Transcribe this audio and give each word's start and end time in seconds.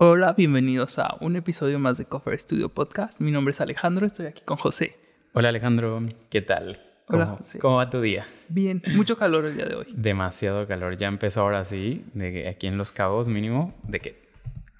Hola, 0.00 0.32
bienvenidos 0.32 1.00
a 1.00 1.16
un 1.20 1.34
episodio 1.34 1.80
más 1.80 1.98
de 1.98 2.04
Cover 2.04 2.38
Studio 2.38 2.68
Podcast. 2.68 3.20
Mi 3.20 3.32
nombre 3.32 3.50
es 3.50 3.60
Alejandro, 3.60 4.06
estoy 4.06 4.26
aquí 4.26 4.42
con 4.44 4.56
José. 4.56 4.96
Hola 5.32 5.48
Alejandro, 5.48 6.00
¿qué 6.30 6.40
tal? 6.40 6.78
Hola, 7.08 7.24
¿Cómo, 7.24 7.36
José. 7.38 7.58
¿Cómo 7.58 7.76
va 7.78 7.90
tu 7.90 8.00
día? 8.00 8.24
Bien, 8.48 8.80
mucho 8.94 9.16
calor 9.16 9.44
el 9.46 9.56
día 9.56 9.66
de 9.66 9.74
hoy. 9.74 9.86
Demasiado 9.90 10.68
calor. 10.68 10.96
Ya 10.96 11.08
empezó 11.08 11.40
ahora 11.40 11.64
sí, 11.64 12.04
de 12.14 12.30
que 12.32 12.48
aquí 12.48 12.68
en 12.68 12.78
Los 12.78 12.92
Cabos 12.92 13.26
mínimo, 13.26 13.74
de 13.88 13.98
que 13.98 14.28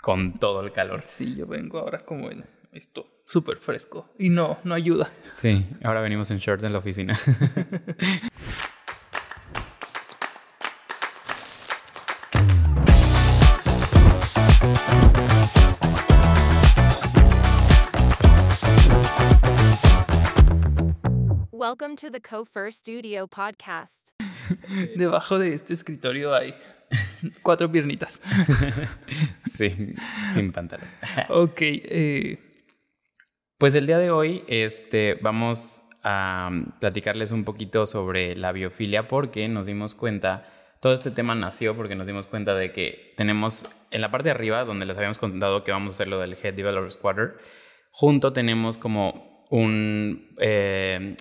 con 0.01 0.39
todo 0.39 0.61
el 0.61 0.71
calor. 0.71 1.03
Sí, 1.05 1.35
yo 1.35 1.49
vengo 1.49 1.81
ahora 1.81 1.99
como 2.05 2.31
en 2.31 2.45
esto, 2.71 3.09
súper 3.27 3.57
fresco. 3.57 4.09
Y 4.21 4.29
no, 4.29 4.59
no 4.63 4.73
ayuda. 4.73 5.11
Sí, 5.33 5.67
ahora 5.83 6.01
venimos 6.01 6.31
en 6.31 6.39
short 6.39 6.63
en 6.63 6.73
la 6.73 6.79
oficina. 6.79 7.19
to 22.01 22.13
the 22.13 22.21
Cofer 22.21 22.73
Studio 22.73 23.27
podcast. 23.27 24.11
Debajo 24.97 25.37
de 25.37 25.53
este 25.55 25.75
escritorio 25.75 26.33
hay 26.33 26.55
cuatro 27.43 27.73
piernitas. 27.73 28.21
sí, 29.45 29.97
sin 30.33 30.53
pantalón. 30.53 30.87
Ok, 31.29 31.61
eh, 31.61 32.39
Pues 33.59 33.75
el 33.75 33.87
día 33.87 33.99
de 33.99 34.13
hoy 34.13 34.45
este, 34.47 35.19
vamos 35.23 35.83
a 36.05 36.51
platicarles 36.79 37.33
un 37.33 37.45
poquito 37.45 37.85
sobre 37.85 38.37
la 38.37 38.53
biofilia 38.53 39.09
porque 39.09 39.49
nos 39.49 39.67
dimos 39.67 39.97
cuenta, 39.97 40.47
todo 40.81 40.93
este 40.93 41.11
tema 41.11 41.35
nació 41.35 41.75
porque 41.75 41.97
nos 41.97 42.07
dimos 42.07 42.29
cuenta 42.29 42.55
de 42.55 42.73
que 42.73 43.13
tenemos 43.17 43.69
en 43.91 44.03
la 44.03 44.13
parte 44.13 44.29
de 44.29 44.35
arriba, 44.37 44.65
donde 44.65 44.87
les 44.87 44.97
habíamos 44.97 45.19
contado 45.19 45.65
que 45.65 45.73
vamos 45.73 45.95
a 45.95 45.97
hacer 45.97 46.07
lo 46.07 46.21
del 46.21 46.35
Head 46.41 46.55
Developer 46.55 46.93
Squatter, 46.93 47.39
junto 47.91 48.33
tenemos 48.33 48.79
como 48.79 49.47
un, 49.51 50.37
eh, 50.39 51.17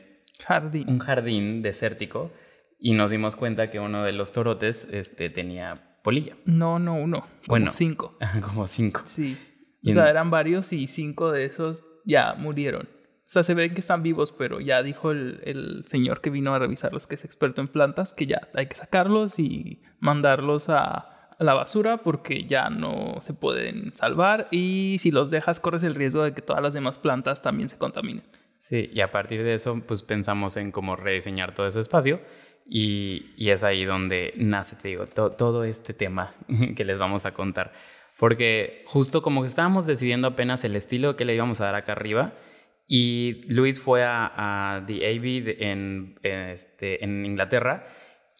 jardín. 0.45 0.89
un 0.89 0.99
jardín 0.99 1.61
desértico 1.61 2.31
y 2.79 2.93
nos 2.93 3.09
dimos 3.11 3.35
cuenta 3.35 3.71
que 3.71 3.79
uno 3.79 4.03
de 4.03 4.13
los 4.13 4.33
torotes 4.33 4.87
este, 4.91 5.29
tenía 5.29 5.97
polilla, 6.03 6.35
No, 6.45 6.79
no, 6.79 6.93
uno. 6.95 7.21
Como 7.21 7.31
Bueno. 7.47 7.71
cinco. 7.71 8.17
como 8.45 8.67
cinco. 8.67 9.01
Sí. 9.05 9.37
Y 9.81 9.91
O 9.91 9.93
sea, 9.93 10.09
eran 10.09 10.29
varios 10.29 10.71
y 10.73 10.87
cinco 10.87 11.31
de 11.31 11.45
esos 11.45 11.83
ya 12.05 12.33
murieron. 12.35 12.83
O 12.83 13.29
sea, 13.29 13.43
se 13.43 13.53
ven 13.53 13.73
que 13.73 13.81
están 13.81 14.03
vivos, 14.03 14.31
pero 14.37 14.61
ya 14.61 14.81
dijo 14.83 15.11
el, 15.11 15.41
el 15.43 15.83
señor 15.85 16.21
que 16.21 16.29
vino 16.29 16.53
a 16.53 16.59
revisarlos, 16.59 17.07
que 17.07 17.15
es 17.15 17.25
experto 17.25 17.59
en 17.61 17.67
plantas, 17.67 18.13
que 18.13 18.25
ya 18.25 18.47
hay 18.53 18.67
que 18.67 18.75
sacarlos 18.75 19.37
y 19.37 19.81
mandarlos 19.99 20.69
a, 20.69 21.27
a 21.37 21.43
la 21.43 21.53
basura 21.53 21.97
porque 21.97 22.45
ya 22.45 22.69
no 22.69 23.15
se 23.19 23.33
pueden 23.33 23.93
salvar. 23.95 24.47
Y 24.51 24.95
si 24.99 25.11
los 25.11 25.29
dejas, 25.29 25.59
corres 25.59 25.83
el 25.83 25.95
riesgo 25.95 26.23
de 26.23 26.33
que 26.33 26.41
todas 26.41 26.63
las 26.63 26.73
demás 26.73 26.97
plantas 26.99 27.41
también 27.41 27.67
se 27.67 27.77
contaminen. 27.77 28.23
Sí, 28.67 28.89
y 28.93 28.99
a 28.99 29.11
partir 29.11 29.43
de 29.43 29.53
eso, 29.53 29.81
pues 29.87 30.03
pensamos 30.03 30.57
en 30.57 30.71
cómo 30.71 30.97
rediseñar 30.97 31.53
todo 31.55 31.67
ese 31.67 31.79
espacio 31.79 32.19
y, 32.69 33.33
y 33.37 33.51
es 33.51 33.63
ahí 33.63 33.85
donde 33.85 34.33
nace, 34.35 34.75
te 34.75 34.89
digo, 34.89 35.05
to- 35.07 35.31
todo 35.31 35.63
este 35.63 35.93
tema 35.93 36.35
que 36.75 36.83
les 36.83 36.99
vamos 36.99 37.25
a 37.25 37.33
contar. 37.33 37.71
Porque 38.19 38.83
justo 38.85 39.21
como 39.21 39.41
que 39.43 39.47
estábamos 39.47 39.85
decidiendo 39.85 40.27
apenas 40.27 40.65
el 40.65 40.75
estilo 40.75 41.15
que 41.15 41.23
le 41.23 41.33
íbamos 41.35 41.61
a 41.61 41.65
dar 41.65 41.75
acá 41.75 41.93
arriba 41.93 42.33
y 42.87 43.41
Luis 43.47 43.79
fue 43.79 44.03
a, 44.03 44.31
a 44.77 44.85
The 44.85 44.95
Abbey 45.15 45.55
en, 45.59 46.19
este, 46.23 47.03
en 47.05 47.25
Inglaterra 47.25 47.87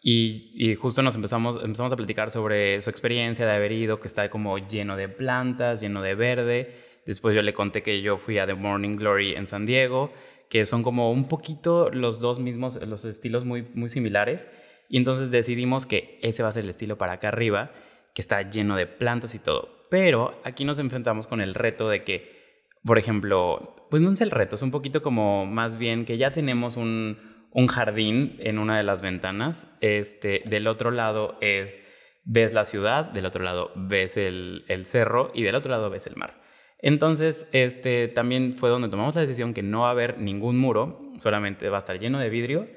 y, 0.02 0.52
y 0.54 0.74
justo 0.74 1.00
nos 1.02 1.14
empezamos, 1.14 1.56
empezamos 1.62 1.92
a 1.92 1.96
platicar 1.96 2.30
sobre 2.30 2.82
su 2.82 2.90
experiencia 2.90 3.46
de 3.46 3.52
haber 3.52 3.72
ido, 3.72 3.98
que 3.98 4.08
está 4.08 4.28
como 4.28 4.58
lleno 4.58 4.96
de 4.96 5.08
plantas, 5.08 5.80
lleno 5.80 6.02
de 6.02 6.14
verde. 6.14 6.87
Después 7.08 7.34
yo 7.34 7.40
le 7.40 7.54
conté 7.54 7.82
que 7.82 8.02
yo 8.02 8.18
fui 8.18 8.36
a 8.38 8.46
The 8.46 8.52
Morning 8.52 8.92
Glory 8.92 9.34
en 9.34 9.46
San 9.46 9.64
Diego, 9.64 10.12
que 10.50 10.66
son 10.66 10.82
como 10.82 11.10
un 11.10 11.26
poquito 11.26 11.88
los 11.88 12.20
dos 12.20 12.38
mismos, 12.38 12.86
los 12.86 13.06
estilos 13.06 13.46
muy, 13.46 13.66
muy 13.72 13.88
similares. 13.88 14.52
Y 14.90 14.98
entonces 14.98 15.30
decidimos 15.30 15.86
que 15.86 16.18
ese 16.20 16.42
va 16.42 16.50
a 16.50 16.52
ser 16.52 16.64
el 16.64 16.68
estilo 16.68 16.98
para 16.98 17.14
acá 17.14 17.28
arriba, 17.28 17.70
que 18.14 18.20
está 18.20 18.42
lleno 18.50 18.76
de 18.76 18.86
plantas 18.86 19.34
y 19.34 19.38
todo. 19.38 19.86
Pero 19.88 20.38
aquí 20.44 20.66
nos 20.66 20.78
enfrentamos 20.80 21.26
con 21.26 21.40
el 21.40 21.54
reto 21.54 21.88
de 21.88 22.04
que, 22.04 22.66
por 22.84 22.98
ejemplo, 22.98 23.86
pues 23.90 24.02
no 24.02 24.12
es 24.12 24.20
el 24.20 24.30
reto, 24.30 24.56
es 24.56 24.62
un 24.62 24.70
poquito 24.70 25.00
como 25.00 25.46
más 25.46 25.78
bien 25.78 26.04
que 26.04 26.18
ya 26.18 26.32
tenemos 26.32 26.76
un, 26.76 27.46
un 27.52 27.68
jardín 27.68 28.36
en 28.40 28.58
una 28.58 28.76
de 28.76 28.82
las 28.82 29.00
ventanas. 29.00 29.74
Este, 29.80 30.42
del 30.44 30.66
otro 30.66 30.90
lado 30.90 31.38
es, 31.40 31.80
ves 32.24 32.52
la 32.52 32.66
ciudad, 32.66 33.06
del 33.06 33.24
otro 33.24 33.42
lado 33.44 33.72
ves 33.76 34.18
el, 34.18 34.66
el 34.68 34.84
cerro 34.84 35.30
y 35.32 35.42
del 35.42 35.54
otro 35.54 35.70
lado 35.70 35.88
ves 35.88 36.06
el 36.06 36.16
mar. 36.16 36.46
Entonces, 36.78 37.48
este, 37.52 38.08
también 38.08 38.54
fue 38.54 38.70
donde 38.70 38.88
tomamos 38.88 39.16
la 39.16 39.22
decisión 39.22 39.52
que 39.52 39.62
no 39.62 39.80
va 39.80 39.88
a 39.88 39.92
haber 39.92 40.18
ningún 40.20 40.58
muro, 40.58 41.12
solamente 41.18 41.68
va 41.68 41.78
a 41.78 41.80
estar 41.80 41.98
lleno 41.98 42.20
de 42.20 42.30
vidrio 42.30 42.68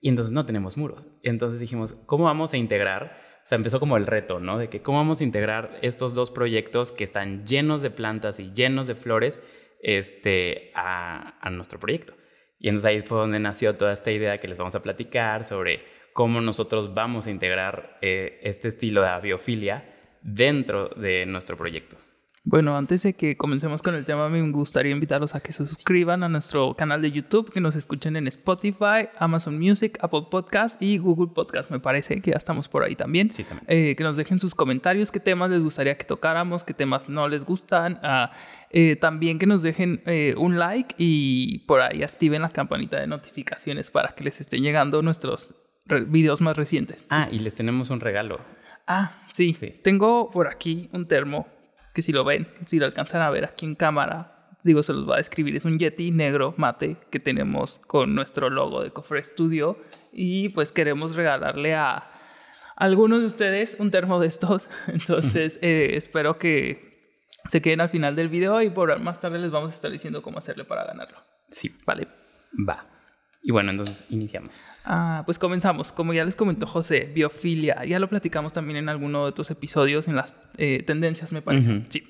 y 0.00 0.08
entonces 0.10 0.32
no 0.32 0.44
tenemos 0.44 0.76
muros. 0.76 1.08
Entonces 1.22 1.58
dijimos, 1.58 1.94
¿cómo 2.06 2.24
vamos 2.24 2.52
a 2.52 2.58
integrar? 2.58 3.18
O 3.44 3.48
sea, 3.48 3.56
empezó 3.56 3.80
como 3.80 3.96
el 3.96 4.06
reto, 4.06 4.40
¿no? 4.40 4.58
De 4.58 4.68
que 4.68 4.82
cómo 4.82 4.98
vamos 4.98 5.20
a 5.20 5.24
integrar 5.24 5.78
estos 5.80 6.14
dos 6.14 6.30
proyectos 6.30 6.92
que 6.92 7.04
están 7.04 7.46
llenos 7.46 7.80
de 7.80 7.90
plantas 7.90 8.40
y 8.40 8.52
llenos 8.52 8.86
de 8.86 8.94
flores 8.94 9.42
este, 9.82 10.72
a, 10.74 11.48
nuestro 11.50 11.78
proyecto. 11.78 12.14
Y 12.58 12.68
entonces 12.68 12.88
ahí 12.88 13.02
fue 13.02 13.18
donde 13.18 13.38
nació 13.38 13.76
toda 13.76 13.92
esta 13.92 14.10
idea 14.10 14.38
que 14.38 14.48
les 14.48 14.58
vamos 14.58 14.74
a 14.74 14.82
platicar 14.82 15.44
sobre 15.44 15.84
cómo 16.12 16.40
nosotros 16.40 16.92
vamos 16.92 17.26
a 17.26 17.30
integrar 17.30 17.98
eh, 18.02 18.40
este 18.42 18.68
estilo 18.68 19.02
de 19.02 19.20
biofilia 19.20 19.94
dentro 20.22 20.88
de 20.88 21.24
nuestro 21.26 21.56
proyecto. 21.56 21.96
Bueno, 22.48 22.76
antes 22.76 23.02
de 23.02 23.14
que 23.14 23.36
comencemos 23.36 23.82
con 23.82 23.96
el 23.96 24.04
tema, 24.04 24.28
me 24.28 24.40
gustaría 24.52 24.92
invitarlos 24.92 25.34
a 25.34 25.40
que 25.40 25.50
se 25.50 25.66
suscriban 25.66 26.22
a 26.22 26.28
nuestro 26.28 26.74
canal 26.74 27.02
de 27.02 27.10
YouTube, 27.10 27.50
que 27.52 27.60
nos 27.60 27.74
escuchen 27.74 28.14
en 28.14 28.28
Spotify, 28.28 29.08
Amazon 29.18 29.58
Music, 29.58 29.98
Apple 30.00 30.28
Podcast 30.30 30.80
y 30.80 30.98
Google 30.98 31.34
Podcast. 31.34 31.72
Me 31.72 31.80
parece 31.80 32.22
que 32.22 32.30
ya 32.30 32.36
estamos 32.36 32.68
por 32.68 32.84
ahí 32.84 32.94
también. 32.94 33.32
Sí, 33.32 33.42
también. 33.42 33.66
Eh, 33.66 33.96
que 33.96 34.04
nos 34.04 34.16
dejen 34.16 34.38
sus 34.38 34.54
comentarios, 34.54 35.10
qué 35.10 35.18
temas 35.18 35.50
les 35.50 35.60
gustaría 35.60 35.98
que 35.98 36.04
tocáramos, 36.04 36.62
qué 36.62 36.72
temas 36.72 37.08
no 37.08 37.26
les 37.26 37.44
gustan. 37.44 37.98
Ah, 38.04 38.30
eh, 38.70 38.94
también 38.94 39.40
que 39.40 39.46
nos 39.46 39.64
dejen 39.64 40.02
eh, 40.06 40.36
un 40.38 40.56
like 40.56 40.94
y 40.98 41.64
por 41.66 41.80
ahí 41.80 42.04
activen 42.04 42.42
la 42.42 42.48
campanita 42.48 43.00
de 43.00 43.08
notificaciones 43.08 43.90
para 43.90 44.10
que 44.10 44.22
les 44.22 44.40
estén 44.40 44.62
llegando 44.62 45.02
nuestros 45.02 45.56
videos 45.84 46.40
más 46.40 46.56
recientes. 46.56 47.06
Ah, 47.10 47.26
y 47.28 47.40
les 47.40 47.54
tenemos 47.54 47.90
un 47.90 47.98
regalo. 47.98 48.38
Ah, 48.86 49.14
sí. 49.32 49.56
Sí. 49.58 49.74
Tengo 49.82 50.30
por 50.30 50.46
aquí 50.46 50.88
un 50.92 51.08
termo 51.08 51.55
que 51.96 52.02
si 52.02 52.12
lo 52.12 52.24
ven, 52.24 52.46
si 52.66 52.78
lo 52.78 52.84
alcanzan 52.84 53.22
a 53.22 53.30
ver 53.30 53.46
aquí 53.46 53.64
en 53.64 53.74
cámara, 53.74 54.50
digo, 54.62 54.82
se 54.82 54.92
los 54.92 55.08
va 55.08 55.14
a 55.14 55.16
describir. 55.16 55.56
Es 55.56 55.64
un 55.64 55.78
Yeti 55.78 56.10
negro 56.10 56.52
mate 56.58 56.98
que 57.10 57.20
tenemos 57.20 57.78
con 57.86 58.14
nuestro 58.14 58.50
logo 58.50 58.82
de 58.82 58.90
Cofre 58.90 59.24
Studio 59.24 59.78
y 60.12 60.50
pues 60.50 60.72
queremos 60.72 61.16
regalarle 61.16 61.74
a 61.74 62.10
algunos 62.76 63.20
de 63.20 63.26
ustedes 63.28 63.78
un 63.78 63.90
termo 63.90 64.20
de 64.20 64.26
estos. 64.26 64.68
Entonces, 64.88 65.58
eh, 65.62 65.92
espero 65.94 66.38
que 66.38 67.16
se 67.48 67.62
queden 67.62 67.80
al 67.80 67.88
final 67.88 68.14
del 68.14 68.28
video 68.28 68.60
y 68.60 68.68
por 68.68 69.00
más 69.00 69.18
tarde 69.18 69.38
les 69.38 69.50
vamos 69.50 69.70
a 69.70 69.74
estar 69.74 69.90
diciendo 69.90 70.20
cómo 70.20 70.36
hacerle 70.36 70.66
para 70.66 70.84
ganarlo. 70.84 71.16
Sí, 71.48 71.74
Vale. 71.86 72.08
va. 72.68 72.95
Y 73.48 73.52
bueno, 73.52 73.70
entonces 73.70 74.04
iniciamos. 74.10 74.76
Ah, 74.84 75.22
pues 75.24 75.38
comenzamos. 75.38 75.92
Como 75.92 76.12
ya 76.12 76.24
les 76.24 76.34
comentó 76.34 76.66
José, 76.66 77.08
biofilia. 77.14 77.84
Ya 77.84 78.00
lo 78.00 78.08
platicamos 78.08 78.52
también 78.52 78.76
en 78.76 78.88
alguno 78.88 79.22
de 79.22 79.28
otros 79.30 79.52
episodios, 79.52 80.08
en 80.08 80.16
las 80.16 80.34
eh, 80.56 80.82
tendencias, 80.84 81.30
me 81.30 81.42
parece. 81.42 81.70
Ujú. 81.76 81.82
Sí. 81.88 82.02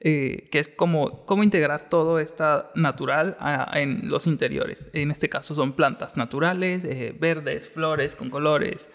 Eh, 0.00 0.48
que 0.50 0.58
es 0.58 0.68
como 0.68 1.24
cómo 1.26 1.44
integrar 1.44 1.88
todo 1.88 2.18
esta 2.18 2.72
natural 2.74 3.36
a- 3.38 3.70
en 3.78 4.08
los 4.08 4.26
interiores. 4.26 4.88
En 4.92 5.12
este 5.12 5.28
caso 5.28 5.54
son 5.54 5.74
plantas 5.74 6.16
naturales, 6.16 6.82
eh, 6.82 7.14
verdes, 7.16 7.68
flores 7.68 8.16
con 8.16 8.28
colores, 8.28 8.90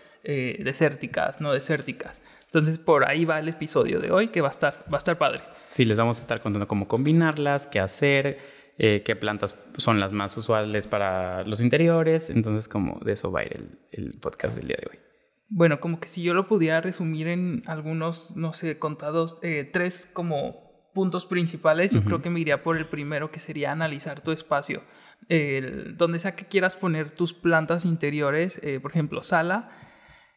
desérticas, 0.60 1.40
no 1.40 1.54
desérticas. 1.54 2.20
Entonces 2.46 2.78
por 2.78 3.06
ahí 3.06 3.24
va 3.24 3.40
el 3.40 3.48
episodio 3.48 4.00
de 4.02 4.12
hoy 4.12 4.30
que 4.30 4.42
va 4.42 4.48
a 4.50 4.52
estar, 4.52 4.84
va 4.92 4.98
a 4.98 5.04
estar 5.04 5.18
padre. 5.18 5.42
Sí, 5.70 5.86
les 5.86 5.98
vamos 5.98 6.18
a 6.18 6.22
estar 6.22 6.42
contando 6.42 6.68
cómo 6.68 6.88
combinarlas, 6.88 7.68
qué 7.68 7.80
hacer, 7.80 8.40
eh, 8.78 9.04
qué 9.06 9.16
plantas 9.16 9.64
son 9.78 10.00
las 10.00 10.12
más 10.14 10.36
usuales 10.38 10.88
para 10.88 11.44
los 11.44 11.62
interiores. 11.62 12.30
Entonces, 12.30 12.68
como 12.68 13.00
de 13.04 13.14
eso 13.14 13.32
va 13.32 13.42
a 13.42 13.44
ir 13.46 13.56
el, 13.56 13.80
el 14.06 14.12
podcast 14.20 14.58
del 14.58 14.68
día 14.68 14.78
de 14.80 14.88
hoy. 14.92 15.00
Bueno, 15.48 15.80
como 15.80 16.00
que 16.00 16.08
si 16.08 16.24
yo 16.24 16.34
lo 16.34 16.48
pudiera 16.48 16.82
resumir 16.82 17.28
en 17.28 17.62
algunos, 17.68 18.36
no 18.36 18.54
sé, 18.54 18.80
contados, 18.80 19.38
eh, 19.44 19.70
tres 19.72 20.10
como 20.12 20.90
puntos 20.94 21.26
principales, 21.26 21.92
yo 21.92 22.04
creo 22.04 22.22
que 22.22 22.30
me 22.30 22.40
iría 22.40 22.64
por 22.64 22.78
el 22.78 22.88
primero, 22.88 23.30
que 23.30 23.40
sería 23.40 23.72
analizar 23.72 24.22
tu 24.22 24.32
espacio. 24.32 24.82
El- 25.30 25.98
donde 25.98 26.20
sea 26.20 26.36
que 26.36 26.46
quieras 26.46 26.76
poner 26.76 27.12
tus 27.12 27.34
plantas 27.34 27.84
interiores, 27.86 28.60
eh, 28.64 28.80
por 28.80 28.92
ejemplo, 28.92 29.22
sala, 29.22 29.70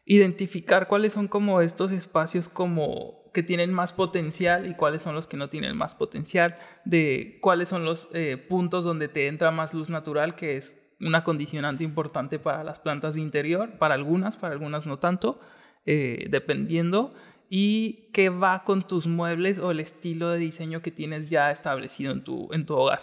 identificar 0.05 0.87
cuáles 0.87 1.13
son 1.13 1.27
como 1.27 1.61
estos 1.61 1.91
espacios 1.91 2.49
como 2.49 3.18
tienen 3.43 3.73
más 3.73 3.93
potencial 3.93 4.69
y 4.69 4.75
cuáles 4.75 5.01
son 5.01 5.15
los 5.15 5.27
que 5.27 5.37
no 5.37 5.49
tienen 5.49 5.77
más 5.77 5.95
potencial, 5.95 6.57
de 6.85 7.37
cuáles 7.41 7.69
son 7.69 7.85
los 7.85 8.09
eh, 8.13 8.37
puntos 8.37 8.83
donde 8.83 9.07
te 9.07 9.27
entra 9.27 9.51
más 9.51 9.73
luz 9.73 9.89
natural, 9.89 10.35
que 10.35 10.57
es 10.57 10.77
una 10.99 11.23
condicionante 11.23 11.83
importante 11.83 12.39
para 12.39 12.63
las 12.63 12.79
plantas 12.79 13.15
de 13.15 13.21
interior, 13.21 13.77
para 13.77 13.93
algunas, 13.93 14.37
para 14.37 14.53
algunas 14.53 14.85
no 14.85 14.99
tanto, 14.99 15.39
eh, 15.85 16.27
dependiendo. 16.29 17.13
y 17.51 18.11
que 18.13 18.29
va 18.29 18.63
con 18.63 18.87
tus 18.87 19.07
muebles 19.07 19.57
o 19.57 19.71
el 19.71 19.79
estilo 19.79 20.29
de 20.29 20.37
diseño 20.37 20.83
que 20.83 20.91
tienes 20.91 21.31
ya 21.31 21.49
establecido 21.49 22.11
en 22.11 22.23
tu, 22.23 22.47
en 22.53 22.67
tu 22.67 22.75
hogar. 22.75 23.01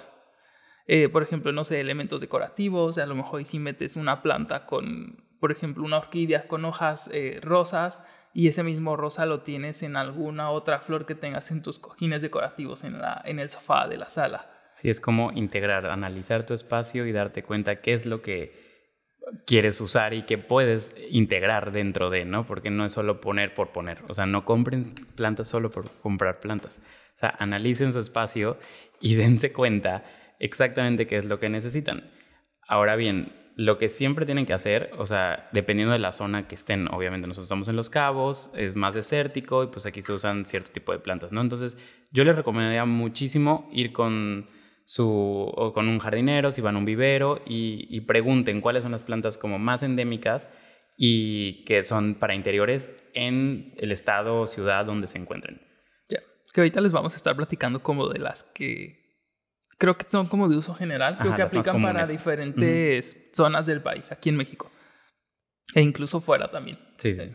Eh, 0.86 1.08
por 1.08 1.24
ejemplo, 1.24 1.50
no 1.50 1.64
sé, 1.64 1.80
elementos 1.80 2.20
decorativos, 2.20 2.96
a 2.98 3.06
lo 3.06 3.16
mejor 3.16 3.44
si 3.44 3.58
metes 3.58 3.96
una 3.96 4.22
planta 4.22 4.64
con, 4.64 5.24
por 5.40 5.50
ejemplo, 5.50 5.82
una 5.82 5.98
orquídea 5.98 6.46
con 6.46 6.64
hojas 6.64 7.10
rosas 7.42 7.98
y 8.36 8.48
ese 8.48 8.62
mismo 8.62 8.98
rosa 8.98 9.24
lo 9.24 9.40
tienes 9.40 9.82
en 9.82 9.96
alguna 9.96 10.50
otra 10.50 10.80
flor 10.80 11.06
que 11.06 11.14
tengas 11.14 11.50
en 11.50 11.62
tus 11.62 11.78
cojines 11.78 12.20
decorativos 12.20 12.84
en, 12.84 13.00
la, 13.00 13.22
en 13.24 13.38
el 13.38 13.48
sofá 13.48 13.88
de 13.88 13.96
la 13.96 14.10
sala. 14.10 14.50
Sí, 14.74 14.90
es 14.90 15.00
como 15.00 15.32
integrar, 15.32 15.86
analizar 15.86 16.44
tu 16.44 16.52
espacio 16.52 17.06
y 17.06 17.12
darte 17.12 17.42
cuenta 17.42 17.80
qué 17.80 17.94
es 17.94 18.04
lo 18.04 18.20
que 18.20 18.52
quieres 19.46 19.80
usar 19.80 20.12
y 20.12 20.24
que 20.24 20.36
puedes 20.36 20.94
integrar 21.08 21.72
dentro 21.72 22.10
de, 22.10 22.26
¿no? 22.26 22.44
Porque 22.44 22.68
no 22.68 22.84
es 22.84 22.92
solo 22.92 23.22
poner 23.22 23.54
por 23.54 23.72
poner. 23.72 24.02
O 24.06 24.12
sea, 24.12 24.26
no 24.26 24.44
compren 24.44 24.94
plantas 25.14 25.48
solo 25.48 25.70
por 25.70 25.90
comprar 26.02 26.38
plantas. 26.38 26.78
O 27.14 27.18
sea, 27.18 27.34
analicen 27.38 27.94
su 27.94 28.00
espacio 28.00 28.58
y 29.00 29.14
dense 29.14 29.50
cuenta 29.50 30.04
exactamente 30.40 31.06
qué 31.06 31.16
es 31.16 31.24
lo 31.24 31.40
que 31.40 31.48
necesitan. 31.48 32.12
Ahora 32.68 32.96
bien, 32.96 33.32
lo 33.56 33.78
que 33.78 33.88
siempre 33.88 34.26
tienen 34.26 34.44
que 34.44 34.52
hacer, 34.52 34.90
o 34.98 35.06
sea, 35.06 35.48
dependiendo 35.50 35.94
de 35.94 35.98
la 35.98 36.12
zona 36.12 36.46
que 36.46 36.54
estén, 36.54 36.88
obviamente 36.92 37.26
nosotros 37.26 37.46
estamos 37.46 37.68
en 37.68 37.76
Los 37.76 37.88
Cabos, 37.88 38.52
es 38.54 38.76
más 38.76 38.94
desértico 38.94 39.64
y 39.64 39.68
pues 39.68 39.86
aquí 39.86 40.02
se 40.02 40.12
usan 40.12 40.44
cierto 40.44 40.70
tipo 40.72 40.92
de 40.92 40.98
plantas, 40.98 41.32
¿no? 41.32 41.40
Entonces, 41.40 41.78
yo 42.12 42.22
les 42.24 42.36
recomendaría 42.36 42.84
muchísimo 42.84 43.66
ir 43.72 43.94
con 43.94 44.50
su, 44.84 45.08
o 45.08 45.72
con 45.72 45.88
un 45.88 45.98
jardinero, 45.98 46.50
si 46.50 46.60
van 46.60 46.76
a 46.76 46.78
un 46.78 46.84
vivero 46.84 47.40
y, 47.46 47.98
pregunten 48.02 48.60
cuáles 48.60 48.82
son 48.82 48.92
las 48.92 49.04
plantas 49.04 49.38
como 49.38 49.58
más 49.58 49.82
endémicas 49.82 50.52
y 50.98 51.64
que 51.64 51.82
son 51.82 52.14
para 52.16 52.34
interiores 52.34 53.02
en 53.14 53.72
el 53.78 53.90
estado 53.90 54.42
o 54.42 54.46
ciudad 54.46 54.84
donde 54.84 55.06
se 55.06 55.16
encuentren. 55.16 55.62
Ya, 56.10 56.20
que 56.52 56.60
ahorita 56.60 56.82
les 56.82 56.92
vamos 56.92 57.14
a 57.14 57.16
estar 57.16 57.34
platicando 57.34 57.82
como 57.82 58.06
de 58.08 58.18
las 58.18 58.44
que 58.44 59.05
creo 59.78 59.96
que 59.96 60.06
son 60.08 60.26
como 60.28 60.48
de 60.48 60.56
uso 60.56 60.74
general, 60.74 61.18
creo 61.18 61.34
que 61.34 61.42
aplican 61.42 61.82
para 61.82 62.06
diferentes 62.06 63.16
zonas 63.32 63.66
del 63.66 63.82
país, 63.82 64.10
aquí 64.12 64.28
en 64.28 64.36
México. 64.36 64.70
E 65.74 65.82
incluso 65.82 66.20
fuera 66.20 66.50
también. 66.50 66.78
Sí, 66.96 67.12
sí. 67.12 67.32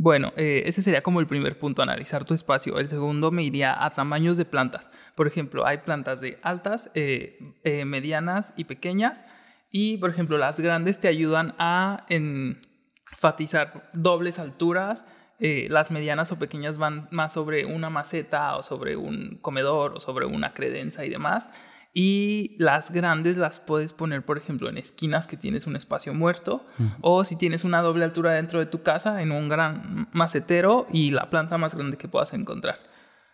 Bueno, 0.00 0.32
eh, 0.36 0.62
ese 0.66 0.80
sería 0.80 1.02
como 1.02 1.18
el 1.18 1.26
primer 1.26 1.58
punto, 1.58 1.82
analizar 1.82 2.24
tu 2.24 2.32
espacio. 2.32 2.78
El 2.78 2.88
segundo 2.88 3.32
me 3.32 3.42
iría 3.42 3.84
a 3.84 3.94
tamaños 3.94 4.36
de 4.36 4.44
plantas. 4.44 4.88
Por 5.16 5.26
ejemplo, 5.26 5.66
hay 5.66 5.78
plantas 5.78 6.20
de 6.20 6.38
altas, 6.42 6.92
eh, 6.94 7.56
eh, 7.64 7.84
medianas 7.84 8.54
y 8.56 8.64
pequeñas. 8.64 9.24
Y, 9.72 9.96
por 9.96 10.10
ejemplo, 10.10 10.38
las 10.38 10.60
grandes 10.60 11.00
te 11.00 11.08
ayudan 11.08 11.56
a 11.58 12.06
enfatizar 12.08 13.90
dobles 13.92 14.38
alturas. 14.38 15.04
las 15.40 15.92
medianas 15.92 16.32
o 16.32 16.38
pequeñas 16.38 16.78
van 16.78 17.08
más 17.12 17.32
sobre 17.32 17.64
una 17.64 17.90
maceta 17.90 18.56
o 18.56 18.64
sobre 18.64 18.96
un 18.96 19.38
comedor 19.40 19.94
o 19.94 20.00
sobre 20.00 20.26
una 20.26 20.52
credenza 20.52 21.04
y 21.04 21.10
demás. 21.10 21.48
Y 22.00 22.54
las 22.60 22.92
grandes 22.92 23.36
las 23.36 23.58
puedes 23.58 23.92
poner, 23.92 24.24
por 24.24 24.38
ejemplo, 24.38 24.68
en 24.68 24.78
esquinas 24.78 25.26
que 25.26 25.36
tienes 25.36 25.66
un 25.66 25.74
espacio 25.74 26.14
muerto. 26.14 26.64
O 27.00 27.24
si 27.24 27.34
tienes 27.34 27.64
una 27.64 27.82
doble 27.82 28.04
altura 28.04 28.34
dentro 28.34 28.60
de 28.60 28.66
tu 28.66 28.84
casa, 28.84 29.20
en 29.20 29.32
un 29.32 29.48
gran 29.48 30.06
macetero 30.12 30.86
y 30.92 31.10
la 31.10 31.28
planta 31.28 31.58
más 31.58 31.74
grande 31.74 31.96
que 31.96 32.06
puedas 32.06 32.32
encontrar. 32.34 32.78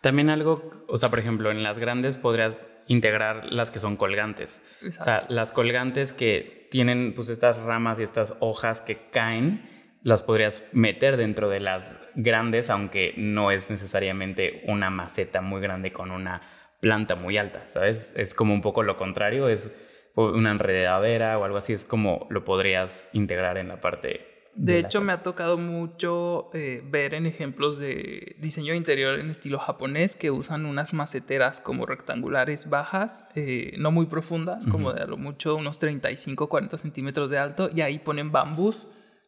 También 0.01 0.31
algo, 0.31 0.63
o 0.89 0.97
sea, 0.97 1.11
por 1.11 1.19
ejemplo, 1.19 1.51
en 1.51 1.63
las 1.63 1.79
grandes 1.79 2.17
podrías 2.17 2.63
integrar 2.87 3.53
las 3.53 3.71
que 3.71 3.81
son 3.81 3.99
colgantes. 3.99 4.63
O 4.89 5.05
sea, 5.05 5.27
las 5.29 5.53
colgantes 5.53 6.15
que 6.15 6.67
tienen 6.71 7.13
pues 7.15 7.29
estas 7.29 7.59
ramas 7.59 8.01
y 8.01 8.03
estas 8.03 8.35
hojas 8.41 8.81
que 8.81 9.11
caen, 9.11 9.69
las 10.03 10.23
podrías 10.23 10.71
meter 10.73 11.19
dentro 11.19 11.51
de 11.51 11.61
las 11.61 11.95
grandes, 12.15 12.71
aunque 12.71 13.13
no 13.19 13.51
es 13.51 13.71
necesariamente 13.71 14.63
una 14.67 14.89
maceta 14.89 15.43
muy 15.43 15.61
grande 15.61 15.93
con 15.93 16.11
una 16.11 16.41
planta 16.81 17.17
muy 17.17 17.39
alta, 17.39 17.63
¿sabes? 17.69 18.13
Es 18.17 18.35
como 18.35 18.55
un 18.55 18.61
poco 18.61 18.83
lo 18.83 18.97
contrario, 18.97 19.49
es 19.49 19.75
una 20.15 20.51
enredadera 20.51 21.39
o 21.39 21.45
algo 21.45 21.57
así, 21.57 21.73
es 21.73 21.85
como 21.85 22.27
lo 22.31 22.45
podrías 22.45 23.09
integrar 23.13 23.59
en 23.59 23.69
la 23.69 23.81
parte. 23.81 24.35
De, 24.55 24.79
hecho, 24.79 25.01
me 25.01 25.13
ha 25.13 25.21
tocado 25.21 25.59
mucho 25.59 26.51
eh, 26.55 26.81
ver 26.85 27.15
en 27.15 27.27
ejemplos 27.27 27.77
de 27.77 28.37
diseño 28.39 28.73
interior 28.75 29.19
en 29.19 29.29
estilo 29.29 29.59
japonés 29.59 30.15
que 30.15 30.31
usan 30.31 30.65
unas 30.65 30.95
maceteras 30.95 31.61
como 31.61 31.87
rectangulares 31.87 32.71
bajas, 32.71 33.25
eh, 33.35 33.75
no 33.79 33.91
muy 33.91 34.07
profundas, 34.07 34.65
como 34.69 34.93
de 34.93 35.03
a 35.03 35.07
lo 35.07 35.17
mucho 35.17 35.57
unos 35.57 35.81
35, 35.81 36.49
40 36.49 36.79
centímetros 36.79 37.31
de 37.31 37.39
alto, 37.39 37.69
y 37.75 37.81
ahí 37.81 37.99
ponen 37.99 38.31
bambús, 38.31 38.87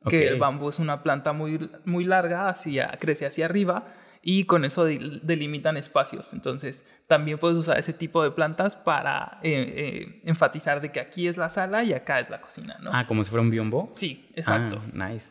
que 0.09 0.29
el 0.29 0.39
bambú 0.39 0.69
es 0.69 0.79
una 0.79 1.03
planta 1.03 1.33
muy, 1.33 1.71
muy 1.85 2.05
larga, 2.05 2.49
hacia, 2.49 2.97
crece 3.01 3.27
hacia 3.27 3.47
arriba 3.47 3.87
y 4.29 4.43
con 4.43 4.65
eso 4.65 4.85
delimitan 4.85 5.77
espacios. 5.77 6.33
Entonces, 6.33 6.83
también 7.07 7.39
puedes 7.39 7.57
usar 7.57 7.79
ese 7.79 7.93
tipo 7.93 8.25
de 8.25 8.33
plantas 8.33 8.75
para 8.75 9.39
eh, 9.45 9.73
eh, 9.77 10.21
enfatizar 10.25 10.81
de 10.81 10.91
que 10.91 10.99
aquí 10.99 11.29
es 11.29 11.37
la 11.37 11.49
sala 11.49 11.85
y 11.85 11.93
acá 11.93 12.19
es 12.19 12.29
la 12.29 12.41
cocina, 12.41 12.77
¿no? 12.83 12.91
Ah, 12.93 13.07
como 13.07 13.23
si 13.23 13.31
fuera 13.31 13.43
un 13.43 13.51
biombo. 13.51 13.93
Sí, 13.95 14.29
exacto. 14.35 14.83
Ah, 14.83 15.11
nice. 15.11 15.31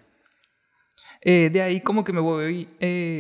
Eh, 1.20 1.50
de 1.52 1.62
ahí 1.62 1.82
como 1.82 2.06
que 2.06 2.14
me 2.14 2.22
voy 2.22 2.70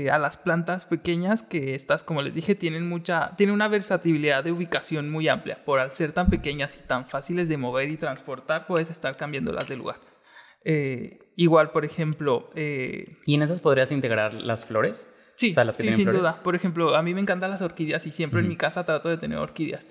a 0.09 0.17
las 0.17 0.37
plantas 0.37 0.85
pequeñas 0.85 1.43
que 1.43 1.75
estas, 1.75 2.03
como 2.03 2.21
les 2.21 2.33
dije, 2.33 2.55
tienen 2.55 2.87
mucha, 2.87 3.35
tienen 3.35 3.53
una 3.53 3.67
versatilidad 3.67 4.45
de 4.45 4.53
ubicación 4.53 5.11
muy 5.11 5.27
amplia. 5.27 5.65
Por 5.65 5.81
al 5.81 5.91
ser 5.91 6.13
tan 6.13 6.29
pequeñas 6.29 6.77
y 6.77 6.87
tan 6.87 7.05
fáciles 7.05 7.49
de 7.49 7.57
mover 7.57 7.89
y 7.89 7.97
transportar, 7.97 8.65
puedes 8.65 8.89
estar 8.89 9.17
cambiándolas 9.17 9.67
de 9.67 9.75
lugar. 9.75 9.97
igual, 11.35 11.71
por 11.71 11.83
ejemplo... 11.83 12.49
¿Y 12.55 13.35
en 13.35 13.41
esas 13.41 13.59
podrías 13.59 13.91
integrar 13.91 14.35
las 14.35 14.65
flores? 14.65 15.09
Sí, 15.35 15.53
sí 15.77 15.93
sin 15.93 16.11
duda. 16.11 16.41
Por 16.43 16.55
ejemplo, 16.55 16.95
a 16.95 17.03
mí 17.03 17.13
me 17.13 17.21
encantan 17.21 17.51
las 17.51 17.61
orquídeas 17.61 18.05
y 18.07 18.11
siempre 18.11 18.39
en 18.39 18.47
mi 18.47 18.57
casa 18.57 18.85
trato 18.85 19.09
de 19.09 19.17
tener 19.17 19.37
orquídeas. 19.37 19.85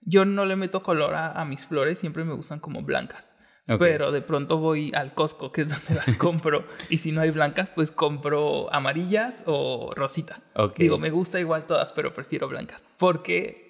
Yo 0.00 0.24
no 0.24 0.44
le 0.44 0.56
meto 0.56 0.82
color 0.82 1.14
a, 1.14 1.44
mis 1.44 1.66
flores, 1.66 1.98
siempre 1.98 2.24
me 2.24 2.34
gustan 2.34 2.60
como 2.60 2.82
blancas. 2.82 3.34
Pero 3.78 4.12
de 4.12 4.22
pronto 4.22 4.58
voy 4.58 4.92
al 4.94 5.12
Costco, 5.12 5.50
que 5.50 5.62
es 5.62 5.70
donde 5.70 6.00
las 6.06 6.14
compro. 6.18 6.64
y 6.88 6.98
si 6.98 7.10
no 7.10 7.20
hay 7.20 7.30
blancas, 7.30 7.70
pues 7.70 7.90
compro 7.90 8.72
amarillas 8.72 9.42
o 9.46 9.92
rosita. 9.94 10.40
Digo, 10.76 10.98
me 10.98 11.10
gusta 11.10 11.40
igual 11.40 11.66
todas, 11.66 11.92
pero 11.92 12.14
prefiero 12.14 12.48
blancas. 12.48 12.88
Porque 12.96 13.66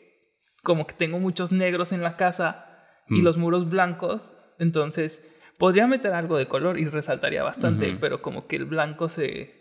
como 0.63 0.87
que 0.87 0.95
tengo 0.95 1.19
muchos 1.19 1.53
negros 1.53 1.93
en 1.93 2.03
la 2.03 2.17
casa 2.17 2.67
y 3.09 3.21
mm. 3.21 3.25
los 3.25 3.39
muros 3.39 3.71
blancos, 3.71 4.35
entonces 4.59 5.23
podría 5.59 5.87
meter 5.87 6.13
algo 6.13 6.37
de 6.37 6.49
color 6.49 6.79
y 6.79 6.87
resaltaría 6.87 7.43
bastante, 7.43 7.97
pero 8.01 8.21
como 8.21 8.47
que 8.47 8.57
el 8.57 8.65
blanco 8.67 9.09
se, 9.09 9.56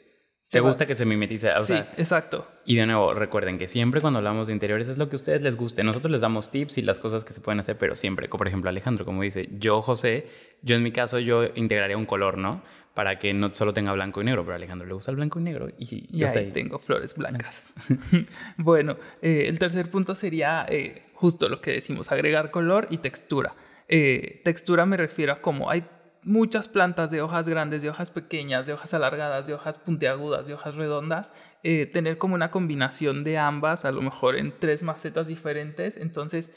te 0.49 0.59
gusta 0.59 0.85
que 0.85 0.95
se 0.95 1.05
mimetice. 1.05 1.51
O 1.53 1.63
sí, 1.63 1.73
exacto. 1.97 2.47
Y 2.65 2.75
de 2.75 2.85
nuevo, 2.85 3.13
recuerden 3.13 3.57
que 3.57 3.67
siempre 3.67 3.99
cuando 3.99 4.19
hablamos 4.19 4.47
de 4.47 4.53
interiores 4.53 4.87
es 4.87 4.97
lo 4.97 5.09
que 5.09 5.15
a 5.15 5.17
ustedes 5.17 5.41
les 5.41 5.55
guste. 5.55 5.83
Nosotros 5.83 6.11
les 6.11 6.21
damos 6.21 6.51
tips 6.51 6.77
y 6.77 6.81
las 6.83 6.99
cosas 6.99 7.23
que 7.25 7.33
se 7.33 7.41
pueden 7.41 7.59
hacer, 7.59 7.77
pero 7.77 7.95
siempre, 7.95 8.29
como 8.29 8.39
por 8.39 8.47
ejemplo 8.47 8.69
Alejandro, 8.69 9.05
como 9.05 9.23
dice, 9.23 9.49
yo, 9.57 9.81
José, 9.81 10.27
yo 10.61 10.75
en 10.75 10.83
mi 10.83 10.91
caso, 10.91 11.19
yo 11.19 11.45
integraría 11.55 11.97
un 11.97 12.05
color, 12.05 12.37
¿no? 12.37 12.61
Para 12.93 13.17
que 13.17 13.33
no 13.33 13.49
solo 13.49 13.73
tenga 13.73 13.91
blanco 13.91 14.21
y 14.21 14.25
negro, 14.25 14.43
pero 14.43 14.53
a 14.53 14.55
Alejandro 14.57 14.87
le 14.87 14.93
gusta 14.93 15.11
el 15.11 15.17
blanco 15.17 15.39
y 15.39 15.43
negro. 15.43 15.69
Y, 15.79 16.15
ya 16.15 16.29
ahí 16.29 16.51
tengo 16.51 16.77
flores 16.77 17.15
blancas. 17.15 17.69
bueno, 18.57 18.97
eh, 19.21 19.45
el 19.47 19.57
tercer 19.57 19.89
punto 19.89 20.15
sería 20.15 20.65
eh, 20.69 21.03
justo 21.13 21.49
lo 21.49 21.59
que 21.59 21.71
decimos, 21.71 22.11
agregar 22.11 22.51
color 22.51 22.87
y 22.91 22.99
textura. 22.99 23.55
Eh, 23.87 24.41
textura 24.43 24.85
me 24.85 24.97
refiero 24.97 25.33
a 25.33 25.41
cómo 25.41 25.69
hay 25.69 25.83
muchas 26.25 26.67
plantas 26.67 27.11
de 27.11 27.21
hojas 27.21 27.47
grandes, 27.47 27.83
de 27.83 27.89
hojas 27.89 28.09
pequeñas, 28.09 28.65
de 28.65 28.73
hojas 28.73 28.93
alargadas, 28.93 29.45
de 29.45 29.53
hojas 29.53 29.77
puntiagudas, 29.77 30.47
de 30.47 30.55
hojas 30.55 30.75
redondas, 30.75 31.31
eh, 31.63 31.85
tener 31.85 32.17
como 32.17 32.33
una 32.33 32.49
combinación 32.51 33.23
de 33.23 33.37
ambas, 33.37 33.85
a 33.85 33.91
lo 33.91 34.01
mejor 34.01 34.35
en 34.35 34.51
tres 34.59 34.81
macetas 34.81 35.27
diferentes. 35.27 35.97
Entonces, 35.97 36.51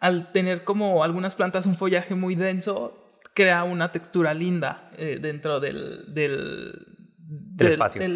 al 0.00 0.32
tener 0.32 0.64
como 0.64 1.02
algunas 1.02 1.34
plantas 1.34 1.64
un 1.66 1.76
follaje 1.76 2.14
muy 2.14 2.34
denso, 2.34 3.20
crea 3.34 3.64
una 3.64 3.90
textura 3.90 4.34
linda 4.34 4.90
eh, 4.98 5.18
dentro 5.20 5.60
del, 5.60 6.04
del, 6.14 7.00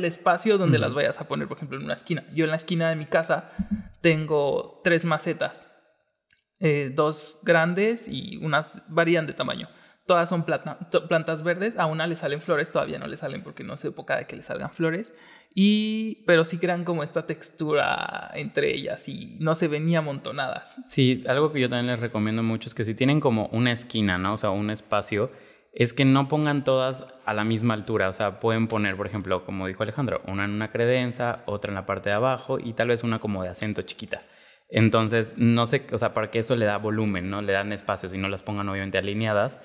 espacio. 0.04 0.58
donde 0.58 0.78
las 0.78 0.92
vayas 0.92 1.18
a 1.18 1.26
poner, 1.26 1.48
por 1.48 1.56
ejemplo, 1.56 1.78
en 1.78 1.84
una 1.84 1.94
esquina. 1.94 2.24
Yo 2.34 2.44
en 2.44 2.50
la 2.50 2.56
esquina 2.56 2.90
de 2.90 2.96
mi 2.96 3.06
casa 3.06 3.50
tengo 4.02 4.82
tres 4.84 5.06
macetas, 5.06 5.66
eh, 6.60 6.92
dos 6.94 7.38
grandes 7.42 8.06
y 8.06 8.36
unas 8.36 8.82
varían 8.88 9.26
de 9.26 9.32
tamaño 9.32 9.68
todas 10.08 10.30
son 10.30 10.44
plantas 10.44 11.42
verdes, 11.42 11.78
a 11.78 11.84
una 11.84 12.06
le 12.06 12.16
salen 12.16 12.40
flores, 12.40 12.72
todavía 12.72 12.98
no 12.98 13.06
le 13.06 13.18
salen 13.18 13.42
porque 13.42 13.62
no 13.62 13.74
es 13.74 13.84
época 13.84 14.16
de 14.16 14.26
que 14.26 14.36
le 14.36 14.42
salgan 14.42 14.70
flores, 14.70 15.14
y, 15.54 16.24
pero 16.26 16.46
sí 16.46 16.56
crean 16.58 16.84
como 16.84 17.02
esta 17.02 17.26
textura 17.26 18.30
entre 18.34 18.74
ellas 18.74 19.06
y 19.08 19.36
no 19.38 19.54
se 19.54 19.68
ven 19.68 19.84
ni 19.84 19.96
amontonadas. 19.96 20.74
Sí, 20.86 21.24
algo 21.28 21.52
que 21.52 21.60
yo 21.60 21.68
también 21.68 21.88
les 21.88 22.00
recomiendo 22.00 22.42
mucho 22.42 22.70
es 22.70 22.74
que 22.74 22.86
si 22.86 22.94
tienen 22.94 23.20
como 23.20 23.48
una 23.52 23.70
esquina, 23.70 24.16
¿no? 24.16 24.32
O 24.32 24.36
sea, 24.38 24.48
un 24.48 24.70
espacio, 24.70 25.30
es 25.74 25.92
que 25.92 26.06
no 26.06 26.26
pongan 26.26 26.64
todas 26.64 27.04
a 27.26 27.34
la 27.34 27.44
misma 27.44 27.74
altura, 27.74 28.08
o 28.08 28.12
sea, 28.14 28.40
pueden 28.40 28.66
poner, 28.66 28.96
por 28.96 29.06
ejemplo, 29.06 29.44
como 29.44 29.66
dijo 29.66 29.82
Alejandro, 29.82 30.22
una 30.26 30.46
en 30.46 30.52
una 30.52 30.70
credenza, 30.70 31.42
otra 31.44 31.70
en 31.70 31.74
la 31.74 31.84
parte 31.84 32.08
de 32.08 32.16
abajo 32.16 32.58
y 32.58 32.72
tal 32.72 32.88
vez 32.88 33.04
una 33.04 33.18
como 33.18 33.42
de 33.42 33.50
acento 33.50 33.82
chiquita. 33.82 34.22
Entonces, 34.70 35.34
no 35.36 35.66
sé, 35.66 35.86
o 35.92 35.98
sea, 35.98 36.14
para 36.14 36.30
que 36.30 36.38
eso 36.38 36.56
le 36.56 36.64
da 36.64 36.78
volumen, 36.78 37.28
¿no? 37.28 37.42
Le 37.42 37.52
dan 37.52 37.72
espacios 37.72 38.14
y 38.14 38.18
no 38.18 38.28
las 38.28 38.42
pongan 38.42 38.68
obviamente 38.70 38.96
alineadas, 38.98 39.62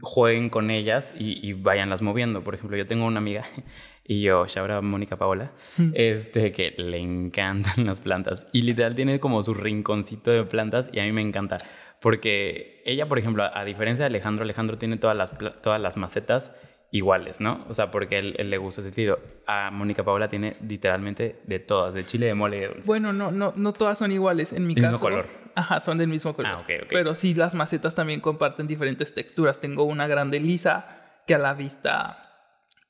jueguen 0.00 0.48
con 0.48 0.70
ellas 0.70 1.14
y, 1.18 1.46
y 1.46 1.52
vayanlas 1.54 2.02
moviendo. 2.02 2.42
Por 2.42 2.54
ejemplo, 2.54 2.76
yo 2.76 2.86
tengo 2.86 3.06
una 3.06 3.18
amiga 3.18 3.44
y 4.06 4.22
yo, 4.22 4.46
Shaura 4.46 4.80
Mónica 4.80 5.16
Paola, 5.16 5.52
este, 5.94 6.52
que 6.52 6.74
le 6.76 6.98
encantan 6.98 7.86
las 7.86 8.00
plantas. 8.00 8.46
Y 8.52 8.62
literal 8.62 8.94
tiene 8.94 9.20
como 9.20 9.42
su 9.42 9.54
rinconcito 9.54 10.30
de 10.30 10.44
plantas 10.44 10.90
y 10.92 11.00
a 11.00 11.04
mí 11.04 11.12
me 11.12 11.22
encanta. 11.22 11.58
Porque 12.00 12.82
ella, 12.84 13.06
por 13.08 13.18
ejemplo, 13.18 13.44
a 13.44 13.64
diferencia 13.64 14.04
de 14.04 14.08
Alejandro, 14.08 14.42
Alejandro 14.42 14.76
tiene 14.76 14.96
todas 14.96 15.16
las, 15.16 15.32
todas 15.62 15.80
las 15.80 15.96
macetas 15.96 16.52
iguales, 16.92 17.40
¿no? 17.40 17.64
O 17.68 17.74
sea, 17.74 17.90
porque 17.90 18.18
él, 18.18 18.34
él 18.38 18.50
le 18.50 18.58
gusta 18.58 18.82
ese 18.82 18.90
estilo. 18.90 19.18
A 19.46 19.70
Mónica 19.72 20.04
Paola 20.04 20.28
tiene 20.28 20.56
literalmente 20.66 21.40
de 21.44 21.58
todas, 21.58 21.94
de 21.94 22.04
chile, 22.06 22.26
de 22.26 22.34
mole, 22.34 22.60
de 22.60 22.68
dulce. 22.68 22.86
Bueno, 22.86 23.12
no, 23.12 23.32
no, 23.32 23.52
no 23.56 23.72
todas 23.72 23.98
son 23.98 24.12
iguales. 24.12 24.52
En 24.52 24.66
mi 24.66 24.74
Mismo 24.74 24.90
caso. 24.92 25.00
color. 25.00 25.26
Ajá, 25.54 25.80
son 25.80 25.98
del 25.98 26.08
mismo 26.08 26.34
color. 26.34 26.52
Ah, 26.52 26.58
ok, 26.60 26.70
ok. 26.84 26.88
Pero 26.90 27.14
sí, 27.14 27.34
las 27.34 27.54
macetas 27.54 27.94
también 27.94 28.20
comparten 28.20 28.66
diferentes 28.68 29.14
texturas. 29.14 29.58
Tengo 29.58 29.84
una 29.84 30.06
grande 30.06 30.38
lisa 30.38 31.20
que 31.26 31.34
a 31.34 31.38
la 31.38 31.54
vista 31.54 32.28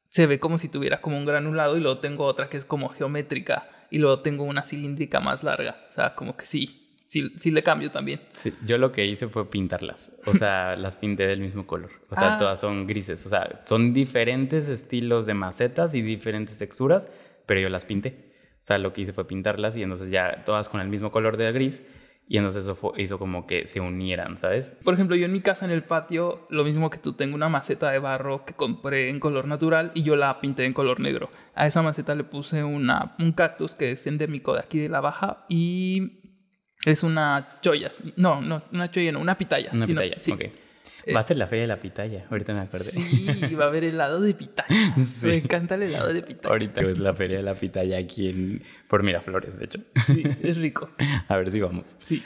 se 0.09 0.27
ve 0.27 0.39
como 0.41 0.59
si 0.59 0.69
tuviera 0.69 1.01
como 1.01 1.17
un 1.17 1.25
granulado 1.25 1.77
y 1.77 1.81
luego 1.81 1.99
tengo 1.99 2.25
otra 2.25 2.49
que 2.49 2.57
es 2.57 2.65
como 2.65 2.89
geométrica 2.91 3.69
y 3.91 3.99
luego 3.99 4.21
tengo 4.21 4.45
una 4.45 4.63
cilíndrica 4.63 5.21
más 5.21 5.45
larga. 5.45 5.77
O 5.91 5.95
sea, 5.95 6.15
como 6.17 6.37
que 6.37 6.45
sí, 6.45 6.82
sí, 7.13 7.31
sí 7.37 7.51
le 7.51 7.63
cambio 7.63 7.91
también. 7.91 8.21
Sí, 8.33 8.55
yo 8.65 8.79
lo 8.79 8.91
que 8.91 9.05
hice 9.05 9.29
fue 9.29 9.49
pintarlas. 9.51 10.17
O 10.27 10.33
sea, 10.33 10.77
las 10.77 10.97
pinté 10.97 11.27
del 11.27 11.41
mismo 11.41 11.67
color. 11.67 11.91
O 12.11 12.15
sea, 12.15 12.35
Ah. 12.35 12.39
todas 12.39 12.59
son 12.61 12.87
grises. 12.87 13.25
O 13.27 13.29
sea, 13.29 13.61
son 13.65 13.93
diferentes 13.93 14.69
estilos 14.69 15.27
de 15.27 15.35
macetas 15.35 15.95
y 15.95 16.01
diferentes 16.03 16.59
texturas, 16.59 17.09
pero 17.47 17.61
yo 17.61 17.69
las 17.69 17.85
pinté. 17.85 18.33
O 18.55 18.65
sea, 18.65 18.79
lo 18.79 18.93
que 18.93 19.03
hice 19.03 19.13
fue 19.13 19.27
pintarlas 19.27 19.77
y 19.77 19.83
entonces 19.83 20.09
ya 20.11 20.43
todas 20.47 20.69
con 20.69 20.81
el 20.81 20.89
mismo 20.89 21.11
color 21.13 21.37
de 21.37 21.53
gris. 21.53 21.87
Y 22.29 22.39
entonces 22.39 22.65
eso 22.65 22.77
fue- 22.77 22.93
hizo 23.03 23.19
como 23.19 23.47
que 23.47 23.67
se 23.67 23.81
unieran, 23.81 24.39
¿sabes? 24.39 24.77
Por 24.85 24.95
ejemplo, 24.95 25.17
yo 25.17 25.27
en 25.27 25.33
mi 25.33 25.41
casa 25.41 25.65
en 25.67 25.73
el 25.73 25.83
patio, 25.83 26.47
lo 26.51 26.65
mismo 26.65 26.89
que 26.89 26.97
tú, 26.99 27.13
tengo 27.15 27.35
una 27.35 27.49
maceta 27.51 27.91
de 27.91 27.99
barro 27.99 28.45
que 28.47 28.55
compré 28.55 29.11
en 29.11 29.19
color 29.21 29.47
natural 29.49 29.91
y 29.95 30.03
yo 30.05 30.15
la 30.17 30.41
pinté 30.41 30.65
en 30.65 30.73
color 30.73 31.01
negro. 31.01 31.31
A 31.55 31.67
esa 31.67 31.83
maceta 31.83 32.15
le 32.15 32.25
puse 32.25 32.63
una, 32.65 33.17
un 33.19 33.33
cactus 33.33 33.75
que 33.75 33.91
es 33.91 34.07
endémico 34.07 34.55
de 34.55 34.61
aquí 34.61 34.79
de 34.79 34.89
la 34.89 35.01
Baja 35.01 35.45
y 35.49 36.22
es 36.85 37.03
una 37.03 37.59
choya. 37.61 37.91
No, 38.17 38.41
no, 38.41 38.63
una 38.73 38.91
choya, 38.91 39.13
no, 39.13 39.21
una 39.21 39.37
pitaya. 39.37 39.71
Una 39.73 39.87
pitaya. 39.87 40.17
sí. 40.21 40.35
Eh, 41.05 41.13
Va 41.15 41.21
a 41.21 41.23
ser 41.25 41.37
la 41.37 41.47
feria 41.47 41.63
de 41.63 41.69
la 41.69 41.79
pitaya. 41.79 42.27
Ahorita 42.31 42.55
me 42.55 42.61
acordé. 42.61 42.93
Sí, 42.93 43.55
va 43.55 43.65
a 43.65 43.69
haber 43.69 43.85
helado 43.85 44.21
de 44.21 44.35
pitaya. 44.35 44.69
Sí. 45.05 45.27
Me 45.27 45.37
encanta 45.39 45.75
el 45.75 45.83
helado 45.83 46.13
de 46.13 46.23
pitaya. 46.23 46.51
Ahorita 46.51 46.81
es 46.83 46.99
la 46.99 47.13
feria 47.13 47.39
de 47.39 47.43
la 47.43 47.55
pitaya 47.55 47.99
aquí 47.99 48.29
en... 48.29 48.63
por 48.89 49.03
Miraflores, 49.03 49.59
de 49.59 49.65
hecho. 49.65 49.81
Sí, 50.05 50.23
es 50.43 50.59
rico. 50.59 50.91
A 51.29 51.37
ver 51.37 51.51
si 51.51 51.61
vamos. 51.61 51.97
Sí. 51.99 52.23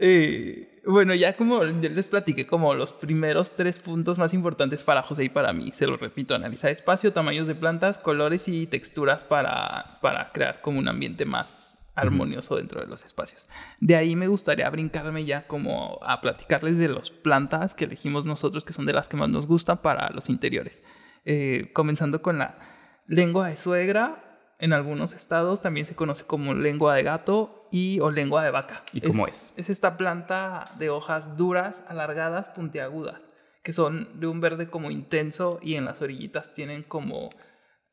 Eh, 0.00 0.80
bueno, 0.86 1.14
ya 1.14 1.34
como 1.34 1.64
ya 1.64 1.88
les 1.88 2.08
platiqué 2.08 2.46
como 2.46 2.74
los 2.74 2.92
primeros 2.92 3.52
tres 3.56 3.78
puntos 3.78 4.18
más 4.18 4.34
importantes 4.34 4.82
para 4.82 5.02
José 5.02 5.24
y 5.24 5.28
para 5.28 5.52
mí. 5.52 5.70
Se 5.72 5.86
lo 5.86 5.96
repito, 5.96 6.34
analizar 6.34 6.70
espacio, 6.70 7.12
tamaños 7.12 7.46
de 7.46 7.54
plantas, 7.54 7.98
colores 7.98 8.48
y 8.48 8.66
texturas 8.66 9.24
para, 9.24 9.98
para 10.00 10.32
crear 10.32 10.60
como 10.60 10.78
un 10.78 10.88
ambiente 10.88 11.24
más 11.24 11.63
armonioso 11.94 12.56
dentro 12.56 12.80
de 12.80 12.86
los 12.86 13.04
espacios. 13.04 13.48
De 13.80 13.96
ahí 13.96 14.16
me 14.16 14.26
gustaría 14.26 14.68
brincarme 14.70 15.24
ya 15.24 15.46
como 15.46 16.00
a 16.02 16.20
platicarles 16.20 16.78
de 16.78 16.88
las 16.88 17.10
plantas 17.10 17.74
que 17.74 17.84
elegimos 17.84 18.26
nosotros, 18.26 18.64
que 18.64 18.72
son 18.72 18.86
de 18.86 18.92
las 18.92 19.08
que 19.08 19.16
más 19.16 19.28
nos 19.28 19.46
gustan 19.46 19.78
para 19.78 20.10
los 20.10 20.28
interiores. 20.28 20.82
Eh, 21.24 21.70
comenzando 21.72 22.20
con 22.20 22.38
la 22.38 22.58
lengua 23.06 23.48
de 23.48 23.56
suegra. 23.56 24.20
En 24.60 24.72
algunos 24.72 25.14
estados 25.14 25.60
también 25.60 25.86
se 25.86 25.96
conoce 25.96 26.24
como 26.24 26.54
lengua 26.54 26.94
de 26.94 27.02
gato 27.02 27.68
y 27.72 27.98
o 28.00 28.10
lengua 28.10 28.44
de 28.44 28.50
vaca. 28.50 28.84
¿Y 28.92 29.00
cómo 29.00 29.26
es? 29.26 29.52
Es 29.56 29.68
esta 29.68 29.96
planta 29.96 30.72
de 30.78 30.90
hojas 30.90 31.36
duras, 31.36 31.82
alargadas, 31.88 32.50
puntiagudas, 32.50 33.20
que 33.62 33.72
son 33.72 34.20
de 34.20 34.28
un 34.28 34.40
verde 34.40 34.70
como 34.70 34.92
intenso 34.92 35.58
y 35.60 35.74
en 35.74 35.84
las 35.84 36.00
orillitas 36.02 36.54
tienen 36.54 36.84
como 36.84 37.30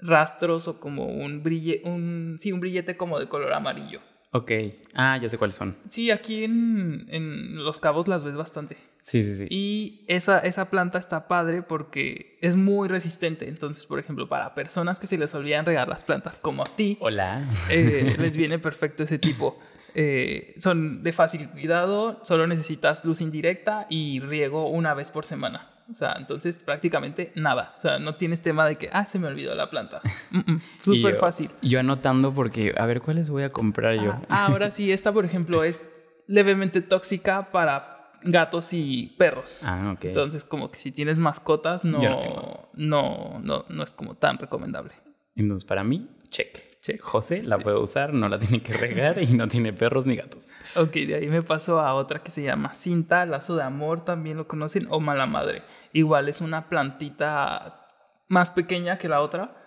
rastros 0.01 0.67
o 0.67 0.79
como 0.79 1.05
un 1.05 1.43
brille, 1.43 1.81
un 1.85 2.37
sí, 2.39 2.51
un 2.51 2.59
brillete 2.59 2.97
como 2.97 3.19
de 3.19 3.27
color 3.27 3.53
amarillo. 3.53 3.99
Ok. 4.33 4.51
Ah, 4.93 5.17
ya 5.21 5.27
sé 5.27 5.37
cuáles 5.37 5.55
son. 5.57 5.75
Sí, 5.89 6.09
aquí 6.09 6.45
en, 6.45 7.05
en 7.09 7.63
Los 7.63 7.79
Cabos 7.79 8.07
las 8.07 8.23
ves 8.23 8.35
bastante. 8.35 8.77
Sí, 9.01 9.23
sí, 9.23 9.35
sí. 9.35 9.47
Y 9.49 10.05
esa, 10.07 10.39
esa 10.39 10.69
planta 10.69 10.99
está 10.99 11.27
padre 11.27 11.63
porque 11.63 12.37
es 12.39 12.55
muy 12.55 12.87
resistente. 12.87 13.49
Entonces, 13.49 13.85
por 13.85 13.99
ejemplo, 13.99 14.29
para 14.29 14.53
personas 14.55 14.99
que 14.99 15.07
se 15.07 15.17
les 15.17 15.33
olvidan 15.35 15.65
regar 15.65 15.89
las 15.89 16.03
plantas 16.05 16.39
como 16.39 16.61
a 16.63 16.75
ti, 16.77 16.97
Hola. 17.01 17.43
eh, 17.69 18.15
les 18.19 18.37
viene 18.37 18.57
perfecto 18.59 19.03
ese 19.03 19.19
tipo. 19.19 19.59
Eh, 19.95 20.53
son 20.57 21.03
de 21.03 21.11
fácil 21.11 21.49
cuidado, 21.49 22.21
solo 22.23 22.47
necesitas 22.47 23.03
luz 23.03 23.19
indirecta 23.19 23.87
y 23.89 24.21
riego 24.21 24.69
una 24.69 24.93
vez 24.93 25.11
por 25.11 25.25
semana. 25.25 25.70
O 25.91 25.95
sea, 25.95 26.15
entonces 26.17 26.63
prácticamente 26.63 27.31
nada. 27.35 27.75
O 27.77 27.81
sea, 27.81 27.99
no 27.99 28.15
tienes 28.15 28.41
tema 28.41 28.65
de 28.65 28.77
que, 28.77 28.89
ah, 28.93 29.05
se 29.05 29.19
me 29.19 29.27
olvidó 29.27 29.53
la 29.55 29.69
planta. 29.69 30.01
Mm, 30.31 30.51
mm, 30.53 30.61
Súper 30.81 31.15
fácil. 31.17 31.51
Yo 31.61 31.79
anotando 31.79 32.33
porque, 32.33 32.73
a 32.77 32.85
ver, 32.85 33.01
¿cuáles 33.01 33.29
voy 33.29 33.43
a 33.43 33.51
comprar 33.51 33.95
yo? 33.95 34.13
Ah, 34.29 34.47
ahora 34.47 34.71
sí, 34.71 34.91
esta, 34.91 35.11
por 35.11 35.25
ejemplo, 35.25 35.63
es 35.63 35.91
levemente 36.27 36.81
tóxica 36.81 37.51
para 37.51 38.11
gatos 38.23 38.73
y 38.73 39.15
perros. 39.17 39.61
Ah, 39.63 39.91
ok. 39.93 40.05
Entonces, 40.05 40.43
como 40.43 40.71
que 40.71 40.79
si 40.79 40.91
tienes 40.91 41.17
mascotas, 41.17 41.83
no, 41.83 42.01
no 42.01 42.69
no, 42.73 43.39
no, 43.43 43.65
no 43.67 43.83
es 43.83 43.91
como 43.91 44.15
tan 44.15 44.37
recomendable. 44.37 44.93
Entonces, 45.35 45.65
para 45.65 45.83
mí, 45.83 46.07
check. 46.29 46.70
Check. 46.81 46.99
José 47.01 47.43
la 47.43 47.57
Sí. 47.57 47.63
puede 47.63 47.77
usar, 47.77 48.13
no 48.13 48.27
la 48.27 48.39
tiene 48.39 48.61
que 48.63 48.73
regar 48.73 49.21
y 49.21 49.27
no 49.27 49.47
tiene 49.47 49.71
perros 49.71 50.05
ni 50.05 50.15
gatos. 50.15 50.49
Ok, 50.75 50.93
de 50.93 51.15
ahí 51.15 51.27
me 51.27 51.43
paso 51.43 51.79
a 51.79 51.93
otra 51.93 52.23
que 52.23 52.31
se 52.31 52.41
llama 52.43 52.73
cinta, 52.75 53.25
lazo 53.25 53.55
de 53.55 53.63
amor, 53.63 54.03
también 54.03 54.37
lo 54.37 54.47
conocen, 54.47 54.87
o 54.89 54.99
mala 54.99 55.25
madre. 55.27 55.63
Igual 55.93 56.27
es 56.27 56.41
una 56.41 56.69
plantita 56.69 57.87
más 58.27 58.51
pequeña 58.51 58.97
que 58.97 59.09
la 59.09 59.21
otra 59.21 59.57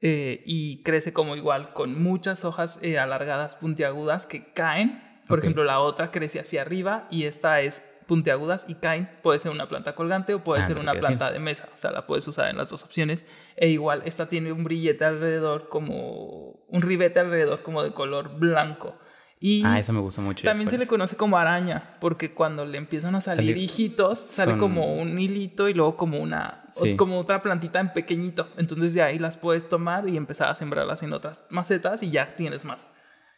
eh, 0.00 0.42
y 0.46 0.82
crece 0.82 1.12
como 1.12 1.36
igual 1.36 1.72
con 1.72 2.00
muchas 2.02 2.44
hojas 2.44 2.78
eh, 2.82 2.98
alargadas, 2.98 3.56
puntiagudas 3.56 4.26
que 4.26 4.52
caen. 4.52 5.04
Por 5.28 5.40
ejemplo, 5.40 5.62
la 5.64 5.80
otra 5.80 6.10
crece 6.10 6.40
hacia 6.40 6.62
arriba 6.62 7.06
y 7.10 7.24
esta 7.24 7.60
es 7.60 7.82
puntiagudas 8.08 8.64
y 8.66 8.74
caen. 8.74 9.08
Puede 9.22 9.38
ser 9.38 9.52
una 9.52 9.68
planta 9.68 9.94
colgante 9.94 10.34
o 10.34 10.42
puede 10.42 10.62
Ah, 10.62 10.66
ser 10.66 10.78
una 10.78 10.94
planta 10.94 11.30
de 11.30 11.38
mesa. 11.38 11.68
O 11.76 11.78
sea, 11.78 11.92
la 11.92 12.06
puedes 12.06 12.26
usar 12.26 12.48
en 12.50 12.56
las 12.56 12.68
dos 12.68 12.82
opciones. 12.82 13.22
E 13.54 13.68
igual, 13.68 14.02
esta 14.04 14.28
tiene 14.28 14.50
un 14.50 14.64
brillete 14.64 15.04
alrededor 15.04 15.68
como... 15.68 16.58
Un 16.68 16.82
ribete 16.82 17.20
alrededor 17.20 17.62
como 17.62 17.84
de 17.84 17.92
color 17.92 18.36
blanco. 18.38 18.96
Y 19.40 19.62
Ah, 19.64 19.78
esa 19.78 19.92
me 19.92 20.00
gusta 20.00 20.20
mucho. 20.20 20.42
también 20.42 20.68
se 20.68 20.78
le 20.78 20.88
conoce 20.88 21.14
como 21.14 21.38
araña, 21.38 21.96
porque 22.00 22.32
cuando 22.32 22.66
le 22.66 22.76
empiezan 22.76 23.14
a 23.14 23.20
salir, 23.20 23.52
Salir- 23.54 23.62
hijitos, 23.62 24.18
sale 24.18 24.50
son- 24.52 24.58
como 24.58 24.96
un 24.96 25.16
hilito 25.20 25.68
y 25.68 25.74
luego 25.74 25.96
como 25.96 26.18
una 26.18 26.64
o- 26.74 26.84
Sí. 26.84 26.96
como 26.96 27.20
otra 27.20 27.40
plantita 27.40 27.78
en 27.78 27.92
pequeñito. 27.92 28.48
Entonces 28.56 28.94
de 28.94 29.02
ahí 29.02 29.20
las 29.20 29.36
puedes 29.36 29.68
tomar 29.68 30.08
y 30.08 30.16
empezar 30.16 30.48
a 30.48 30.56
sembrarlas 30.56 31.04
en 31.04 31.12
otras 31.12 31.44
macetas 31.50 32.02
y 32.02 32.10
ya 32.10 32.34
tienes 32.34 32.64
más. 32.64 32.88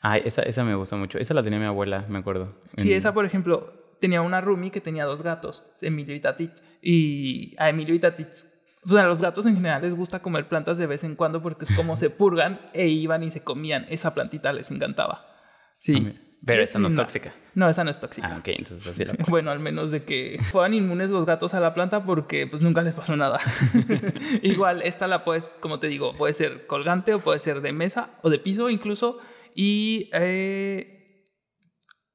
Ah, 0.01 0.17
esa, 0.17 0.41
esa 0.41 0.65
me 0.65 0.75
gusta 0.75 0.97
mucho. 0.97 1.19
Esa 1.19 1.35
la 1.35 1.43
tenía 1.43 1.59
mi 1.59 1.67
abuela, 1.67 2.07
me 2.09 2.19
acuerdo. 2.21 2.55
Sí, 2.79 2.93
En- 2.93 2.97
esa 2.97 3.13
por 3.13 3.27
ejemplo, 3.27 3.71
tenía 4.01 4.23
una 4.23 4.41
roomie 4.41 4.71
que 4.71 4.81
tenía 4.81 5.05
dos 5.05 5.23
gatos, 5.23 5.65
Emilio 5.81 6.15
y 6.15 6.21
Tatich. 6.21 6.53
Y 6.83 7.55
a 7.59 7.69
Emilio 7.69 7.95
y 7.95 7.99
Tatich, 7.99 8.45
o 8.85 8.89
sea, 8.89 9.03
a 9.03 9.07
los 9.07 9.21
gatos 9.21 9.45
en 9.47 9.57
general 9.57 9.83
les 9.83 9.95
gusta 9.95 10.21
comer 10.21 10.49
plantas 10.49 10.79
de 10.79 10.87
vez 10.87 11.05
en 11.05 11.15
cuando 11.15 11.43
porque 11.43 11.65
es 11.65 11.73
como 11.73 11.97
se 11.97 12.11
purgan 12.11 12.61
e 12.73 12.89
iban 12.89 13.23
y 13.23 13.31
se 13.31 13.43
comían. 13.43 13.87
Esa 13.89 14.15
plantita 14.15 14.53
les 14.53 14.71
encantaba. 14.71 15.27
Sí. 15.79 16.17
Pero 16.45 16.63
esa 16.63 16.79
no 16.79 16.89
es 16.89 16.95
tóxica. 16.95 17.35
No, 17.55 17.69
esa 17.69 17.85
no 17.85 17.91
es 17.91 18.01
tóxica. 18.01 18.29
Ah, 18.33 18.39
ok, 18.39 18.49
entonces 18.49 18.87
así 18.87 19.05
la 19.05 19.13
Bueno, 19.29 19.51
al 19.51 19.61
menos 19.61 19.91
de 19.91 20.05
que 20.05 20.39
fueran 20.43 20.73
inmunes 20.73 21.11
los 21.11 21.27
gatos 21.27 21.53
a 21.53 21.61
la 21.61 21.75
planta 21.75 22.05
porque 22.05 22.47
pues 22.47 22.63
nunca 22.63 22.81
les 22.81 22.95
pasó 22.95 23.15
nada. 23.15 23.41
Igual, 24.43 24.81
esta 24.83 25.07
la 25.07 25.25
puedes, 25.25 25.47
como 25.61 25.79
te 25.79 25.89
digo, 25.89 26.17
puede 26.17 26.33
ser 26.33 26.67
colgante 26.67 27.13
o 27.13 27.21
puede 27.21 27.41
ser 27.41 27.61
de 27.61 27.73
mesa 27.73 28.13
o 28.23 28.31
de 28.31 28.39
piso 28.39 28.71
incluso. 28.71 29.21
Y 29.55 30.09
eh, 30.15 31.00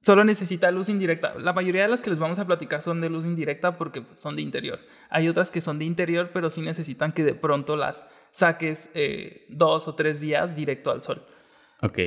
solo 0.05 0.24
necesita 0.24 0.69
luz 0.71 0.88
indirecta. 0.89 1.33
La 1.39 1.51
mayoría 1.53 1.81
de 1.83 1.88
las 1.89 2.01
que 2.01 2.12
les 2.12 2.19
vamos 2.19 2.38
a 2.38 2.45
platicar 2.45 2.81
son 2.83 3.01
de 3.01 3.09
luz 3.09 3.25
indirecta 3.25 3.75
porque 3.77 4.03
son 4.13 4.35
de 4.35 4.43
interior. 4.43 4.79
Hay 5.09 5.27
otras 5.27 5.50
que 5.50 5.62
son 5.62 5.79
de 5.79 5.85
interior, 5.85 6.29
pero 6.33 6.50
sí 6.51 6.62
necesitan 6.62 7.12
que 7.12 7.24
de 7.24 7.33
pronto 7.33 7.75
las 7.75 8.05
saques 8.31 8.89
eh, 8.93 9.45
dos 9.50 9.88
o 9.88 9.95
tres 9.95 10.19
días 10.19 10.55
directo 10.55 10.91
al 10.91 11.01
sol. 11.01 11.25
Ok. 11.81 11.97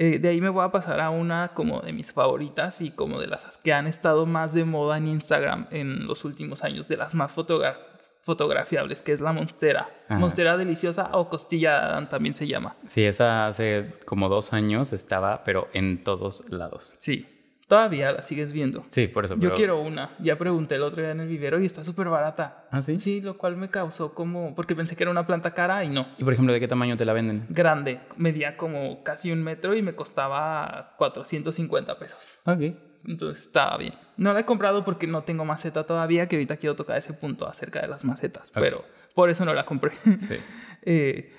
Eh, 0.00 0.18
de 0.20 0.28
ahí 0.28 0.40
me 0.40 0.48
voy 0.48 0.64
a 0.64 0.70
pasar 0.70 1.00
a 1.00 1.10
una 1.10 1.48
como 1.48 1.80
de 1.80 1.92
mis 1.92 2.12
favoritas 2.12 2.80
y 2.82 2.90
como 2.92 3.18
de 3.20 3.26
las 3.28 3.58
que 3.58 3.72
han 3.72 3.86
estado 3.86 4.26
más 4.26 4.52
de 4.54 4.64
moda 4.64 4.96
en 4.98 5.08
Instagram 5.08 5.66
en 5.70 6.06
los 6.06 6.24
últimos 6.24 6.62
años, 6.64 6.86
de 6.86 6.96
las 6.96 7.14
más 7.14 7.34
fotogra- 7.34 7.78
fotografiables, 8.22 9.02
que 9.02 9.12
es 9.12 9.20
la 9.20 9.32
monstera. 9.32 9.88
Ajá. 10.08 10.18
Monstera 10.18 10.56
deliciosa 10.56 11.10
o 11.14 11.28
costilla 11.28 12.06
también 12.08 12.34
se 12.34 12.46
llama. 12.46 12.76
Sí, 12.86 13.02
esa 13.04 13.46
hace 13.46 13.94
como 14.04 14.28
dos 14.28 14.52
años 14.52 14.92
estaba, 14.92 15.42
pero 15.44 15.68
en 15.72 16.04
todos 16.04 16.48
lados. 16.50 16.94
Sí, 16.98 17.26
todavía 17.68 18.10
la 18.12 18.22
sigues 18.22 18.50
viendo. 18.52 18.84
Sí, 18.90 19.06
por 19.06 19.24
eso. 19.24 19.34
Yo 19.34 19.40
pero- 19.40 19.54
quiero 19.54 19.80
una. 19.80 20.10
Ya 20.18 20.36
pregunté 20.36 20.74
el 20.74 20.82
otro 20.82 21.02
día 21.02 21.12
en 21.12 21.20
el 21.20 21.28
vivero 21.28 21.60
y 21.60 21.66
está 21.66 21.84
súper 21.84 22.08
barata. 22.08 22.66
¿Ah, 22.70 22.82
sí? 22.82 22.98
Sí, 22.98 23.20
lo 23.20 23.38
cual 23.38 23.56
me 23.56 23.70
causó 23.70 24.14
como... 24.14 24.54
Porque 24.54 24.74
pensé 24.74 24.96
que 24.96 25.04
era 25.04 25.10
una 25.10 25.26
planta 25.26 25.52
cara 25.54 25.84
y 25.84 25.88
no. 25.88 26.08
Y 26.18 26.24
por 26.24 26.32
ejemplo, 26.32 26.52
¿de 26.52 26.60
qué 26.60 26.66
tamaño 26.66 26.96
te 26.96 27.04
la 27.04 27.12
venden? 27.12 27.46
Grande. 27.50 28.00
Medía 28.16 28.56
como 28.56 29.04
casi 29.04 29.30
un 29.30 29.44
metro 29.44 29.76
y 29.76 29.82
me 29.82 29.94
costaba 29.94 30.94
450 30.96 31.98
pesos. 31.98 32.38
Ok. 32.44 32.60
Entonces 33.06 33.44
estaba 33.44 33.76
bien. 33.76 33.94
No 34.16 34.32
la 34.32 34.40
he 34.40 34.44
comprado 34.44 34.84
porque 34.84 35.06
no 35.06 35.22
tengo 35.22 35.44
maceta 35.44 35.84
todavía, 35.84 36.26
que 36.26 36.36
ahorita 36.36 36.56
quiero 36.56 36.74
tocar 36.74 36.96
ese 36.96 37.12
punto 37.12 37.46
acerca 37.46 37.80
de 37.80 37.86
las 37.88 38.04
macetas, 38.04 38.50
pero 38.50 38.82
por 39.14 39.30
eso 39.30 39.44
no 39.44 39.54
la 39.54 39.64
compré. 39.64 39.92
Sí. 39.96 40.36
Eh, 40.90 41.32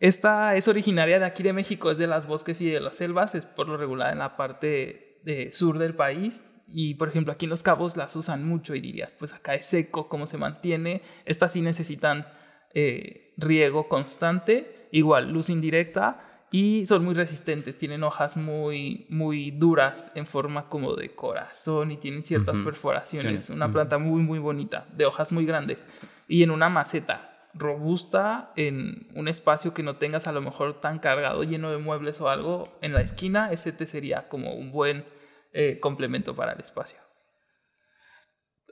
esta 0.00 0.56
es 0.56 0.66
originaria 0.68 1.18
de 1.20 1.26
aquí 1.26 1.42
de 1.42 1.52
México, 1.52 1.90
es 1.90 1.98
de 1.98 2.06
las 2.06 2.26
bosques 2.26 2.60
y 2.60 2.70
de 2.70 2.80
las 2.80 2.96
selvas, 2.96 3.34
es 3.34 3.44
por 3.46 3.68
lo 3.68 3.76
regular 3.76 4.12
en 4.12 4.18
la 4.18 4.36
parte 4.36 5.05
de 5.26 5.52
sur 5.52 5.78
del 5.78 5.94
país. 5.94 6.42
Y 6.68 6.94
por 6.94 7.08
ejemplo, 7.08 7.32
aquí 7.32 7.44
en 7.44 7.50
Los 7.50 7.62
Cabos 7.62 7.96
las 7.96 8.16
usan 8.16 8.44
mucho 8.44 8.74
y 8.74 8.80
dirías, 8.80 9.12
pues 9.12 9.34
acá 9.34 9.54
es 9.54 9.66
seco, 9.66 10.08
¿cómo 10.08 10.26
se 10.26 10.38
mantiene? 10.38 11.02
Estas 11.26 11.52
sí 11.52 11.60
necesitan 11.60 12.26
eh, 12.74 13.34
riego 13.36 13.88
constante, 13.88 14.88
igual 14.90 15.32
luz 15.32 15.50
indirecta 15.50 16.22
y 16.50 16.86
son 16.86 17.04
muy 17.04 17.14
resistentes, 17.14 17.76
tienen 17.76 18.02
hojas 18.02 18.36
muy, 18.36 19.06
muy 19.08 19.50
duras 19.50 20.10
en 20.14 20.26
forma 20.26 20.68
como 20.68 20.94
de 20.94 21.14
corazón 21.14 21.90
y 21.90 21.96
tienen 21.98 22.24
ciertas 22.24 22.58
perforaciones. 22.58 23.46
Sí. 23.46 23.52
Una 23.52 23.70
planta 23.70 23.98
muy, 23.98 24.22
muy 24.22 24.38
bonita, 24.38 24.86
de 24.96 25.06
hojas 25.06 25.32
muy 25.32 25.44
grandes 25.44 25.84
y 26.28 26.42
en 26.42 26.50
una 26.50 26.68
maceta 26.68 27.32
robusta, 27.54 28.52
en 28.56 29.08
un 29.14 29.28
espacio 29.28 29.72
que 29.72 29.82
no 29.82 29.96
tengas 29.96 30.26
a 30.26 30.32
lo 30.32 30.42
mejor 30.42 30.80
tan 30.80 30.98
cargado, 30.98 31.42
lleno 31.44 31.70
de 31.70 31.78
muebles 31.78 32.20
o 32.20 32.28
algo, 32.28 32.76
en 32.82 32.92
la 32.92 33.00
esquina, 33.00 33.50
ese 33.52 33.72
te 33.72 33.86
sería 33.86 34.28
como 34.28 34.54
un 34.54 34.72
buen 34.72 35.15
eh, 35.58 35.80
complemento 35.80 36.36
para 36.36 36.52
el 36.52 36.60
espacio. 36.60 36.98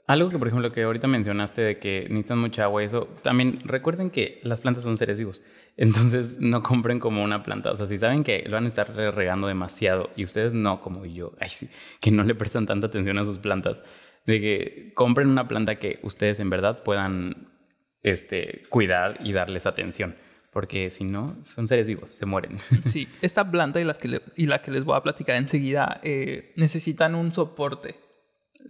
Algo 0.05 0.29
que, 0.29 0.37
por 0.37 0.47
ejemplo, 0.47 0.71
que 0.71 0.83
ahorita 0.83 1.07
mencionaste 1.07 1.63
de 1.63 1.79
que 1.79 2.05
necesitan 2.09 2.37
mucha 2.37 2.65
agua 2.65 2.83
y 2.83 2.85
eso, 2.85 3.07
también 3.23 3.59
recuerden 3.65 4.11
que 4.11 4.39
las 4.43 4.61
plantas 4.61 4.83
son 4.83 4.95
seres 4.95 5.17
vivos. 5.17 5.41
Entonces, 5.77 6.39
no 6.39 6.61
compren 6.61 6.99
como 6.99 7.23
una 7.23 7.41
planta. 7.41 7.71
O 7.71 7.75
sea, 7.75 7.87
si 7.87 7.97
saben 7.97 8.23
que 8.23 8.43
lo 8.45 8.51
van 8.51 8.65
a 8.65 8.67
estar 8.67 8.93
regando 8.95 9.47
demasiado 9.47 10.11
y 10.15 10.23
ustedes 10.23 10.53
no, 10.53 10.79
como 10.79 11.05
yo, 11.05 11.33
ay, 11.39 11.49
sí, 11.49 11.69
que 11.99 12.11
no 12.11 12.23
le 12.23 12.35
prestan 12.35 12.67
tanta 12.67 12.85
atención 12.85 13.17
a 13.17 13.25
sus 13.25 13.39
plantas, 13.39 13.83
de 14.27 14.39
que 14.39 14.93
compren 14.93 15.29
una 15.29 15.47
planta 15.47 15.79
que 15.79 15.99
ustedes 16.03 16.39
en 16.39 16.51
verdad 16.51 16.83
puedan 16.83 17.49
este, 18.03 18.63
cuidar 18.69 19.17
y 19.23 19.33
darles 19.33 19.65
atención. 19.65 20.15
Porque 20.55 20.89
si 20.89 21.03
no, 21.03 21.35
son 21.43 21.67
seres 21.67 21.85
vivos, 21.85 22.09
se 22.11 22.25
mueren. 22.25 22.57
Sí, 22.85 23.09
esta 23.21 23.51
planta 23.51 23.81
y, 23.81 23.83
las 23.83 23.97
que 23.97 24.07
le- 24.07 24.21
y 24.37 24.45
la 24.45 24.61
que 24.61 24.71
les 24.71 24.85
voy 24.85 24.95
a 24.95 25.01
platicar 25.03 25.35
enseguida 25.35 25.99
eh, 26.01 26.53
necesitan 26.55 27.13
un 27.13 27.33
soporte. 27.33 27.95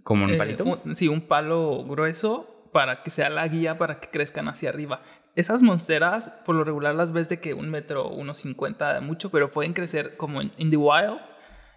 como 0.02 0.24
un 0.24 0.32
Eh, 0.32 0.36
palito. 0.36 0.64
un- 0.64 0.96
sí, 0.96 1.06
un 1.06 1.20
palo 1.20 1.84
grueso 1.84 2.68
para 2.72 3.04
que 3.04 3.10
sea 3.12 3.30
la 3.30 3.46
guía 3.46 3.78
para 3.78 4.00
que 4.00 4.08
crezcan 4.10 4.48
hacia 4.48 4.68
arriba. 4.70 5.00
Esas 5.36 5.62
monsteras, 5.62 6.28
por 6.44 6.56
lo 6.56 6.64
regular, 6.64 6.94
las 6.96 7.12
ves 7.12 7.28
de 7.28 7.38
que 7.38 7.54
un 7.54 7.70
metro, 7.70 8.08
unos 8.08 8.38
50 8.38 8.92
de 8.94 9.00
mucho, 9.00 9.30
pero 9.30 9.52
pueden 9.52 9.72
crecer 9.72 10.16
como 10.16 10.40
en 10.42 10.50
in 10.58 10.70
the 10.70 10.76
wild, 10.76 11.20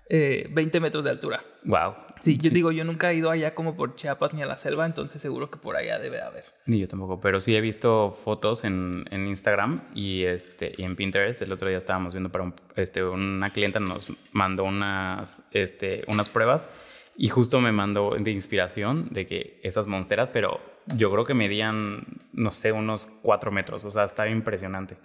eh, 0.10 0.48
20 0.51 0.80
metros 0.80 1.04
de 1.04 1.10
altura. 1.12 1.44
Wow. 1.63 1.94
Sí, 2.22 2.38
yo 2.38 2.50
digo, 2.50 2.74
yo 2.74 2.84
nunca 2.84 3.12
he 3.12 3.16
ido 3.16 3.32
allá 3.32 3.56
como 3.56 3.78
por 3.78 3.96
Chiapas 3.96 4.34
ni 4.34 4.42
a 4.42 4.46
la 4.46 4.58
selva, 4.58 4.86
entonces 4.86 5.22
seguro 5.22 5.50
que 5.50 5.58
por 5.58 5.78
allá 5.78 6.00
debe 6.00 6.20
haber. 6.22 6.44
Ni 6.66 6.78
yo 6.80 6.88
tampoco, 6.89 7.22
pero 7.22 7.39
sí 7.39 7.56
he 7.56 7.62
visto 7.62 8.12
fotos 8.25 8.66
en, 8.66 9.06
en 9.10 9.25
Instagram 9.28 9.84
y, 9.96 10.24
este, 10.25 10.74
y 10.78 10.84
en 10.84 10.98
Pinterest. 10.98 11.42
El 11.42 11.54
otro 11.54 11.70
día 11.70 11.78
estábamos 11.78 12.13
viendo 12.13 12.30
para 12.30 12.44
un- 12.44 12.54
este, 12.75 13.04
una 13.06 13.54
clienta 13.54 13.80
nos 13.80 14.12
mandó 14.34 14.66
unas, 14.66 15.46
este, 15.51 16.04
unas 16.08 16.28
pruebas 16.30 16.68
y 17.16 17.30
justo 17.30 17.62
me 17.62 17.72
mandó 17.72 18.16
de 18.20 18.32
inspiración 18.32 19.08
de 19.12 19.25
que 19.25 19.62
esas 19.63 19.88
monsteras, 19.88 20.30
pero 20.30 20.60
yo 20.98 21.10
creo 21.12 21.24
que 21.24 21.34
medían, 21.34 22.06
no 22.34 22.51
sé, 22.51 22.74
unos 22.74 23.06
cuatro 23.22 23.50
metros. 23.51 23.86
O 23.86 23.92
sea, 23.92 24.04
estaba 24.04 24.28
impresionante. 24.30 24.98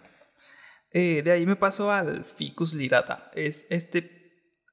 Eh, 0.93 1.23
de 1.23 1.31
ahí 1.31 1.47
me 1.47 1.57
paso 1.57 1.93
al 1.93 2.25
Ficus 2.25 2.75
lirata. 2.75 3.31
Es 3.35 3.67
este, 3.71 4.24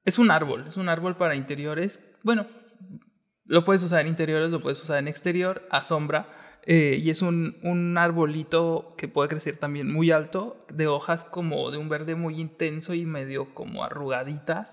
es 0.04 0.18
un 0.18 0.30
árbol, 0.30 0.66
es 0.66 0.76
un 0.76 0.88
árbol 0.88 1.16
para 1.16 1.34
interiores. 1.34 2.00
Bueno, 2.22 2.46
lo 3.44 3.64
puedes 3.64 3.82
usar 3.82 4.00
en 4.00 4.08
interiores, 4.08 4.50
lo 4.50 4.60
puedes 4.60 4.82
usar 4.82 4.98
en 4.98 5.08
exterior, 5.08 5.66
a 5.70 5.82
sombra. 5.82 6.28
Eh, 6.64 6.98
y 7.02 7.10
es 7.10 7.22
un, 7.22 7.56
un 7.62 7.98
arbolito 7.98 8.94
que 8.96 9.08
puede 9.08 9.28
crecer 9.28 9.56
también 9.56 9.92
muy 9.92 10.10
alto, 10.12 10.64
de 10.72 10.86
hojas 10.86 11.24
como 11.24 11.70
de 11.70 11.78
un 11.78 11.88
verde 11.88 12.14
muy 12.14 12.40
intenso 12.40 12.94
y 12.94 13.04
medio 13.04 13.52
como 13.54 13.82
arrugaditas. 13.84 14.72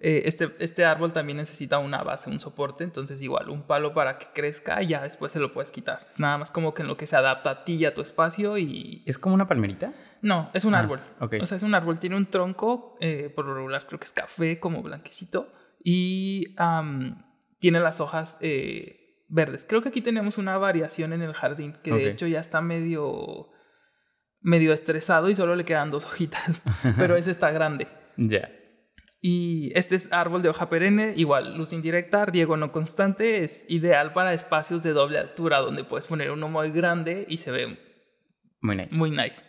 Eh, 0.00 0.22
este, 0.26 0.54
este 0.58 0.84
árbol 0.84 1.12
también 1.12 1.36
necesita 1.38 1.78
una 1.78 2.02
base, 2.02 2.28
un 2.28 2.40
soporte, 2.40 2.82
entonces 2.84 3.22
igual 3.22 3.48
un 3.50 3.62
palo 3.62 3.94
para 3.94 4.18
que 4.18 4.26
crezca 4.34 4.82
y 4.82 4.88
ya 4.88 5.02
después 5.02 5.32
se 5.32 5.38
lo 5.38 5.52
puedes 5.52 5.70
quitar. 5.70 6.06
Es 6.10 6.18
nada 6.18 6.38
más 6.38 6.50
como 6.50 6.74
que 6.74 6.82
en 6.82 6.88
lo 6.88 6.96
que 6.96 7.06
se 7.06 7.16
adapta 7.16 7.50
a 7.50 7.64
ti 7.64 7.74
y 7.74 7.84
a 7.84 7.94
tu 7.94 8.00
espacio 8.00 8.58
y 8.58 9.02
¿Es 9.06 9.16
como 9.18 9.34
una 9.34 9.46
palmerita? 9.46 9.92
no, 10.22 10.50
es 10.54 10.64
un 10.64 10.74
Ah, 10.74 10.80
árbol. 10.80 11.00
O 11.20 11.46
sea, 11.46 11.56
es 11.56 11.62
un 11.62 11.74
árbol. 11.74 11.98
Tiene 12.00 12.16
un 12.16 12.26
tronco, 12.26 12.96
eh, 13.00 13.32
por 13.34 13.44
lo 13.44 13.54
regular 13.54 13.86
creo 13.86 14.00
que 14.00 14.04
es 14.06 14.12
café, 14.12 14.58
como 14.58 14.82
blanquecito. 14.82 15.48
Y 15.84 16.54
tiene 17.60 17.80
las 17.80 18.00
hojas 18.00 18.36
eh, 18.40 18.97
verdes. 19.28 19.64
Creo 19.68 19.82
que 19.82 19.90
aquí 19.90 20.00
tenemos 20.00 20.38
una 20.38 20.56
variación 20.58 21.12
en 21.12 21.22
el 21.22 21.32
jardín, 21.34 21.74
que 21.82 21.92
Ok. 21.92 21.98
de 21.98 22.10
hecho 22.10 22.26
ya 22.26 22.40
está 22.40 22.60
medio, 22.62 23.48
medio 24.40 24.72
estresado 24.72 25.28
y 25.28 25.34
solo 25.34 25.54
le 25.56 25.64
quedan 25.64 25.90
dos 25.90 26.04
hojitas. 26.04 26.62
Pero 26.96 27.16
ese 27.16 27.30
está 27.30 27.50
grande. 27.50 27.88
Ya. 28.16 28.50
Y 29.20 29.72
este 29.74 29.96
es 29.96 30.12
árbol 30.12 30.42
de 30.42 30.48
hoja 30.48 30.70
perenne, 30.70 31.12
igual, 31.16 31.56
luz 31.58 31.72
indirecta, 31.72 32.24
riego 32.24 32.56
no 32.56 32.70
constante, 32.70 33.42
es 33.42 33.66
ideal 33.68 34.12
para 34.12 34.32
espacios 34.32 34.82
de 34.84 34.92
doble 34.92 35.18
altura 35.18 35.58
donde 35.58 35.82
puedes 35.82 36.06
poner 36.06 36.30
uno 36.30 36.48
muy 36.48 36.70
grande 36.70 37.26
y 37.28 37.38
se 37.38 37.50
ve 37.50 37.78
Muy 38.60 38.76
nice. 38.76 38.94
muy 38.94 39.10
nice. 39.10 39.42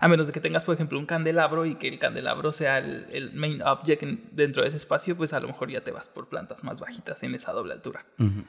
A 0.00 0.08
menos 0.08 0.26
de 0.26 0.32
que 0.32 0.40
tengas, 0.40 0.64
por 0.64 0.74
ejemplo, 0.74 0.98
un 0.98 1.06
candelabro 1.06 1.64
y 1.64 1.76
que 1.76 1.86
el 1.88 1.98
candelabro 2.00 2.50
sea 2.52 2.78
el, 2.78 3.06
el 3.12 3.32
main 3.34 3.62
object 3.62 4.02
en- 4.02 4.28
dentro 4.32 4.62
de 4.62 4.68
ese 4.68 4.76
espacio, 4.78 5.16
pues 5.16 5.32
a 5.32 5.38
lo 5.40 5.46
mejor 5.48 5.70
ya 5.70 5.80
te 5.82 5.90
vas 5.92 6.08
por 6.08 6.28
plantas 6.28 6.62
más 6.64 6.78
bajitas 6.80 7.22
en 7.22 7.34
esa 7.36 7.52
doble 7.52 7.74
altura. 7.74 8.04
Ujú. 8.18 8.42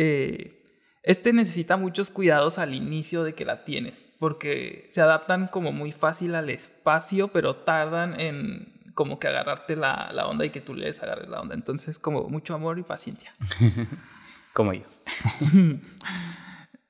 Eh, 0.00 0.62
este 1.02 1.32
necesita 1.32 1.76
muchos 1.76 2.10
cuidados 2.10 2.58
al 2.58 2.72
inicio 2.72 3.24
de 3.24 3.34
que 3.34 3.44
la 3.44 3.64
tienes, 3.64 3.94
porque 4.20 4.86
se 4.90 5.00
adaptan 5.00 5.48
como 5.48 5.72
muy 5.72 5.90
fácil 5.90 6.36
al 6.36 6.50
espacio, 6.50 7.28
pero 7.28 7.56
tardan 7.56 8.20
en 8.20 8.92
como 8.94 9.18
que 9.18 9.26
agarrarte 9.26 9.74
la, 9.74 10.10
la 10.12 10.28
onda 10.28 10.44
y 10.44 10.50
que 10.50 10.60
tú 10.60 10.74
les 10.74 11.02
agarres 11.02 11.28
la 11.28 11.40
onda. 11.40 11.56
Entonces, 11.56 11.98
como 11.98 12.28
mucho 12.28 12.54
amor 12.54 12.78
y 12.78 12.82
paciencia. 12.82 13.32
Como 14.54 14.72
yo. 14.72 14.82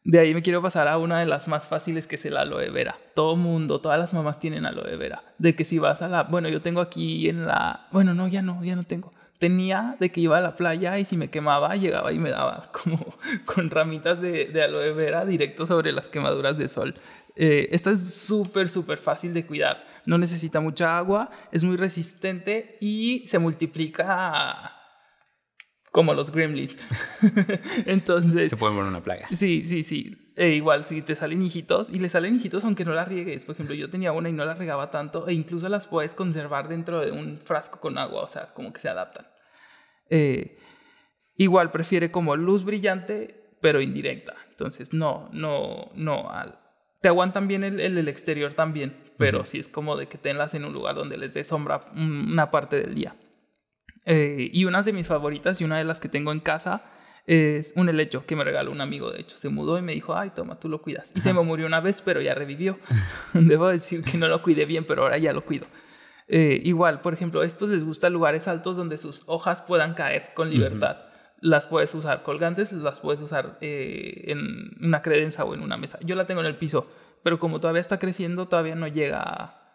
De 0.05 0.19
ahí 0.19 0.33
me 0.33 0.41
quiero 0.41 0.63
pasar 0.63 0.89
a 0.89 0.97
una 0.97 1.19
de 1.19 1.27
las 1.27 1.49
más 1.49 1.69
fáciles 1.69 2.07
que 2.07 2.15
es 2.15 2.25
el 2.25 2.39
aloe 2.39 2.71
vera. 2.71 2.97
Todo 3.15 3.37
mundo, 3.37 3.83
todas 3.83 3.99
las 3.99 4.15
mamás 4.15 4.39
tienen 4.39 4.65
aloe 4.65 4.97
vera. 4.97 5.23
De 5.37 5.55
que 5.55 5.65
si 5.65 5.79
vas 5.79 6.01
a 6.01 6.09
la... 6.09 6.23
Bueno, 6.23 6.49
yo 6.49 6.63
tengo 6.63 6.81
aquí 6.81 7.29
en 7.29 7.45
la... 7.45 7.89
Bueno, 7.93 8.15
no, 8.15 8.27
ya 8.27 8.41
no, 8.41 8.65
ya 8.65 8.75
no 8.75 8.85
tengo. 8.85 9.13
Tenía 9.39 9.97
de 10.01 10.11
que 10.11 10.21
iba 10.21 10.37
a 10.37 10.41
la 10.41 10.57
playa 10.57 10.99
y 10.99 11.05
si 11.05 11.17
me 11.17 11.31
quemaba, 11.31 11.77
llegaba 11.77 12.13
y 12.13 12.19
me 12.19 12.31
daba 12.31 12.73
como 12.83 13.17
con 13.45 13.71
ramitas 13.71 14.21
de, 14.21 14.47
de 14.47 14.63
aloe 14.63 14.93
vera 14.93 15.25
directo 15.25 15.67
sobre 15.67 15.93
las 15.93 16.09
quemaduras 16.09 16.59
de 16.59 16.69
sol. 16.69 16.95
Eh, 17.41 17.69
esta 17.71 17.93
es 17.93 18.15
súper, 18.15 18.69
súper 18.69 18.99
fácil 18.99 19.33
de 19.33 19.47
cuidar. 19.47 19.87
No 20.07 20.19
necesita 20.19 20.59
mucha 20.61 20.99
agua, 20.99 21.31
es 21.53 21.63
muy 21.63 21.77
resistente 21.77 22.77
y 22.81 23.23
se 23.29 23.39
multiplica 23.39 24.75
como 25.93 26.15
los 26.15 26.33
gremlins. 26.33 26.77
Entonces... 27.87 28.51
Se 28.51 28.57
pueden 28.57 28.77
poner 28.77 28.91
una 28.91 29.03
plaga. 29.03 29.29
Sí, 29.33 29.65
sí, 29.67 29.85
sí. 29.85 30.28
E 30.41 30.51
igual, 30.51 30.85
si 30.85 31.03
te 31.03 31.17
salen 31.17 31.43
hijitos, 31.43 31.91
y 31.91 31.99
le 31.99 32.09
salen 32.09 32.37
hijitos 32.37 32.63
aunque 32.63 32.85
no 32.85 32.93
las 32.93 33.09
riegues. 33.09 33.45
Por 33.45 33.57
ejemplo, 33.57 33.75
yo 33.75 33.91
tenía 33.91 34.13
una 34.13 34.29
y 34.29 34.33
no 34.33 34.45
la 34.45 34.55
regaba 34.55 34.89
tanto, 34.91 35.27
e 35.27 35.33
incluso 35.33 35.69
las 35.69 35.89
puedes 35.89 36.15
conservar 36.15 36.69
dentro 36.69 37.01
de 37.05 37.11
un 37.11 37.41
frasco 37.45 37.81
con 37.81 37.99
agua, 37.99 38.23
o 38.23 38.29
sea, 38.29 38.55
como 38.55 38.73
que 38.73 38.81
se 38.81 38.89
adaptan. 38.89 39.27
Eh, 40.11 40.57
igual 41.37 41.73
prefiere 41.73 42.13
como 42.13 42.37
luz 42.37 42.65
brillante, 42.65 43.51
pero 43.61 43.81
indirecta. 43.81 44.35
Entonces, 44.51 44.93
no, 44.93 45.29
no, 45.33 45.91
no. 45.97 46.31
al- 46.31 46.61
te 47.01 47.09
aguantan 47.09 47.49
bien 47.49 47.65
el, 47.65 47.81
el, 47.81 47.99
el 47.99 48.07
exterior 48.09 48.55
también, 48.55 48.97
pero 49.17 49.39
Ujú. 49.41 49.47
sí 49.49 49.59
es 49.59 49.67
como 49.67 49.97
de 49.97 50.07
que 50.07 50.19
tenlas 50.19 50.55
en 50.55 50.65
un 50.65 50.73
lugar 50.73 50.95
donde 50.95 51.19
les 51.19 51.35
dé 51.35 51.43
sombra 51.43 51.81
una 51.97 52.53
parte 52.53 52.81
del 52.81 52.95
día. 52.95 53.17
Eh, 54.07 54.51
y 54.53 54.65
una 54.67 54.83
de 54.83 54.93
mis 54.93 55.09
favoritas 55.09 55.61
y 55.61 55.65
una 55.65 55.79
de 55.79 55.85
las 55.85 55.99
que 56.01 56.09
tengo 56.09 56.31
en 56.31 56.39
casa 56.41 56.83
es 57.29 57.75
un 57.77 57.91
helecho 57.91 58.25
que 58.25 58.35
me 58.37 58.43
regaló 58.43 58.73
un 58.73 58.81
amigo. 58.81 59.11
De 59.13 59.21
hecho, 59.21 59.37
se 59.37 59.51
mudó 59.51 59.79
y 59.79 59.83
me 59.83 59.93
dijo, 59.93 60.17
ay, 60.17 60.31
toma, 60.35 60.59
tú 60.59 60.71
lo 60.71 60.81
cuidas. 60.81 61.13
Y 61.15 61.21
se 61.21 61.35
me 61.35 61.43
murió 61.43 61.67
una 61.67 61.81
vez, 61.81 62.01
pero 62.01 62.23
ya 62.23 62.35
revivió. 62.35 62.79
Debo 63.35 63.69
decir 63.69 64.03
que 64.03 64.17
no 64.17 64.29
lo 64.29 64.43
cuidé 64.43 64.65
bien, 64.65 64.87
pero 64.87 65.03
ahora 65.03 65.19
ya 65.19 65.35
lo 65.35 65.45
cuido. 65.45 65.67
Eh, 66.27 66.63
igual, 66.65 67.03
por 67.03 67.13
ejemplo, 67.13 67.43
a 67.43 67.45
estos 67.45 67.69
les 67.69 67.85
gusta 67.85 68.09
lugares 68.09 68.49
altos 68.49 68.79
donde 68.79 68.97
sus 68.97 69.25
hojas 69.27 69.61
puedan 69.61 69.93
caer 69.93 70.31
con 70.35 70.49
libertad. 70.49 71.03
Las 71.43 71.67
puedes 71.67 71.95
usar 71.95 72.23
colgantes, 72.23 72.73
las 72.73 73.01
puedes 73.01 73.21
usar 73.21 73.59
eh, 73.61 74.25
en 74.29 74.71
una 74.81 75.03
credenza 75.03 75.45
o 75.45 75.53
en 75.53 75.61
una 75.61 75.77
mesa. 75.77 75.99
Yo 76.03 76.17
la 76.17 76.27
tengo 76.27 76.41
en 76.41 76.47
el 76.47 76.57
piso, 76.57 76.91
pero 77.23 77.39
como 77.39 77.61
todavía 77.61 77.83
está 77.83 77.99
creciendo, 77.99 78.49
todavía 78.49 78.75
no 78.75 78.89
llega 78.89 79.68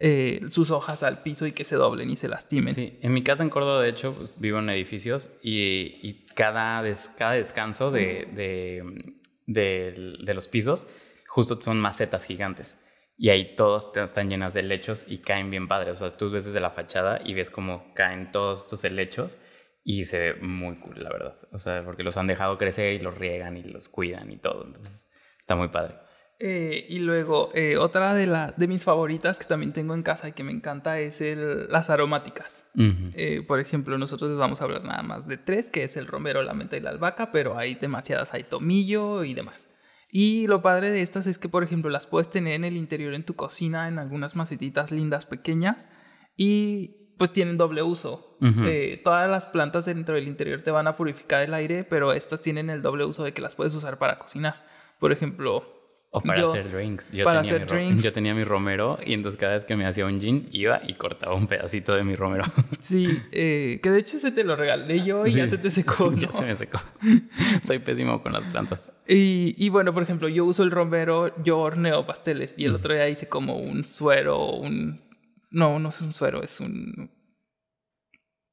eh, 0.00 0.40
sus 0.48 0.70
hojas 0.70 1.02
al 1.02 1.22
piso 1.22 1.46
y 1.46 1.52
que 1.52 1.64
se 1.64 1.76
doblen 1.76 2.10
y 2.10 2.16
se 2.16 2.28
lastimen. 2.28 2.74
Sí, 2.74 2.98
en 3.02 3.12
mi 3.12 3.22
casa 3.22 3.42
en 3.42 3.50
Córdoba, 3.50 3.82
de 3.82 3.88
hecho, 3.90 4.12
pues, 4.14 4.34
vivo 4.38 4.58
en 4.58 4.70
edificios 4.70 5.30
y, 5.42 5.98
y 6.02 6.26
cada, 6.34 6.82
des- 6.82 7.10
cada 7.16 7.32
descanso 7.32 7.90
de, 7.90 8.28
de, 8.32 9.14
de- 9.46 10.16
de 10.24 10.34
los 10.34 10.48
pisos, 10.48 10.88
justo 11.26 11.60
son 11.60 11.80
macetas 11.80 12.24
gigantes. 12.24 12.78
Y 13.16 13.30
ahí 13.30 13.56
todos 13.56 13.92
te- 13.92 14.02
están 14.02 14.30
llenas 14.30 14.54
de 14.54 14.60
helechos 14.60 15.04
y 15.08 15.18
caen 15.18 15.50
bien 15.50 15.66
padres. 15.66 16.00
O 16.00 16.08
sea, 16.08 16.16
tú 16.16 16.30
ves 16.30 16.44
desde 16.44 16.60
la 16.60 16.70
fachada 16.70 17.20
y 17.24 17.34
ves 17.34 17.50
cómo 17.50 17.92
caen 17.94 18.30
todos 18.30 18.62
estos 18.64 18.84
helechos 18.84 19.38
Y 19.84 20.04
se 20.04 20.18
ve 20.18 20.34
muy 20.34 20.76
cool, 20.80 21.02
la 21.02 21.08
verdad. 21.10 21.36
O 21.50 21.58
sea, 21.58 21.80
porque 21.82 22.02
los 22.02 22.16
han 22.18 22.26
dejado 22.26 22.58
crecer 22.58 22.92
y 22.94 23.00
los 23.00 23.16
riegan 23.16 23.56
y 23.56 23.62
los 23.62 23.88
cuidan 23.88 24.30
y 24.30 24.36
todo. 24.36 24.64
Entonces, 24.66 25.08
está 25.40 25.56
muy 25.56 25.68
padre. 25.68 25.94
Eh, 26.40 26.86
y 26.88 27.00
luego, 27.00 27.50
eh, 27.54 27.76
otra 27.78 28.14
de, 28.14 28.28
la, 28.28 28.52
de 28.56 28.68
mis 28.68 28.84
favoritas 28.84 29.40
que 29.40 29.44
también 29.44 29.72
tengo 29.72 29.94
en 29.94 30.04
casa 30.04 30.28
y 30.28 30.32
que 30.32 30.44
me 30.44 30.52
encanta 30.52 31.00
es 31.00 31.20
el, 31.20 31.68
las 31.68 31.90
aromáticas. 31.90 32.64
Ujú. 32.74 33.10
Eh, 33.14 33.42
por 33.46 33.58
ejemplo, 33.58 33.98
nosotros 33.98 34.30
les 34.30 34.38
vamos 34.38 34.60
a 34.60 34.64
hablar 34.64 34.84
nada 34.84 35.02
más 35.02 35.26
de 35.26 35.36
tres, 35.36 35.68
que 35.68 35.82
es 35.82 35.96
el 35.96 36.06
romero, 36.06 36.42
la 36.42 36.54
menta 36.54 36.76
y 36.76 36.80
la 36.80 36.90
albahaca, 36.90 37.32
pero 37.32 37.58
hay 37.58 37.74
demasiadas, 37.74 38.34
hay 38.34 38.44
tomillo 38.44 39.24
y 39.24 39.34
demás. 39.34 39.66
Y 40.10 40.46
lo 40.46 40.62
padre 40.62 40.90
de 40.90 41.02
estas 41.02 41.26
es 41.26 41.38
que, 41.38 41.48
por 41.48 41.64
ejemplo, 41.64 41.90
las 41.90 42.06
puedes 42.06 42.30
tener 42.30 42.54
en 42.54 42.64
el 42.64 42.76
interior 42.76 43.14
en 43.14 43.24
tu 43.24 43.34
cocina, 43.34 43.88
en 43.88 43.98
algunas 43.98 44.36
macetitas 44.36 44.92
lindas, 44.92 45.26
pequeñas, 45.26 45.88
y 46.36 47.12
pues 47.18 47.32
tienen 47.32 47.58
doble 47.58 47.82
uso. 47.82 48.38
Ujú. 48.40 48.62
Eh, 48.64 49.00
todas 49.02 49.28
las 49.28 49.48
plantas 49.48 49.86
dentro 49.86 50.14
del 50.14 50.28
interior 50.28 50.62
te 50.62 50.70
van 50.70 50.86
a 50.86 50.96
purificar 50.96 51.42
el 51.42 51.52
aire, 51.52 51.82
pero 51.82 52.12
estas 52.12 52.40
tienen 52.40 52.70
el 52.70 52.80
doble 52.80 53.04
uso 53.04 53.24
de 53.24 53.34
que 53.34 53.42
las 53.42 53.56
puedes 53.56 53.74
usar 53.74 53.98
para 53.98 54.20
cocinar. 54.20 54.64
Por 55.00 55.12
ejemplo, 55.12 55.77
O 56.10 56.22
para 56.22 56.40
yo- 56.40 56.50
hacer 56.50 56.70
drinks. 56.72 57.12
Yo 57.12 57.24
para 57.24 57.42
tenía 57.42 57.56
hacer 57.56 57.70
mi 57.70 57.82
drinks. 57.84 58.02
Yo 58.02 58.12
tenía 58.14 58.34
mi 58.34 58.42
romero 58.42 58.98
y 59.04 59.12
entonces 59.12 59.38
cada 59.38 59.52
vez 59.54 59.66
que 59.66 59.76
me 59.76 59.84
hacía 59.84 60.06
un 60.06 60.18
gin 60.20 60.48
iba 60.52 60.80
y 60.86 60.94
cortaba 60.94 61.34
un 61.34 61.46
pedacito 61.46 61.94
de 61.94 62.02
mi 62.02 62.16
romero. 62.16 62.44
Sí, 62.80 63.06
eh, 63.30 63.78
que 63.82 63.90
de 63.90 63.98
hecho 64.00 64.18
se 64.18 64.30
te 64.32 64.42
lo 64.42 64.56
regalé 64.56 65.04
yo 65.04 65.26
y 65.26 65.32
ya 65.32 65.46
se 65.46 65.58
te 65.58 65.70
secó. 65.70 66.10
ya 66.16 66.32
se 66.32 66.44
me 66.46 66.54
secó. 66.56 66.80
Soy 67.62 67.80
pésimo 67.80 68.22
con 68.22 68.32
las 68.32 68.46
plantas. 68.46 68.90
Y, 69.06 69.54
y 69.58 69.68
bueno, 69.68 69.92
por 69.92 70.02
ejemplo, 70.02 70.28
yo 70.28 70.46
uso 70.46 70.62
el 70.62 70.70
romero, 70.70 71.34
yo 71.44 71.58
horneo 71.58 72.06
pasteles 72.06 72.54
y 72.56 72.64
el 72.64 72.74
otro 72.76 72.94
día 72.94 73.06
hice 73.08 73.28
como 73.28 73.56
un 73.58 73.84
suero, 73.84 74.46
un... 74.54 75.02
No, 75.50 75.78
no 75.78 75.90
es 75.90 76.00
un 76.00 76.14
suero, 76.14 76.42
es 76.42 76.58
un... 76.60 77.10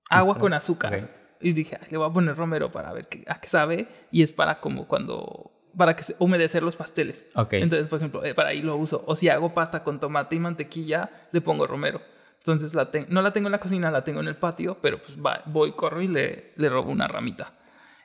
Agua 0.09 0.37
con 0.37 0.53
azúcar. 0.53 1.35
Y 1.41 1.53
dije, 1.53 1.77
"Ay, 1.81 1.87
le 1.91 1.97
voy 1.97 2.09
a 2.09 2.13
poner 2.13 2.35
romero 2.35 2.71
para 2.71 2.91
ver 2.93 3.07
qué, 3.07 3.23
a 3.27 3.39
qué 3.39 3.47
sabe. 3.47 3.87
Y 4.11 4.23
es 4.23 4.33
para 4.33 4.59
como 4.59 4.87
cuando... 4.87 5.51
Para 5.77 5.95
que 5.95 6.03
se, 6.03 6.15
humedecer 6.19 6.63
los 6.63 6.75
pasteles. 6.75 7.25
Ok. 7.35 7.53
Entonces, 7.53 7.87
por 7.87 7.99
ejemplo, 7.99 8.23
eh, 8.23 8.33
para 8.33 8.49
ahí 8.49 8.61
lo 8.61 8.75
uso. 8.77 9.03
O 9.07 9.15
si 9.15 9.29
hago 9.29 9.53
pasta 9.53 9.83
con 9.83 9.99
tomate 9.99 10.35
y 10.35 10.39
mantequilla, 10.39 11.09
le 11.31 11.41
pongo 11.41 11.67
romero. 11.67 12.01
Entonces, 12.37 12.73
la 12.75 12.89
no 13.09 13.21
la 13.21 13.33
tengo 13.33 13.47
en 13.47 13.51
la 13.51 13.59
cocina, 13.59 13.89
la 13.91 14.03
tengo 14.03 14.21
en 14.21 14.27
el 14.27 14.35
patio, 14.35 14.77
pero 14.81 15.01
pues 15.01 15.17
va- 15.17 15.41
voy, 15.47 15.71
corro 15.73 16.01
y 16.01 16.07
le, 16.07 16.53
le 16.55 16.69
robo 16.69 16.91
una 16.91 17.07
ramita. 17.07 17.53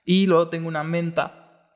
Y 0.05 0.27
luego 0.27 0.49
tengo 0.49 0.67
una 0.67 0.83
menta 0.83 1.69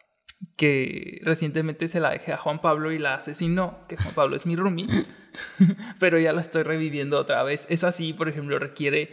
que 0.57 1.20
recientemente 1.24 1.88
se 1.88 2.00
la 2.00 2.11
dejé 2.11 2.33
a 2.33 2.37
Juan 2.37 2.61
Pablo 2.61 2.90
y 2.92 2.98
la 2.98 3.14
asesinó, 3.14 3.87
que 3.88 3.96
Juan 3.96 4.14
Pablo 4.14 4.37
es 4.37 4.46
mi 4.46 4.57
roomie, 4.57 4.87
pero 6.00 6.18
ya 6.18 6.33
la 6.33 6.40
estoy 6.40 6.62
reviviendo 6.62 7.18
otra 7.18 7.42
vez. 7.42 7.66
Esa 7.68 7.92
sí, 7.92 8.12
por 8.12 8.28
ejemplo, 8.28 8.59
requiere 8.59 9.11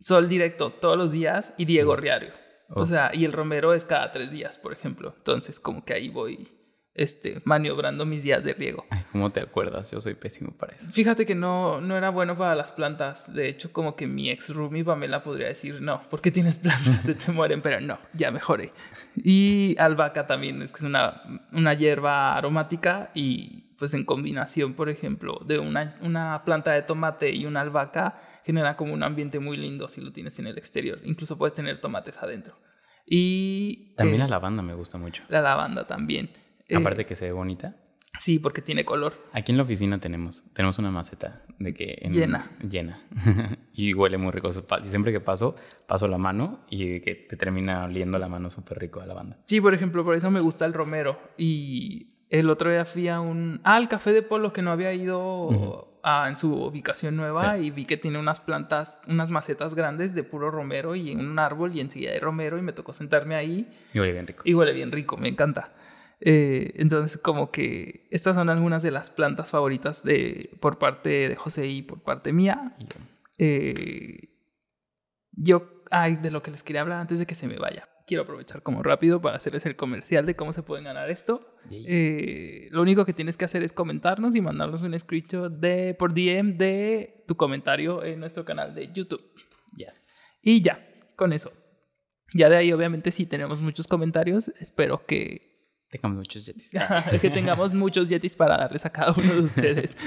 sol 0.00 0.28
directo 0.28 0.70
todos 0.72 0.96
los 0.96 1.12
días 1.12 1.54
y 1.56 1.64
Diego 1.64 1.96
Riario. 1.96 2.32
O 2.74 2.82
Oh. 2.82 2.86
sea, 2.86 3.10
y 3.14 3.24
el 3.24 3.32
romero 3.32 3.74
es 3.74 3.84
cada 3.84 4.12
tres 4.12 4.30
días, 4.30 4.58
por 4.58 4.72
ejemplo. 4.72 5.14
Entonces, 5.16 5.60
como 5.60 5.84
que 5.84 5.94
ahí 5.94 6.08
voy 6.08 6.48
este, 6.94 7.40
maniobrando 7.44 8.04
mis 8.04 8.22
días 8.22 8.44
de 8.44 8.52
riego. 8.52 8.84
Ay, 8.90 9.00
¿cómo 9.12 9.30
te 9.30 9.40
acuerdas? 9.40 9.90
Yo 9.90 10.00
soy 10.02 10.14
pésimo 10.14 10.52
para 10.52 10.74
eso. 10.76 10.90
Fíjate 10.90 11.24
que 11.24 11.34
no, 11.34 11.80
no 11.80 11.96
era 11.96 12.10
bueno 12.10 12.36
para 12.36 12.54
las 12.54 12.70
plantas. 12.72 13.32
De 13.32 13.48
hecho, 13.48 13.72
como 13.72 13.96
que 13.96 14.06
mi 14.06 14.28
ex 14.30 14.50
roomie 14.54 14.84
Pamela 14.84 15.22
podría 15.22 15.48
decir, 15.48 15.80
no, 15.80 16.02
¿por 16.10 16.20
qué 16.20 16.30
tienes 16.30 16.58
plantas? 16.58 17.00
Se 17.04 17.14
te 17.14 17.32
mueren, 17.32 17.62
pero 17.62 17.80
no, 17.80 17.98
ya 18.12 18.30
mejoré. 18.30 18.72
Y 19.16 19.74
albahaca 19.78 20.26
también, 20.26 20.60
es 20.62 20.70
que 20.72 20.78
es 20.78 20.84
una, 20.84 21.22
una 21.52 21.74
hierba 21.74 22.36
aromática 22.36 23.10
y 23.14 23.74
pues 23.78 23.94
en 23.94 24.04
combinación, 24.04 24.74
por 24.74 24.88
ejemplo, 24.90 25.40
de 25.46 25.58
una, 25.58 25.96
una 26.02 26.42
planta 26.44 26.72
de 26.72 26.82
tomate 26.82 27.30
y 27.34 27.46
una 27.46 27.62
albahaca, 27.62 28.16
genera 28.44 28.76
como 28.76 28.92
un 28.94 29.02
ambiente 29.02 29.38
muy 29.38 29.56
lindo 29.56 29.88
si 29.88 30.00
lo 30.00 30.12
tienes 30.12 30.38
en 30.38 30.46
el 30.46 30.58
exterior. 30.58 31.00
Incluso 31.04 31.36
puedes 31.38 31.54
tener 31.54 31.80
tomates 31.80 32.22
adentro. 32.22 32.56
Y 33.06 33.94
También 33.96 34.20
eh, 34.20 34.24
la 34.24 34.28
lavanda 34.28 34.62
me 34.62 34.74
gusta 34.74 34.98
mucho. 34.98 35.22
la 35.28 35.40
lavanda 35.40 35.86
también. 35.86 36.30
Eh, 36.68 36.76
Aparte 36.76 37.04
que 37.06 37.16
se 37.16 37.26
ve 37.26 37.32
bonita. 37.32 37.76
Sí, 38.18 38.38
porque 38.38 38.60
tiene 38.60 38.84
color. 38.84 39.14
Aquí 39.32 39.52
en 39.52 39.56
la 39.58 39.64
oficina 39.64 39.98
tenemos, 39.98 40.44
tenemos 40.54 40.78
una 40.78 40.90
maceta 40.90 41.42
de 41.58 41.72
que 41.72 41.96
en- 42.02 42.12
Llena. 42.12 42.50
Llena. 42.60 43.02
y 43.72 43.94
huele 43.94 44.18
muy 44.18 44.30
rico. 44.32 44.48
Y 44.50 44.84
siempre 44.88 45.12
que 45.12 45.20
paso, 45.20 45.56
paso 45.86 46.06
la 46.08 46.18
mano 46.18 46.64
y 46.68 47.00
que 47.00 47.14
te 47.14 47.36
termina 47.36 47.84
oliendo 47.84 48.18
la 48.18 48.28
mano 48.28 48.50
súper 48.50 48.78
rico 48.78 49.00
a 49.00 49.06
lavanda. 49.06 49.38
Sí, 49.46 49.60
por 49.60 49.72
ejemplo, 49.74 50.04
por 50.04 50.14
eso 50.14 50.30
me 50.30 50.40
gusta 50.40 50.66
el 50.66 50.74
romero. 50.74 51.18
Y 51.38 52.21
el 52.32 52.50
otro 52.50 52.70
día 52.70 52.84
fui 52.84 53.08
a 53.08 53.20
un... 53.20 53.60
Ah, 53.62 53.76
al 53.76 53.88
Café 53.88 54.12
de 54.12 54.22
Polo 54.22 54.52
que 54.52 54.62
no 54.62 54.72
había 54.72 54.92
ido 54.94 55.98
a- 56.02 56.28
en 56.28 56.36
su 56.38 56.52
ubicación 56.52 57.14
nueva 57.16 57.54
Sí. 57.56 57.66
y 57.66 57.70
vi 57.70 57.84
que 57.84 57.96
tiene 57.96 58.18
unas 58.18 58.40
plantas, 58.40 58.98
unas 59.06 59.30
macetas 59.30 59.74
grandes 59.74 60.14
de 60.14 60.24
puro 60.24 60.50
romero 60.50 60.94
y 60.96 61.14
un 61.14 61.38
árbol 61.38 61.76
y 61.76 61.80
enseguida 61.80 62.12
hay 62.12 62.18
romero 62.18 62.58
y 62.58 62.62
me 62.62 62.72
tocó 62.72 62.92
sentarme 62.92 63.34
ahí 63.36 63.68
Y 63.94 64.00
huele 64.00 64.12
bien 64.12 64.26
rico. 64.26 64.42
y 64.44 64.54
huele 64.54 64.72
bien 64.72 64.90
rico, 64.90 65.16
me 65.16 65.28
encanta. 65.28 65.72
Eh, 66.24 66.72
entonces, 66.76 67.18
como 67.18 67.50
que 67.50 68.06
estas 68.10 68.34
son 68.36 68.48
algunas 68.48 68.82
de 68.82 68.92
las 68.92 69.10
plantas 69.10 69.50
favoritas 69.50 70.02
de, 70.04 70.50
por 70.60 70.78
parte 70.78 71.28
de 71.28 71.36
José 71.36 71.66
y 71.66 71.82
por 71.82 72.00
parte 72.02 72.32
mía. 72.32 72.76
Eh, 73.38 74.28
yo, 75.32 75.82
ay, 75.90 76.16
de 76.16 76.30
lo 76.30 76.42
que 76.42 76.50
les 76.50 76.62
quería 76.62 76.82
hablar 76.82 77.00
antes 77.00 77.18
de 77.18 77.26
que 77.26 77.34
se 77.34 77.46
me 77.48 77.58
vaya. 77.58 77.88
Quiero 78.12 78.24
aprovechar 78.24 78.62
como 78.62 78.82
rápido 78.82 79.22
para 79.22 79.36
hacerles 79.36 79.64
el 79.64 79.74
comercial 79.74 80.26
de 80.26 80.36
cómo 80.36 80.52
se 80.52 80.62
pueden 80.62 80.84
ganar 80.84 81.08
esto. 81.08 81.56
Eh, 81.70 82.68
lo 82.70 82.82
único 82.82 83.06
que 83.06 83.14
tienes 83.14 83.38
que 83.38 83.46
hacer 83.46 83.62
es 83.62 83.72
comentarnos 83.72 84.36
y 84.36 84.42
mandarnos 84.42 84.82
un 84.82 84.98
screenshot 84.98 85.50
de, 85.50 85.94
por 85.98 86.12
DM 86.12 86.58
de 86.58 87.24
tu 87.26 87.38
comentario 87.38 88.04
en 88.04 88.20
nuestro 88.20 88.44
canal 88.44 88.74
de 88.74 88.92
YouTube. 88.92 89.24
Yes. 89.78 89.94
Y 90.42 90.60
ya, 90.60 90.86
con 91.16 91.32
eso. 91.32 91.54
Ya 92.34 92.50
de 92.50 92.56
ahí, 92.56 92.70
obviamente, 92.70 93.12
si 93.12 93.24
tenemos 93.24 93.62
muchos 93.62 93.86
comentarios. 93.86 94.48
Espero 94.60 95.06
que, 95.06 95.86
Tengamos 95.88 96.18
muchos 96.18 96.44
yetis. 96.44 96.70
que 97.22 97.30
tengamos 97.30 97.72
muchos 97.72 98.10
yetis 98.10 98.36
para 98.36 98.58
darles 98.58 98.84
a 98.84 98.90
cada 98.90 99.12
uno 99.12 99.32
de 99.32 99.40
ustedes. 99.40 99.96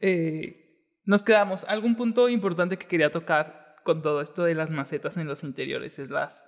Eh, 0.00 0.84
nos 1.04 1.22
quedamos. 1.22 1.62
Algún 1.64 1.94
punto 1.94 2.28
importante 2.28 2.76
que 2.76 2.88
quería 2.88 3.12
tocar 3.12 3.76
con 3.84 4.02
todo 4.02 4.20
esto 4.20 4.42
de 4.42 4.54
las 4.54 4.70
macetas 4.70 5.16
en 5.16 5.28
los 5.28 5.44
interiores 5.44 5.98
es 6.00 6.10
las 6.10 6.47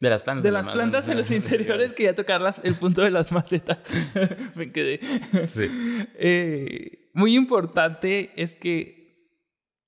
De 0.00 0.10
las 0.10 0.22
plantas. 0.22 0.44
de 0.44 0.50
las 0.50 0.68
plantas 0.68 1.08
en 1.08 1.16
los 1.16 1.30
interiores 1.30 1.92
quería 1.92 2.14
tocar 2.14 2.40
las- 2.40 2.60
el 2.64 2.74
punto 2.74 3.02
de 3.02 3.10
las 3.10 3.32
macetas. 3.32 3.78
Me 4.54 4.70
quedé. 4.72 5.00
Sí. 5.46 5.68
Eh, 6.16 7.10
muy 7.14 7.36
importante 7.36 8.32
es 8.36 8.54
que 8.54 9.30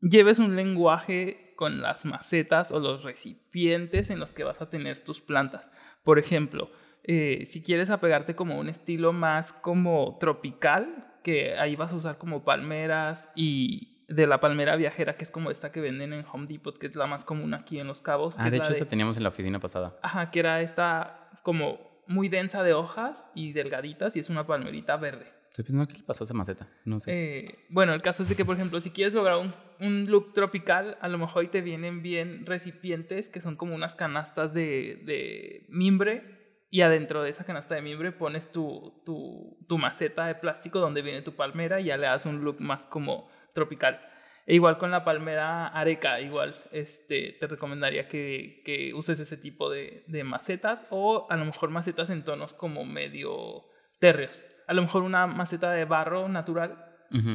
lleves 0.01 0.39
un 0.39 0.57
lenguaje 0.57 1.53
con 1.57 1.81
las 1.81 2.05
macetas 2.05 2.71
o 2.71 2.81
los 2.81 3.03
recipientes 3.03 4.11
en 4.11 4.21
los 4.21 4.35
que 4.35 4.45
vas 4.45 4.61
a 4.61 4.71
tener 4.71 5.01
tus 5.01 5.21
plantas. 5.21 5.71
Por 6.05 6.19
ejemplo, 6.19 6.71
eh, 7.05 7.45
si 7.47 7.63
quieres 7.63 7.91
apegarte 7.91 8.35
como 8.35 8.55
a 8.55 8.59
un 8.59 8.69
estilo 8.69 9.13
más 9.13 9.53
como 9.53 10.17
tropical, 10.21 11.15
que 11.25 11.55
ahí 11.59 11.75
vas 11.77 11.93
a 11.93 11.97
usar 11.97 12.19
como 12.19 12.45
palmeras 12.45 13.29
y 13.35 13.96
de 14.09 14.27
la 14.27 14.41
palmera 14.41 14.77
viajera, 14.77 15.17
que 15.17 15.25
es 15.25 15.31
como 15.31 15.51
esta 15.51 15.73
que 15.73 15.81
venden 15.81 16.13
en 16.13 16.25
Home 16.33 16.47
Depot, 16.47 16.79
que 16.79 16.87
es 16.87 16.97
la 16.97 17.07
más 17.07 17.25
común 17.25 17.55
aquí 17.55 17.81
en 17.81 17.87
Los 17.87 18.01
Cabos. 18.01 18.37
Ah, 18.39 18.51
de 18.51 18.59
la 18.59 18.65
hecho, 18.65 18.73
esa 18.73 18.87
teníamos 18.87 19.17
en 19.17 19.23
la 19.23 19.31
oficina 19.31 19.59
pasada. 19.59 19.97
Ajá, 20.03 20.31
que 20.31 20.39
era 20.41 20.61
esta 20.61 21.31
como 21.43 22.03
muy 22.07 22.29
densa 22.29 22.63
de 22.63 22.73
hojas 22.73 23.29
y 23.35 23.53
delgaditas 23.53 24.17
y 24.17 24.21
es 24.21 24.31
una 24.31 24.47
palmerita 24.47 24.97
verde. 24.97 25.33
Estoy 25.49 25.65
pensando 25.65 25.89
qué 25.89 25.99
le 25.99 26.05
pasó 26.05 26.23
a 26.23 26.27
esa 26.27 26.35
maceta. 26.35 26.69
No 26.85 27.01
sé. 27.01 27.11
Eh, 27.13 27.59
bueno, 27.71 27.95
el 27.95 28.03
caso 28.03 28.23
es 28.23 28.29
de 28.29 28.37
que, 28.37 28.45
por 28.45 28.57
ejemplo, 28.57 28.81
si 28.81 28.91
quieres 28.91 29.15
lograr 29.15 29.39
un, 29.39 29.55
un 29.81 30.05
look 30.11 30.35
tropical, 30.35 30.99
a 31.01 31.09
lo 31.09 31.17
mejor 31.17 31.43
ahí 31.43 31.49
te 31.49 31.63
vienen 31.63 32.03
bien 32.03 32.45
recipientes 32.45 33.29
que 33.31 33.41
son 33.41 33.57
como 33.57 33.75
unas 33.75 33.95
canastas 33.95 34.53
de, 34.53 35.03
de 35.07 35.65
mimbre 35.69 36.36
y 36.71 36.81
adentro 36.83 37.23
de 37.23 37.31
esa 37.31 37.45
canasta 37.45 37.75
de 37.75 37.83
mimbre 37.83 38.13
pones 38.13 38.51
tu, 38.53 39.03
tu, 39.05 39.59
tu 39.69 39.79
maceta 39.79 40.27
de 40.27 40.35
plástico 40.35 40.81
donde 40.81 41.03
viene 41.03 41.23
tu 41.23 41.35
palmera 41.35 41.81
y 41.81 41.85
ya 41.85 41.97
le 41.97 42.07
das 42.07 42.27
un 42.27 42.45
look 42.45 42.61
más 42.61 42.87
como 42.87 43.29
tropical. 43.55 44.01
E 44.47 44.55
igual 44.55 44.79
con 44.79 44.91
la 44.91 45.05
palmera 45.05 45.67
areca, 45.67 46.21
igual 46.21 46.55
este, 46.71 47.37
te 47.41 47.47
recomendaría 47.47 48.07
que, 48.07 48.63
que 48.65 48.95
uses 48.95 49.19
ese 49.19 49.37
tipo 49.37 49.71
de, 49.71 50.05
de 50.07 50.23
macetas 50.23 50.87
o 50.91 51.27
a 51.31 51.37
lo 51.37 51.45
mejor 51.45 51.71
macetas 51.71 52.11
en 52.11 52.23
tonos 52.23 52.53
como 52.53 52.85
medio 52.85 53.65
térreos. 53.99 54.45
A 54.69 54.75
lo 54.75 54.83
mejor 54.83 55.03
una 55.03 55.27
maceta 55.27 55.73
de 55.73 55.85
barro 55.85 56.29
natural 56.29 56.87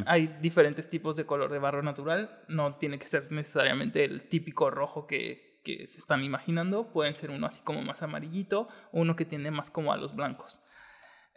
hay 0.06 0.38
diferentes 0.42 0.90
tipos 0.90 1.16
de 1.16 1.26
color 1.26 1.52
de 1.52 1.60
barro 1.60 1.82
natural. 1.82 2.44
No 2.48 2.76
tiene 2.76 3.00
que 3.00 3.08
ser 3.08 3.32
necesariamente 3.32 4.04
el 4.04 4.28
típico 4.28 4.70
rojo 4.70 5.08
que, 5.08 5.51
que 5.64 5.88
se 5.88 5.98
están 5.98 6.24
imaginando. 6.24 6.92
Pueden 6.92 7.16
ser 7.16 7.32
uno 7.32 7.48
así 7.48 7.62
como 7.64 7.82
más 7.82 8.02
amarillito 8.02 8.68
uno 8.92 9.16
que 9.16 9.26
tiende 9.26 9.52
más 9.52 9.70
como 9.70 9.94
a 9.94 9.98
los 9.98 10.16
blancos. 10.16 10.60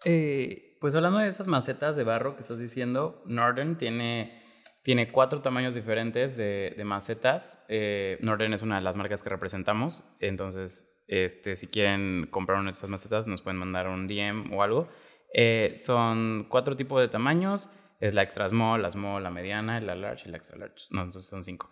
Eh, 0.05 0.77
Pues 0.81 0.95
hablando 0.95 1.19
de 1.19 1.29
esas 1.29 1.49
macetas 1.49 1.97
de 1.97 2.05
barro 2.05 2.35
que 2.37 2.43
estás 2.43 2.59
diciendo, 2.59 3.23
Northern 3.25 3.79
tiene, 3.79 4.43
tiene 4.83 5.11
cuatro 5.11 5.41
tamaños 5.41 5.75
diferentes 5.75 6.37
de, 6.37 6.81
macetas. 6.85 7.65
Eh, 7.69 8.19
Northern 8.21 8.53
es 8.53 8.63
una 8.63 8.77
de 8.77 8.83
las 8.83 8.97
marcas 8.97 9.23
que 9.23 9.31
representamos. 9.31 10.05
Entonces, 10.21 10.95
este, 11.09 11.57
si 11.57 11.69
quieren 11.69 12.27
comprar 12.31 12.59
una 12.59 12.71
de 12.71 12.77
esas 12.77 12.91
macetas, 12.91 13.27
nos 13.27 13.41
pueden 13.41 13.59
mandar 13.59 13.89
un 13.89 14.07
DM 14.07 14.53
o 14.53 14.63
algo. 14.63 14.89
Eh, 15.33 15.75
son 15.77 16.47
cuatro 16.51 16.77
tipos 16.77 17.01
de 17.01 17.09
tamaños. 17.09 17.71
Es 18.01 18.15
la 18.15 18.23
extra 18.23 18.49
small, 18.49 18.83
la 18.83 18.91
small, 18.91 19.23
la 19.23 19.31
mediana, 19.31 19.81
la 19.81 19.95
large 19.95 20.29
y 20.29 20.33
la 20.33 20.37
extra 20.37 20.59
large. 20.59 20.89
No, 20.91 21.03
entonces 21.03 21.31
son 21.31 21.45
cinco. 21.45 21.71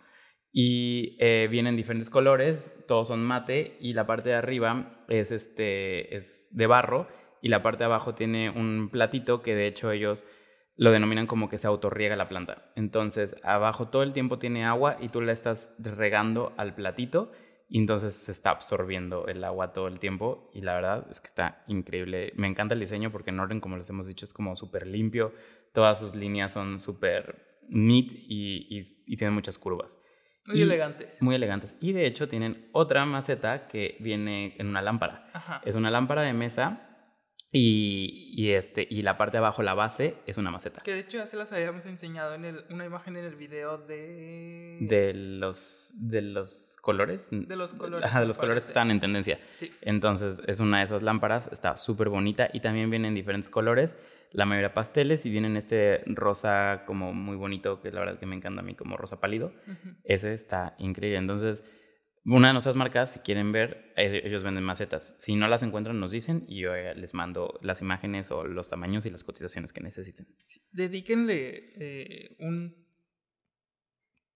Y 0.55 1.17
eh, 1.19 1.47
vienen 1.49 1.75
diferentes 1.75 2.11
colores, 2.11 2.77
todos 2.87 3.07
son 3.07 3.23
mate 3.23 3.75
y 3.79 3.93
la 3.93 4.05
parte 4.05 4.29
de 4.29 4.35
arriba 4.35 5.03
es, 5.09 5.31
este, 5.31 6.15
es 6.15 6.47
de 6.51 6.67
barro 6.67 7.07
y 7.41 7.49
la 7.49 7.63
parte 7.63 7.79
de 7.79 7.85
abajo 7.85 8.13
tiene 8.13 8.51
un 8.51 8.89
platito 8.91 9.41
que 9.41 9.55
de 9.55 9.65
hecho 9.65 9.91
ellos 9.91 10.23
lo 10.75 10.91
denominan 10.91 11.25
como 11.25 11.49
que 11.49 11.57
se 11.57 11.65
autorriega 11.65 12.15
la 12.15 12.29
planta. 12.29 12.71
Entonces 12.75 13.35
abajo 13.43 13.87
todo 13.87 14.03
el 14.03 14.13
tiempo 14.13 14.37
tiene 14.37 14.63
agua 14.63 14.97
y 14.99 15.09
tú 15.09 15.21
la 15.21 15.31
estás 15.31 15.75
regando 15.79 16.53
al 16.55 16.75
platito 16.75 17.31
y 17.67 17.79
entonces 17.79 18.15
se 18.15 18.31
está 18.31 18.51
absorbiendo 18.51 19.25
el 19.25 19.43
agua 19.43 19.73
todo 19.73 19.87
el 19.87 19.97
tiempo 19.97 20.51
y 20.53 20.61
la 20.61 20.75
verdad 20.75 21.07
es 21.09 21.19
que 21.19 21.29
está 21.29 21.63
increíble. 21.67 22.31
Me 22.35 22.47
encanta 22.47 22.75
el 22.75 22.79
diseño 22.79 23.11
porque 23.11 23.31
en 23.31 23.39
orden, 23.39 23.59
como 23.59 23.77
les 23.77 23.89
hemos 23.89 24.05
dicho, 24.05 24.25
es 24.25 24.33
como 24.33 24.55
súper 24.55 24.85
limpio, 24.85 25.33
todas 25.73 25.99
sus 25.99 26.15
líneas 26.15 26.53
son 26.53 26.79
súper 26.79 27.59
neat 27.69 28.11
y, 28.11 28.67
y, 28.69 28.83
y 29.07 29.17
tienen 29.17 29.33
muchas 29.33 29.57
curvas. 29.57 29.97
Muy 30.45 30.59
Y- 30.59 30.61
elegantes. 30.63 31.21
Muy 31.21 31.35
elegantes. 31.35 31.75
Y 31.79 31.93
de 31.93 32.05
hecho 32.05 32.27
tienen 32.27 32.67
otra 32.73 33.05
maceta 33.05 33.67
que 33.67 33.95
viene 33.99 34.55
en 34.59 34.67
una 34.67 34.81
lámpara. 34.81 35.29
Ajá. 35.33 35.61
Es 35.65 35.75
una 35.75 35.89
lámpara 35.89 36.21
de 36.23 36.33
mesa 36.33 36.89
y, 37.55 38.33
y 38.35 38.51
este, 38.53 38.87
y 38.89 39.03
la 39.03 39.15
parte 39.15 39.33
de 39.33 39.37
abajo, 39.39 39.61
la 39.61 39.75
base, 39.75 40.15
es 40.25 40.37
una 40.39 40.49
maceta. 40.49 40.81
Que 40.81 40.91
de 40.93 40.99
hecho 41.01 41.17
ya 41.19 41.27
se 41.27 41.37
las 41.37 41.53
habíamos 41.53 41.85
enseñado 41.85 42.33
en 42.33 42.45
el, 42.45 42.65
una 42.71 42.83
imagen 42.85 43.15
en 43.15 43.25
el 43.25 43.35
video 43.35 43.77
de... 43.77 44.79
De 44.81 45.13
los, 45.13 45.91
de 45.95 46.23
los 46.23 46.75
colores. 46.81 47.29
De 47.31 47.55
los 47.55 47.75
colores, 47.75 48.05
Ajá, 48.09 48.21
de 48.21 48.25
los 48.25 48.39
colores 48.39 48.63
que 48.65 48.69
estaban 48.69 48.89
en 48.89 48.99
tendencia. 48.99 49.39
Sí. 49.53 49.71
Entonces 49.81 50.39
es 50.47 50.59
una 50.61 50.79
de 50.79 50.85
esas 50.85 51.03
lámparas, 51.03 51.47
está 51.53 51.77
súper 51.77 52.09
bonita 52.09 52.49
y 52.51 52.59
también 52.61 52.89
vienen 52.89 53.09
en 53.09 53.15
diferentes 53.15 53.51
colores, 53.51 53.95
la 54.33 54.45
mayoría 54.45 54.73
pasteles 54.73 55.25
y 55.25 55.29
vienen 55.29 55.55
este 55.55 56.03
rosa 56.07 56.83
como 56.85 57.13
muy 57.13 57.37
bonito, 57.37 57.81
que 57.81 57.91
la 57.91 57.99
verdad 57.99 58.19
que 58.19 58.25
me 58.25 58.35
encanta 58.35 58.61
a 58.61 58.63
mí 58.65 58.75
como 58.75 58.97
rosa 58.97 59.21
pálido. 59.21 59.53
Ese 60.03 60.33
está 60.33 60.75
increíble. 60.79 61.17
Entonces, 61.17 61.63
una 62.25 62.47
de 62.47 62.53
nuestras 62.53 62.75
marcas, 62.75 63.13
si 63.13 63.19
quieren 63.19 63.51
ver, 63.51 63.93
ellos 63.95 64.43
venden 64.43 64.63
macetas. 64.63 65.15
Si 65.19 65.35
no 65.35 65.47
las 65.47 65.61
encuentran, 65.61 65.99
nos 65.99 66.11
dicen 66.11 66.45
y 66.47 66.61
yo 66.61 66.73
eh, 66.73 66.95
les 66.95 67.13
mando 67.13 67.59
las 67.61 67.81
imágenes 67.81 68.31
o 68.31 68.43
los 68.45 68.69
tamaños 68.69 69.05
y 69.05 69.11
las 69.11 69.23
cotizaciones 69.23 69.71
que 69.71 69.81
necesiten. 69.81 70.27
Dedíquenle 70.71 71.73
eh, 71.75 72.35
un 72.39 72.83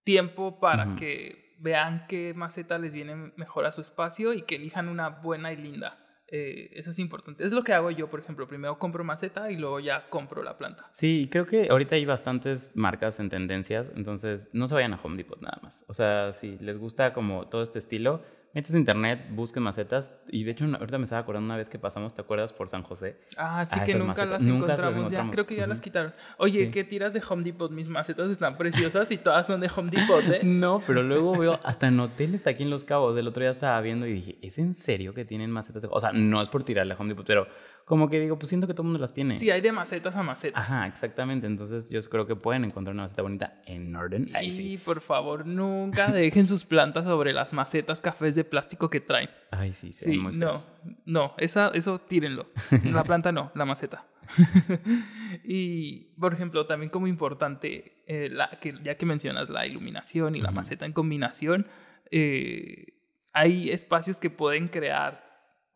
tiempo 0.04 0.60
para 0.60 0.96
que 0.96 1.56
vean 1.60 2.06
qué 2.08 2.34
maceta 2.36 2.78
les 2.78 2.94
viene 2.94 3.34
mejor 3.36 3.66
a 3.66 3.72
su 3.72 3.82
espacio 3.82 4.34
y 4.34 4.44
que 4.44 4.56
elijan 4.56 4.90
una 4.90 5.10
buena 5.10 5.52
y 5.52 5.58
linda. 5.58 6.07
Eh, 6.30 6.70
eso 6.74 6.92
es 6.92 7.00
importante. 7.00 7.44
Es 7.44 7.54
lo 7.54 7.64
que 7.64 7.74
hago 7.74 7.90
yo, 7.92 8.10
por 8.10 8.20
ejemplo. 8.20 8.48
Primero 8.48 8.78
compro 8.78 9.04
maceta 9.04 9.50
y 9.52 9.58
luego 9.58 9.80
ya 9.80 10.10
compro 10.10 10.44
la 10.44 10.58
planta. 10.58 10.88
Sí, 10.92 11.30
creo 11.32 11.46
que 11.46 11.70
ahorita 11.70 11.96
hay 11.96 12.06
bastantes 12.06 12.76
marcas 12.76 13.20
en 13.20 13.30
tendencias, 13.30 13.88
entonces 13.96 14.50
no 14.54 14.68
se 14.68 14.76
vayan 14.76 14.94
a 14.94 15.00
Home 15.02 15.18
Depot 15.18 15.42
nada 15.42 15.60
más. 15.62 15.86
O 15.88 15.94
sea, 15.94 16.34
si 16.34 16.58
les 16.60 16.78
gusta 16.78 17.14
como 17.14 17.48
todo 17.48 17.62
este 17.62 17.80
estilo, 17.80 18.22
metes 18.58 18.74
a 18.74 18.78
internet, 18.80 19.28
busquen 19.30 19.62
macetas. 19.62 20.16
Y 20.30 20.44
de 20.44 20.50
hecho, 20.52 20.66
ahorita 20.66 20.98
me 20.98 21.04
estaba 21.04 21.22
acordando 21.22 21.46
una 21.46 21.58
vez 21.58 21.70
que 21.70 21.78
pasamos, 21.78 22.16
¿te 22.16 22.22
acuerdas? 22.22 22.54
Por 22.54 22.70
San 22.70 22.82
José. 22.82 23.16
Ah, 23.38 23.64
sí 23.70 23.78
Ah, 23.80 23.84
que 23.84 23.94
nunca 23.94 24.08
macetas. 24.26 24.30
las 24.32 24.44
Nunca 24.48 24.74
encontramos 24.74 25.12
ya. 25.12 25.30
Creo 25.32 25.46
que 25.46 25.56
ya 25.56 25.68
las 25.68 25.80
quitaron. 25.80 26.14
Oye, 26.40 26.66
Sí. 26.66 26.72
¿qué 26.72 26.84
tiras 26.84 27.14
de 27.14 27.22
Home 27.30 27.44
Depot? 27.44 27.72
Mis 27.72 27.88
macetas 27.90 28.32
están 28.32 28.58
preciosas 28.58 29.12
y 29.12 29.18
todas 29.18 29.46
son 29.46 29.62
de 29.62 29.70
Home 29.76 29.92
Depot, 29.92 30.24
¿eh? 30.34 30.42
No, 30.44 30.82
pero 30.88 31.04
luego 31.04 31.38
veo 31.38 31.60
hasta 31.64 31.88
en 31.88 32.00
hoteles 32.00 32.48
aquí 32.48 32.64
en 32.64 32.72
Los 32.72 32.84
Cabos. 32.84 33.16
El 33.16 33.28
otro 33.28 33.42
día 33.42 33.52
estaba 33.52 33.80
viendo 33.82 34.08
y 34.08 34.14
dije, 34.14 34.38
¿es 34.42 34.58
en 34.58 34.74
serio 34.74 35.14
que 35.14 35.24
tienen 35.24 35.52
macetas? 35.52 35.84
de-?" 35.84 35.90
O 35.92 36.02
sea, 36.02 36.12
no 36.12 36.42
es 36.42 36.50
por 36.50 36.64
tirarle 36.64 36.94
a 36.94 36.98
Home 36.98 37.10
Depot, 37.10 37.28
pero 37.28 37.48
como 37.88 38.10
que 38.10 38.20
digo, 38.20 38.38
pues 38.38 38.50
siento 38.50 38.68
que 38.68 38.74
todo 38.74 38.82
el 38.82 38.88
mundo 38.88 39.00
las 39.00 39.14
tiene. 39.14 39.40
Sí, 39.40 39.50
hay 39.50 39.62
de 39.62 39.72
macetas 39.72 40.14
a 40.14 40.22
macetas. 40.22 40.62
Ajá, 40.62 40.88
exactamente. 40.88 41.48
Entonces 41.48 41.90
yo 41.90 42.02
creo 42.10 42.28
que 42.28 42.36
pueden 42.36 42.66
encontrar 42.66 42.94
una 42.94 43.04
maceta 43.04 43.22
bonita 43.22 43.62
en 43.66 43.96
orden. 43.96 44.28
Ahí 44.36 44.48
y 44.48 44.52
sí. 44.52 44.78
por 44.78 45.00
favor, 45.00 45.46
nunca 45.46 46.08
dejen 46.12 46.48
sus 46.48 46.66
plantas 46.66 47.06
sobre 47.06 47.32
las 47.32 47.54
macetas 47.54 48.02
cafés 48.02 48.36
de 48.36 48.44
plástico 48.44 48.90
que 48.90 49.00
traen. 49.00 49.30
Ay, 49.52 49.74
sí, 49.74 49.94
Sí, 49.94 50.18
muy 50.18 50.36
no, 50.36 50.48
feos. 50.50 50.68
no, 51.06 51.34
esa, 51.38 51.70
eso 51.74 51.98
tírenlo. 51.98 52.48
La 52.84 53.06
planta 53.06 53.32
no, 53.32 53.54
la 53.56 53.64
maceta. 53.64 54.06
y, 55.46 56.14
por 56.20 56.34
ejemplo, 56.34 56.66
también 56.66 56.90
como 56.90 57.08
importante, 57.08 58.04
eh, 58.06 58.28
la, 58.30 58.50
que, 58.60 58.74
ya 58.84 58.98
que 58.98 59.06
mencionas 59.06 59.48
la 59.50 59.66
iluminación 59.66 60.36
y 60.36 60.42
la 60.42 60.52
maceta 60.52 60.86
en 60.86 60.92
combinación, 60.92 61.68
eh, 62.12 62.98
hay 63.32 63.70
espacios 63.70 64.18
que 64.18 64.30
pueden 64.30 64.68
crear 64.68 65.27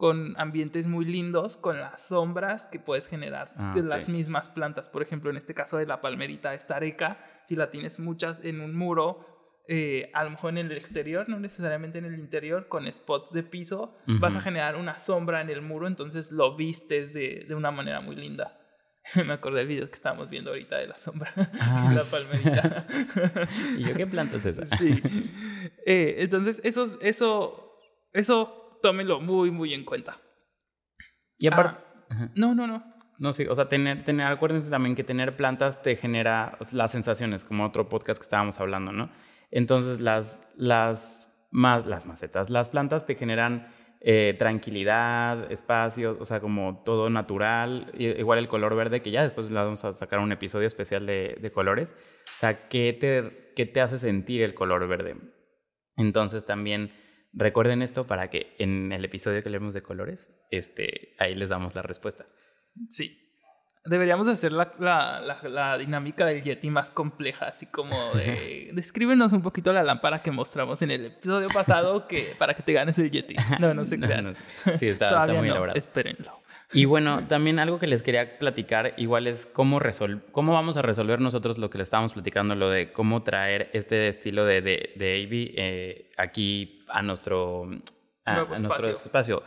con 0.02 0.34
ambientes 0.40 0.88
muy 0.88 1.06
lindos, 1.06 1.58
con 1.58 1.80
las 1.80 2.02
sombras 2.08 2.66
que 2.66 2.80
puedes 2.80 3.06
generar 3.08 3.54
Ah, 3.56 3.74
de 3.76 3.84
sí. 3.84 3.88
las 3.88 4.10
mismas 4.10 4.50
plantas. 4.50 4.90
Por 4.90 5.04
ejemplo, 5.04 5.30
en 5.30 5.38
este 5.38 5.54
caso 5.54 5.78
de 5.78 5.86
la 5.86 6.02
palmerita 6.02 6.56
estareca, 6.56 7.24
si 7.46 7.56
la 7.56 7.70
tienes 7.70 8.00
muchas 8.00 8.44
en 8.44 8.62
un 8.62 8.76
muro, 8.76 9.64
eh, 9.68 10.10
a 10.16 10.24
lo 10.24 10.32
mejor 10.32 10.58
en 10.58 10.58
el 10.58 10.72
exterior, 10.72 11.30
no 11.30 11.40
necesariamente 11.40 12.00
en 12.00 12.06
el 12.06 12.16
interior, 12.18 12.68
con 12.68 12.92
spots 12.92 13.32
de 13.32 13.44
piso, 13.44 13.96
vas 14.08 14.36
a 14.36 14.42
generar 14.42 14.76
una 14.76 14.98
sombra 15.00 15.40
en 15.40 15.52
el 15.52 15.62
muro, 15.62 15.86
entonces 15.86 16.32
lo 16.32 16.56
vistes 16.56 17.14
de, 17.14 17.46
de 17.48 17.54
una 17.54 17.70
manera 17.70 18.02
muy 18.02 18.16
linda. 18.16 18.58
Me 19.28 19.34
acordé 19.34 19.60
del 19.60 19.68
video 19.68 19.86
que 19.88 19.94
estábamos 19.94 20.32
viendo 20.32 20.50
ahorita 20.50 20.78
de 20.80 20.88
la 20.88 20.98
sombra, 20.98 21.32
Ah, 21.62 21.92
la 21.94 22.04
palmerita. 22.06 22.88
¿Y 23.78 23.84
yo 23.84 23.94
qué 23.94 24.08
planta 24.08 24.38
es 24.38 24.48
esa? 24.48 24.66
sí. 24.78 25.00
Eh, 25.86 26.16
entonces, 26.18 26.60
eso, 26.64 26.86
eso, 27.02 27.78
eso 28.14 28.58
tómenlo 28.82 29.20
muy, 29.20 29.52
muy 29.52 29.74
en 29.74 29.86
cuenta. 29.86 30.20
Y 31.38 31.48
aparte... 31.48 31.84
Ah, 32.10 32.30
no, 32.36 32.54
no, 32.54 32.68
no. 32.68 32.84
No, 33.22 33.34
sí, 33.34 33.46
o 33.48 33.54
sea, 33.54 33.70
tener, 33.70 34.04
tener, 34.04 34.26
acuérdense 34.26 34.72
también 34.72 34.96
que 34.96 35.04
tener 35.04 35.36
plantas 35.36 35.84
te 35.84 35.96
genera 35.96 36.58
las 36.72 36.92
sensaciones, 36.92 37.44
como 37.44 37.66
otro 37.66 37.88
podcast 37.88 38.20
que 38.20 38.24
estábamos 38.24 38.60
hablando, 38.60 38.92
¿no? 38.92 39.12
Entonces, 39.52 40.02
las, 40.02 40.40
las, 40.56 41.32
más, 41.52 41.86
las 41.86 42.08
macetas, 42.08 42.50
las 42.50 42.70
plantas 42.70 43.06
te 43.06 43.14
generan 43.14 43.68
eh, 44.00 44.36
tranquilidad, 44.40 45.52
espacios, 45.52 46.18
o 46.20 46.26
sea, 46.26 46.40
como 46.40 46.82
todo 46.84 47.12
natural, 47.12 47.92
igual 47.96 48.40
el 48.40 48.48
color 48.48 48.76
verde, 48.76 49.04
que 49.04 49.12
ya 49.12 49.22
después 49.22 49.52
le 49.52 49.56
vamos 49.56 49.86
a 49.86 49.94
sacar 49.94 50.18
un 50.18 50.32
episodio 50.32 50.66
especial 50.66 51.06
de, 51.06 51.38
de 51.40 51.52
colores, 51.52 51.96
o 52.26 52.40
sea, 52.40 52.68
¿qué 52.70 52.92
te, 52.94 53.54
¿qué 53.56 53.68
te 53.68 53.82
hace 53.82 54.00
sentir 54.00 54.42
el 54.42 54.56
color 54.56 54.88
verde? 54.88 55.18
Entonces, 55.96 56.44
también 56.44 56.92
recuerden 57.34 57.82
esto 57.82 58.08
para 58.08 58.30
que 58.30 58.56
en 58.60 58.92
el 58.92 59.06
episodio 59.06 59.42
que 59.42 59.50
leemos 59.50 59.74
de 59.74 59.82
colores, 59.82 60.34
este, 60.52 61.16
ahí 61.20 61.36
les 61.36 61.50
damos 61.50 61.76
la 61.76 61.82
respuesta. 61.82 62.26
Sí. 62.90 63.18
Deberíamos 63.84 64.28
hacer 64.28 64.52
la, 64.52 64.76
la, 64.78 65.20
la, 65.22 65.50
la 65.50 65.78
dinámica 65.80 66.24
del 66.28 66.44
Yeti 66.44 66.70
más 66.70 66.90
compleja, 66.90 67.48
así 67.48 67.66
como 67.66 67.96
de... 68.14 68.70
Descríbenos 68.76 69.34
un 69.34 69.42
poquito 69.42 69.74
la 69.74 69.82
lámpara 69.82 70.22
que 70.22 70.30
mostramos 70.30 70.84
en 70.84 70.92
el 70.92 71.06
episodio 71.08 71.48
pasado 71.50 72.08
que, 72.08 72.36
para 72.38 72.54
que 72.54 72.62
te 72.62 72.74
ganes 72.74 73.00
el 73.00 73.10
Yeti. 73.10 73.36
No, 73.60 73.74
no 73.74 73.82
No, 73.98 74.06
crean. 74.08 74.26
no 74.26 74.34
sé. 74.34 74.78
Sí, 74.78 74.88
está, 74.88 75.26
muy 75.26 75.36
no, 75.38 75.44
elaborado. 75.46 75.78
espérenlo. 75.78 76.41
Y 76.74 76.86
bueno, 76.86 77.28
también 77.28 77.60
algo 77.60 77.80
que 77.80 77.88
les 77.88 78.02
quería 78.02 78.40
platicar, 78.40 78.94
igual 78.98 79.28
es 79.28 79.46
cómo, 79.46 79.80
resol 79.80 80.24
cómo 80.32 80.54
vamos 80.54 80.78
a 80.78 80.82
resolver 80.82 81.20
nosotros 81.20 81.58
lo 81.58 81.70
que 81.70 81.78
le 81.78 81.84
estábamos 81.84 82.14
platicando, 82.14 82.56
lo 82.56 82.70
de 82.70 82.94
cómo 82.94 83.24
traer 83.24 83.70
este 83.74 84.08
estilo 84.08 84.46
de, 84.46 84.62
de, 84.62 84.94
de 84.96 85.24
AV 85.24 85.32
eh, 85.34 86.12
aquí 86.18 86.84
a 86.88 87.02
nuestro, 87.02 87.70
a, 88.26 88.42
a 88.42 88.46
nuestro 88.46 88.88
espacio. 88.88 89.44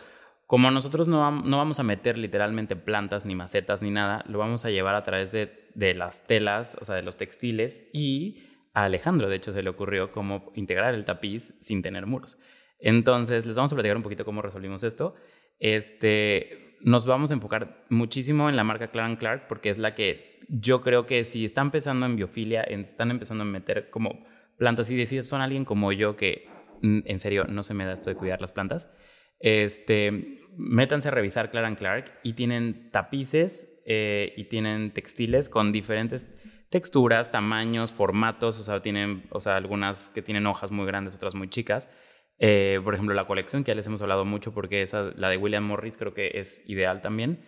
Como 0.47 0.71
nosotros 0.71 1.09
no, 1.09 1.31
no 1.31 1.57
vamos 1.57 1.81
a 1.81 1.83
meter 1.83 2.19
literalmente 2.19 2.77
plantas, 2.77 3.25
ni 3.25 3.35
macetas, 3.35 3.81
ni 3.81 3.91
nada, 3.91 4.23
lo 4.29 4.39
vamos 4.39 4.67
a 4.67 4.71
llevar 4.71 4.95
a 4.95 5.03
través 5.03 5.33
de, 5.33 5.71
de 5.75 5.95
las 5.95 6.27
telas, 6.27 6.77
o 6.81 6.85
sea, 6.85 6.95
de 6.95 7.03
los 7.03 7.17
textiles, 7.17 7.89
y 7.95 8.43
a 8.75 8.85
Alejandro, 8.85 9.31
de 9.31 9.37
hecho, 9.37 9.53
se 9.53 9.63
le 9.63 9.71
ocurrió 9.71 10.13
cómo 10.13 10.53
integrar 10.55 10.95
el 10.95 11.05
tapiz 11.05 11.55
sin 11.61 11.81
tener 11.81 12.05
muros. 12.07 12.39
Entonces, 12.79 13.47
les 13.47 13.57
vamos 13.57 13.73
a 13.73 13.77
platicar 13.77 13.97
un 13.97 14.03
poquito 14.03 14.27
cómo 14.27 14.43
resolvimos 14.43 14.83
esto. 14.83 15.15
Este, 15.59 16.74
nos 16.85 17.07
vamos 17.07 17.31
a 17.31 17.35
enfocar 17.35 17.85
muchísimo 17.88 18.49
en 18.51 18.57
la 18.57 18.62
marca 18.62 18.88
Clark 18.88 19.18
Clark 19.18 19.49
porque 19.49 19.70
es 19.70 19.79
la 19.79 19.94
que 19.94 20.40
yo 20.49 20.83
creo 20.83 21.07
que 21.07 21.25
si 21.25 21.44
están 21.44 21.68
empezando 21.68 22.05
en 22.05 22.16
biofilia, 22.16 22.62
están 22.62 23.11
empezando 23.11 23.42
a 23.42 23.47
meter 23.47 23.88
como 23.90 24.25
plantas 24.59 24.90
y 24.90 24.97
decir 24.97 25.25
son 25.25 25.40
alguien 25.40 25.64
como 25.64 25.92
yo 25.92 26.14
que 26.16 26.47
en 26.83 27.18
serio 27.18 27.44
no 27.49 27.62
se 27.62 27.73
me 27.73 27.87
da 27.87 27.94
esto 27.94 28.11
de 28.11 28.16
cuidar 28.16 28.42
las 28.42 28.53
plantas, 28.53 28.92
este, 29.40 30.40
métanse 30.57 31.09
a 31.09 31.11
revisar 31.11 31.51
Clark 31.51 31.79
Clark 31.79 32.12
y 32.23 32.35
tienen 32.35 32.90
tapices 32.90 33.81
eh, 33.87 34.35
y 34.37 34.44
tienen 34.44 34.92
textiles 34.92 35.49
con 35.49 35.73
diferentes 35.73 36.31
texturas, 36.68 37.31
tamaños, 37.31 37.92
formatos, 37.92 38.59
o 38.59 38.62
sea, 38.62 38.83
tienen, 38.83 39.25
o 39.31 39.40
sea, 39.40 39.57
algunas 39.57 40.09
que 40.09 40.23
tienen 40.23 40.47
hojas 40.47 40.70
muy 40.70 40.87
grandes, 40.87 41.14
otras 41.14 41.35
muy 41.35 41.49
chicas. 41.49 41.88
Eh, 42.38 42.81
por 42.83 42.94
ejemplo, 42.94 43.14
la 43.14 43.27
colección, 43.27 43.64
que 43.64 43.70
ya 43.70 43.75
les 43.75 43.87
hemos 43.87 44.03
hablado 44.03 44.25
mucho 44.25 44.53
porque 44.53 44.83
esa, 44.83 45.12
la 45.16 45.29
de 45.29 45.37
William 45.37 45.64
Morris 45.64 45.97
creo 45.97 46.14
que 46.14 46.33
es 46.35 46.62
ideal 46.68 47.01
también. 47.01 47.44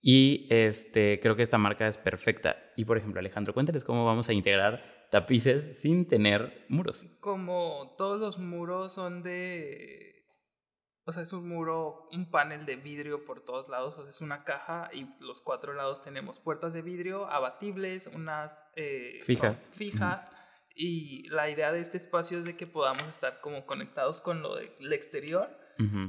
Y 0.00 0.46
este, 0.50 1.18
creo 1.20 1.36
que 1.36 1.42
esta 1.42 1.58
marca 1.58 1.88
es 1.88 1.98
perfecta. 1.98 2.56
Y 2.76 2.84
por 2.84 2.98
ejemplo, 2.98 3.20
Alejandro, 3.20 3.54
cuéntales 3.54 3.84
cómo 3.84 4.04
vamos 4.04 4.28
a 4.28 4.32
integrar 4.32 5.08
tapices 5.10 5.80
sin 5.80 6.06
tener 6.06 6.64
muros. 6.68 7.06
Como 7.20 7.94
todos 7.96 8.20
los 8.20 8.38
muros 8.38 8.92
son 8.92 9.22
de... 9.22 10.12
O 11.08 11.12
sea, 11.12 11.22
es 11.22 11.32
un 11.32 11.48
muro, 11.48 12.08
un 12.10 12.30
panel 12.30 12.66
de 12.66 12.74
vidrio 12.74 13.24
por 13.24 13.44
todos 13.44 13.68
lados, 13.68 13.96
o 13.96 14.02
sea, 14.02 14.10
es 14.10 14.20
una 14.20 14.42
caja 14.42 14.90
y 14.92 15.06
los 15.20 15.40
cuatro 15.40 15.72
lados 15.72 16.02
tenemos 16.02 16.40
puertas 16.40 16.72
de 16.72 16.82
vidrio 16.82 17.30
abatibles, 17.30 18.08
unas 18.12 18.60
eh, 18.74 19.20
Fijas. 19.22 19.70
fijas 19.72 20.28
Y 20.78 21.26
la 21.30 21.48
idea 21.48 21.72
de 21.72 21.80
este 21.80 21.96
espacio 21.96 22.38
es 22.38 22.44
de 22.44 22.54
que 22.54 22.66
podamos 22.66 23.04
estar 23.08 23.40
como 23.40 23.64
conectados 23.64 24.20
con 24.20 24.42
lo 24.42 24.56
del 24.56 24.92
exterior 24.92 25.48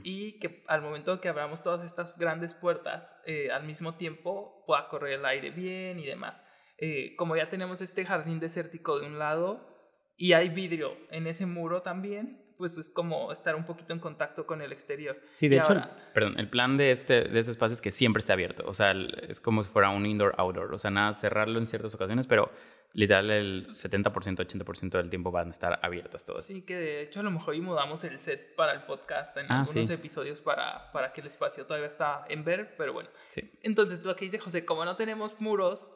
y 0.03 0.39
que 0.39 0.63
al 0.67 0.81
momento 0.81 1.19
que 1.19 1.27
abramos 1.27 1.61
todas 1.61 1.83
estas 1.85 2.17
grandes 2.17 2.53
puertas, 2.53 3.13
eh, 3.25 3.49
al 3.51 3.63
mismo 3.65 3.95
tiempo 3.95 4.63
pueda 4.65 4.87
correr 4.87 5.19
el 5.19 5.25
aire 5.25 5.51
bien 5.51 5.99
y 5.99 6.05
demás. 6.05 6.41
Eh, 6.77 7.15
como 7.17 7.35
ya 7.35 7.49
tenemos 7.49 7.81
este 7.81 8.05
jardín 8.05 8.39
desértico 8.39 8.99
de 8.99 9.07
un 9.07 9.19
lado 9.19 9.67
y 10.15 10.33
hay 10.33 10.49
vidrio 10.49 10.95
en 11.11 11.27
ese 11.27 11.45
muro 11.45 11.81
también, 11.81 12.43
pues 12.57 12.77
es 12.77 12.89
como 12.89 13.31
estar 13.31 13.55
un 13.55 13.65
poquito 13.65 13.93
en 13.93 13.99
contacto 13.99 14.45
con 14.45 14.61
el 14.61 14.71
exterior. 14.71 15.19
Sí, 15.35 15.47
de 15.49 15.57
Y 15.57 15.59
hecho, 15.59 15.73
el- 15.73 15.83
perdón, 16.13 16.39
el 16.39 16.49
plan 16.49 16.75
de 16.77 16.91
este, 16.91 17.25
de 17.25 17.39
este 17.39 17.51
espacio 17.51 17.73
es 17.73 17.81
que 17.81 17.91
siempre 17.91 18.21
esté 18.21 18.33
abierto. 18.33 18.63
O 18.67 18.73
sea, 18.73 18.93
es 19.27 19.39
como 19.41 19.63
si 19.63 19.69
fuera 19.69 19.89
un 19.89 20.05
indoor-outdoor. 20.05 20.73
O 20.73 20.77
sea, 20.79 20.91
nada, 20.91 21.13
cerrarlo 21.13 21.59
en 21.59 21.67
ciertas 21.67 21.93
ocasiones, 21.93 22.25
pero 22.25 22.51
literal 22.97 23.29
el 23.29 23.67
70%, 23.69 24.11
80% 24.11 24.89
del 24.97 25.09
tiempo 25.09 25.29
van 25.31 25.47
a 25.47 25.51
estar 25.51 25.79
abiertas 25.83 26.25
todas. 26.25 26.45
Sí, 26.45 26.63
que 26.63 26.75
de 26.75 27.01
hecho 27.03 27.19
a 27.19 27.23
lo 27.23 27.29
mejor 27.31 27.53
y 27.55 27.61
mudamos 27.61 28.03
el 28.03 28.19
set 28.21 28.55
para 28.55 28.73
el 28.73 28.81
podcast 28.83 29.37
en 29.37 29.45
Ah, 29.49 29.59
algunos 29.61 29.87
sí. 29.87 29.93
episodios 29.93 30.41
para, 30.41 30.91
para 30.91 31.13
que 31.13 31.21
el 31.21 31.27
espacio 31.27 31.65
todavía 31.67 31.87
está 31.87 32.25
en 32.27 32.43
ver, 32.43 32.75
pero 32.75 32.93
bueno. 32.93 33.09
Sí. 33.29 33.51
Entonces, 33.61 34.03
lo 34.03 34.15
que 34.15 34.25
dice 34.25 34.39
José, 34.39 34.65
como 34.65 34.83
no 34.83 34.95
tenemos 34.95 35.39
muros, 35.39 35.87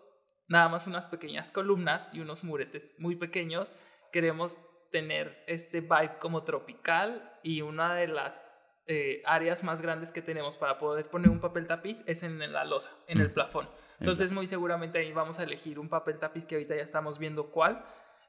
nada 0.47 0.69
más 0.69 0.85
unas 0.85 1.07
pequeñas 1.07 1.49
columnas 1.49 2.07
y 2.13 2.19
unos 2.19 2.43
muretes 2.43 2.87
muy 2.99 3.15
pequeños, 3.15 3.73
queremos 4.11 4.57
tener 4.91 5.43
este 5.47 5.81
vibe 5.81 6.19
como 6.19 6.43
tropical 6.43 7.33
y 7.41 7.61
una 7.61 7.95
de 7.95 8.07
las 8.09 8.47
eh, 8.87 9.21
áreas 9.25 9.63
más 9.63 9.81
grandes 9.81 10.11
que 10.11 10.21
tenemos 10.21 10.57
para 10.57 10.77
poder 10.77 11.07
poner 11.09 11.29
un 11.29 11.39
papel 11.39 11.65
tapiz 11.65 12.03
es 12.07 12.23
en 12.23 12.37
la 12.51 12.65
losa, 12.65 12.91
en 13.07 13.21
el 13.21 13.29
Mm. 13.29 13.33
plafón. 13.33 13.69
Entonces, 14.01 14.31
muy 14.31 14.47
seguramente 14.47 14.99
ahí 14.99 15.13
vamos 15.13 15.39
a 15.39 15.43
elegir 15.43 15.79
un 15.79 15.87
papel 15.89 16.19
tapiz 16.19 16.45
que 16.45 16.55
ahorita 16.55 16.75
ya 16.75 16.81
estamos 16.83 17.17
viendo 17.19 17.51
cuál 17.51 17.85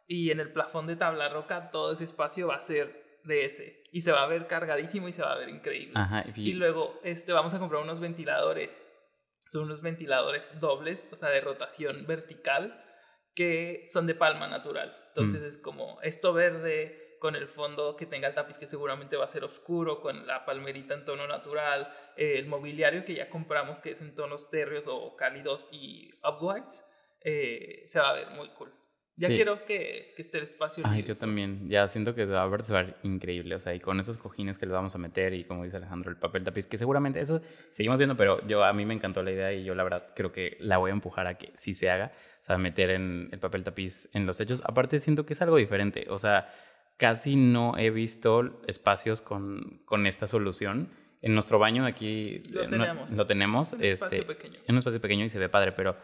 y 0.06 0.30
en 0.30 0.40
el 0.40 0.52
plafón 0.52 0.86
de 0.86 0.96
tabla 0.96 1.28
roca 1.28 1.70
todo 1.70 1.92
ese 1.92 2.04
espacio 2.04 2.46
va 2.48 2.56
a 2.56 2.60
ser 2.60 3.20
de 3.24 3.44
ese 3.44 3.82
y 3.92 4.00
se 4.02 4.12
va 4.12 4.22
a 4.22 4.26
ver 4.26 4.46
cargadísimo 4.46 5.08
y 5.08 5.12
se 5.12 5.22
va 5.22 5.32
a 5.32 5.38
ver 5.38 5.48
increíble. 5.48 5.94
Ajá. 5.96 6.24
Y, 6.34 6.50
Y 6.50 6.52
luego 6.54 6.98
este, 7.04 7.32
vamos 7.32 7.54
a 7.54 7.58
comprar 7.58 7.82
unos 7.82 8.00
ventiladores. 8.00 8.80
Son 9.50 9.64
unos 9.64 9.82
ventiladores 9.82 10.48
dobles, 10.60 11.04
o 11.12 11.16
sea, 11.16 11.28
de 11.28 11.40
rotación 11.40 12.06
vertical, 12.06 12.82
que 13.34 13.86
son 13.92 14.06
de 14.06 14.14
palma 14.14 14.48
natural. 14.48 14.96
Entonces 15.08 15.40
Mm. 15.42 15.44
es 15.46 15.58
como 15.58 16.00
esto 16.02 16.32
verde 16.32 17.01
con 17.22 17.36
el 17.36 17.46
fondo 17.46 17.96
que 17.96 18.04
tenga 18.04 18.26
el 18.26 18.34
tapiz 18.34 18.58
que 18.58 18.66
seguramente 18.66 19.16
va 19.16 19.26
a 19.26 19.28
ser 19.28 19.44
oscuro, 19.44 20.00
con 20.00 20.26
la 20.26 20.44
palmerita 20.44 20.94
en 20.94 21.04
tono 21.04 21.28
natural, 21.28 21.88
eh, 22.16 22.32
el 22.40 22.48
mobiliario 22.48 23.04
que 23.04 23.14
ya 23.14 23.30
compramos 23.30 23.78
que 23.78 23.92
es 23.92 24.00
en 24.00 24.12
tonos 24.16 24.50
térreos 24.50 24.86
o 24.88 25.14
cálidos 25.14 25.68
y 25.70 26.10
upwards, 26.28 26.84
eh, 27.20 27.84
se 27.86 28.00
va 28.00 28.10
a 28.10 28.14
ver 28.14 28.30
muy 28.30 28.48
cool. 28.58 28.72
Ya 29.14 29.28
Sí. 29.28 29.36
quiero 29.36 29.64
que, 29.66 30.14
que 30.16 30.22
esté 30.22 30.38
el 30.38 30.44
espacio. 30.44 30.82
Ay, 30.84 31.04
yo 31.04 31.16
también. 31.16 31.68
Ya 31.68 31.86
siento 31.86 32.14
que 32.14 32.24
va 32.24 32.42
a 32.42 32.48
ver, 32.48 32.96
increíble. 33.04 33.54
O 33.54 33.60
sea, 33.60 33.72
y 33.74 33.78
con 33.78 34.00
esos 34.00 34.18
cojines 34.18 34.58
que 34.58 34.66
le 34.66 34.72
vamos 34.72 34.94
a 34.96 34.98
meter 34.98 35.32
y 35.34 35.44
como 35.44 35.62
dice 35.62 35.76
Alejandro, 35.76 36.10
el 36.10 36.16
papel 36.16 36.42
tapiz, 36.42 36.66
que 36.66 36.76
seguramente 36.78 37.20
eso 37.20 37.40
seguimos 37.70 37.98
viendo, 37.98 38.16
pero 38.16 38.44
yo 38.48 38.64
a 38.64 38.72
mí 38.72 38.84
me 38.84 38.94
encantó 38.94 39.22
la 39.22 39.30
idea 39.30 39.52
y 39.52 39.62
yo 39.64 39.74
la 39.76 39.84
verdad 39.84 40.08
creo 40.16 40.32
que 40.32 40.56
la 40.60 40.78
voy 40.78 40.90
a 40.90 40.94
empujar 40.94 41.26
a 41.28 41.36
que 41.38 41.52
sí 41.54 41.74
se 41.74 41.88
haga. 41.90 42.10
O 42.40 42.44
sea, 42.44 42.58
meter 42.58 42.90
en 42.90 43.28
el 43.30 43.38
papel 43.38 43.62
tapiz 43.62 44.08
en 44.14 44.26
los 44.26 44.38
techos. 44.38 44.60
Aparte 44.64 44.98
siento 44.98 45.24
que 45.24 45.34
es 45.34 45.42
algo 45.42 45.56
diferente. 45.58 46.06
O 46.08 46.18
sea, 46.18 46.50
casi 47.02 47.34
no 47.36 47.76
he 47.76 47.90
visto 47.90 48.60
espacios 48.68 49.20
con, 49.20 49.80
con 49.84 50.06
esta 50.06 50.26
solución. 50.28 50.88
En 51.20 51.34
nuestro 51.34 51.58
baño 51.58 51.84
aquí 51.84 52.42
Lo 52.50 52.62
eh, 52.62 52.68
no- 52.68 52.78
tenemos. 52.78 53.10
lo 53.12 53.26
tenemos. 53.26 53.72
Un 53.72 53.82
espacio 53.84 54.20
este, 54.20 54.34
pequeño. 54.34 54.58
en 54.66 54.74
un 54.74 54.78
espacio 54.78 55.00
pequeño 55.00 55.24
y 55.24 55.30
se 55.30 55.38
ve 55.40 55.48
padre, 55.48 55.72
pero 55.72 55.96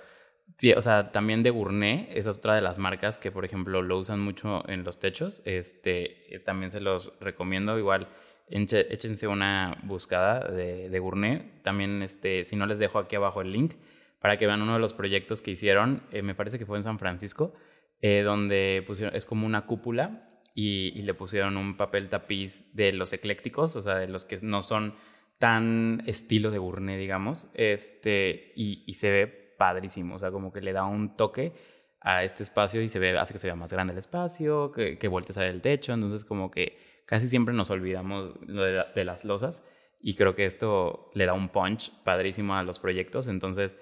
sí, 0.59 0.73
o 0.73 0.83
sea, 0.83 1.13
también 1.13 1.43
de 1.45 1.51
Gournay, 1.51 2.09
esa 2.13 2.31
es 2.31 2.39
otra 2.39 2.55
de 2.57 2.61
las 2.63 2.79
marcas 2.79 3.19
que, 3.19 3.31
por 3.31 3.45
ejemplo, 3.45 3.81
lo 3.83 3.97
usan 3.99 4.21
mucho 4.21 4.69
en 4.69 4.83
los 4.85 4.99
techos. 4.99 5.41
Este, 5.45 6.35
eh, 6.35 6.41
también 6.41 6.71
se 6.71 6.81
los 6.81 7.13
recomiendo. 7.21 7.79
Igual, 7.79 8.09
enche- 8.51 8.87
échense 8.91 9.27
una 9.29 9.79
buscada 9.85 10.49
de, 10.49 10.89
de 10.89 10.99
Gournay. 10.99 11.61
También, 11.63 12.03
este, 12.03 12.45
si 12.45 12.57
no 12.57 12.67
les 12.67 12.79
dejo 12.81 12.99
aquí 12.99 13.15
abajo 13.17 13.41
el 13.41 13.53
link 13.53 13.75
para 14.21 14.37
que 14.37 14.47
vean 14.49 14.63
uno 14.63 14.75
de 14.75 14.81
los 14.81 14.95
proyectos 14.95 15.43
que 15.43 15.53
hicieron. 15.53 16.03
eh, 16.13 16.23
me 16.23 16.35
parece 16.35 16.59
que 16.59 16.67
fue 16.67 16.77
en 16.77 16.83
San 16.83 16.99
Francisco, 16.99 17.55
eh, 18.01 18.23
donde 18.23 18.83
pusieron, 18.87 19.15
es 19.17 19.25
como 19.27 19.47
una 19.47 19.67
cúpula 19.67 20.25
y, 20.61 21.03
le 21.03 21.15
pusieron 21.15 21.57
un 21.57 21.77
papel 21.77 22.09
tapiz 22.09 22.75
de 22.75 22.93
los 22.93 23.13
eclécticos, 23.13 23.77
o 23.77 23.83
sea, 23.83 23.95
de 23.95 24.09
los 24.09 24.25
que 24.25 24.39
no 24.43 24.65
son 24.65 24.97
tan 25.39 26.03
estilo 26.05 26.51
de 26.51 26.59
Gournay, 26.59 26.99
digamos, 26.99 27.49
este, 27.55 28.55
y, 28.57 28.93
se 28.95 29.09
ve 29.09 29.55
padrísimo, 29.57 30.17
o 30.17 30.19
sea, 30.19 30.33
como 30.33 30.53
que 30.53 30.61
le 30.61 30.73
da 30.73 30.85
un 30.85 31.17
toque 31.17 31.53
a 32.01 32.25
este 32.25 32.43
espacio 32.43 32.83
y 32.83 32.89
se 32.89 32.99
ve, 32.99 33.17
hace 33.17 33.33
que 33.33 33.39
se 33.39 33.47
vea 33.47 33.55
más 33.55 33.73
grande 33.73 33.93
el 33.93 34.01
espacio, 34.01 34.73
que, 34.73 34.99
que 34.99 35.07
voltees 35.07 35.39
a 35.39 35.43
ver 35.43 35.51
el 35.51 35.63
techo, 35.63 35.93
entonces 35.93 36.25
como 36.25 36.51
que 36.51 36.77
casi 37.07 37.29
siempre 37.29 37.55
nos 37.55 37.71
olvidamos 37.71 38.35
de, 38.41 38.85
de 38.97 39.05
las 39.05 39.25
losas 39.25 39.65
y 40.01 40.17
creo 40.17 40.35
que 40.35 40.45
esto 40.45 41.13
le 41.15 41.27
da 41.27 41.35
un 41.35 41.51
punch 41.51 41.93
padrísimo 42.03 42.57
a 42.57 42.65
los 42.65 42.81
proyectos, 42.81 43.29
entonces 43.29 43.79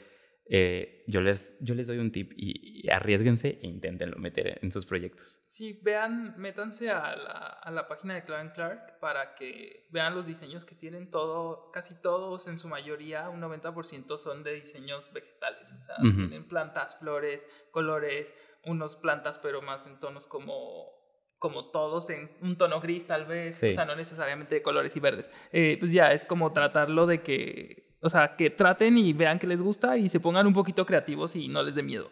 eh, 0.48 1.04
yo, 1.09 1.20
les, 1.20 1.56
yo 1.61 1.74
les 1.74 1.88
doy 1.88 1.98
un 1.98 2.12
tip 2.12 2.32
y, 2.37 2.87
y 2.87 2.90
arriesguense 2.90 3.59
e 3.62 3.66
inténtenlo 3.66 4.16
meter 4.18 4.59
en 4.62 4.70
sus 4.70 4.87
proyectos. 4.87 5.42
Sí, 5.50 5.80
vean, 5.82 6.35
métanse 6.38 6.90
a 6.90 7.16
la, 7.16 7.30
a 7.62 7.70
la 7.70 7.88
página 7.88 8.14
de 8.14 8.24
Clark 8.24 8.54
Clark 8.54 8.98
para 9.00 9.35
que 9.35 9.87
vean 9.90 10.14
los 10.14 10.26
diseños 10.26 10.64
que 10.64 10.74
tienen 10.74 11.11
todo, 11.11 11.70
casi 11.72 11.94
todos 12.00 12.46
en 12.46 12.59
su 12.59 12.68
mayoría, 12.68 13.28
un 13.28 13.40
90% 13.40 14.18
son 14.18 14.42
de 14.44 14.54
diseños 14.54 15.12
vegetales, 15.12 15.72
o 15.72 15.82
sea, 15.85 15.96
tienen 16.00 16.46
plantas, 16.46 16.98
flores, 16.98 17.46
colores, 17.72 18.35
unos 18.64 18.96
plantas 18.96 19.38
pero 19.38 19.62
más 19.62 19.87
en 19.87 19.98
tonos 20.00 20.26
como 20.26 20.94
como 21.38 21.70
todos 21.70 22.09
en 22.09 22.30
un 22.40 22.56
tono 22.56 22.80
gris 22.80 23.06
tal 23.06 23.26
vez, 23.26 23.59
Sí. 23.59 23.68
o 23.68 23.72
sea, 23.74 23.85
no 23.85 23.94
necesariamente 23.94 24.54
de 24.54 24.62
colores 24.62 24.96
y 24.96 25.00
verdes. 25.00 25.30
Eh, 25.52 25.76
pues 25.78 25.92
ya 25.92 26.11
es 26.12 26.24
como 26.24 26.52
tratarlo 26.54 27.04
de 27.06 27.20
que, 27.22 27.86
o 28.07 28.11
sea, 28.11 28.37
que 28.37 28.51
traten 28.51 28.97
y 28.97 29.12
vean 29.12 29.38
que 29.38 29.47
les 29.47 29.61
gusta 29.61 29.97
y 29.97 30.09
se 30.09 30.21
pongan 30.21 30.47
un 30.47 30.55
poquito 30.55 30.87
creativos 30.87 31.35
y 31.37 31.49
no 31.49 31.62
les 31.62 31.75
dé 31.75 31.83
miedo. 31.83 32.11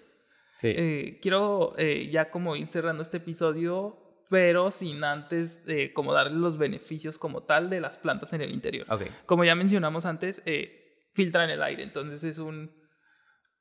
Sí. 0.54 0.68
Eh, 0.76 1.18
quiero 1.22 1.74
eh, 1.78 2.09
ya 2.11 2.30
como 2.30 2.57
ir 2.57 2.68
cerrando 2.68 3.02
este 3.02 3.18
episodio, 3.18 3.96
pero 4.28 4.70
sin 4.70 5.02
antes 5.04 5.62
eh, 5.66 5.92
como 5.92 6.12
darle 6.12 6.38
los 6.38 6.59
beneficios 6.59 7.18
como 7.18 7.44
tal 7.44 7.70
de 7.70 7.80
las 7.80 7.98
plantas 7.98 8.33
en 8.33 8.40
el 8.40 8.52
interior. 8.52 8.87
ok. 8.90 9.02
Como 9.26 9.44
ya 9.44 9.54
mencionamos 9.54 10.07
antes, 10.07 10.42
eh, 10.46 11.09
filtran 11.12 11.50
el 11.50 11.62
aire, 11.62 11.83
entonces 11.85 12.24
es 12.24 12.38
un, 12.38 12.72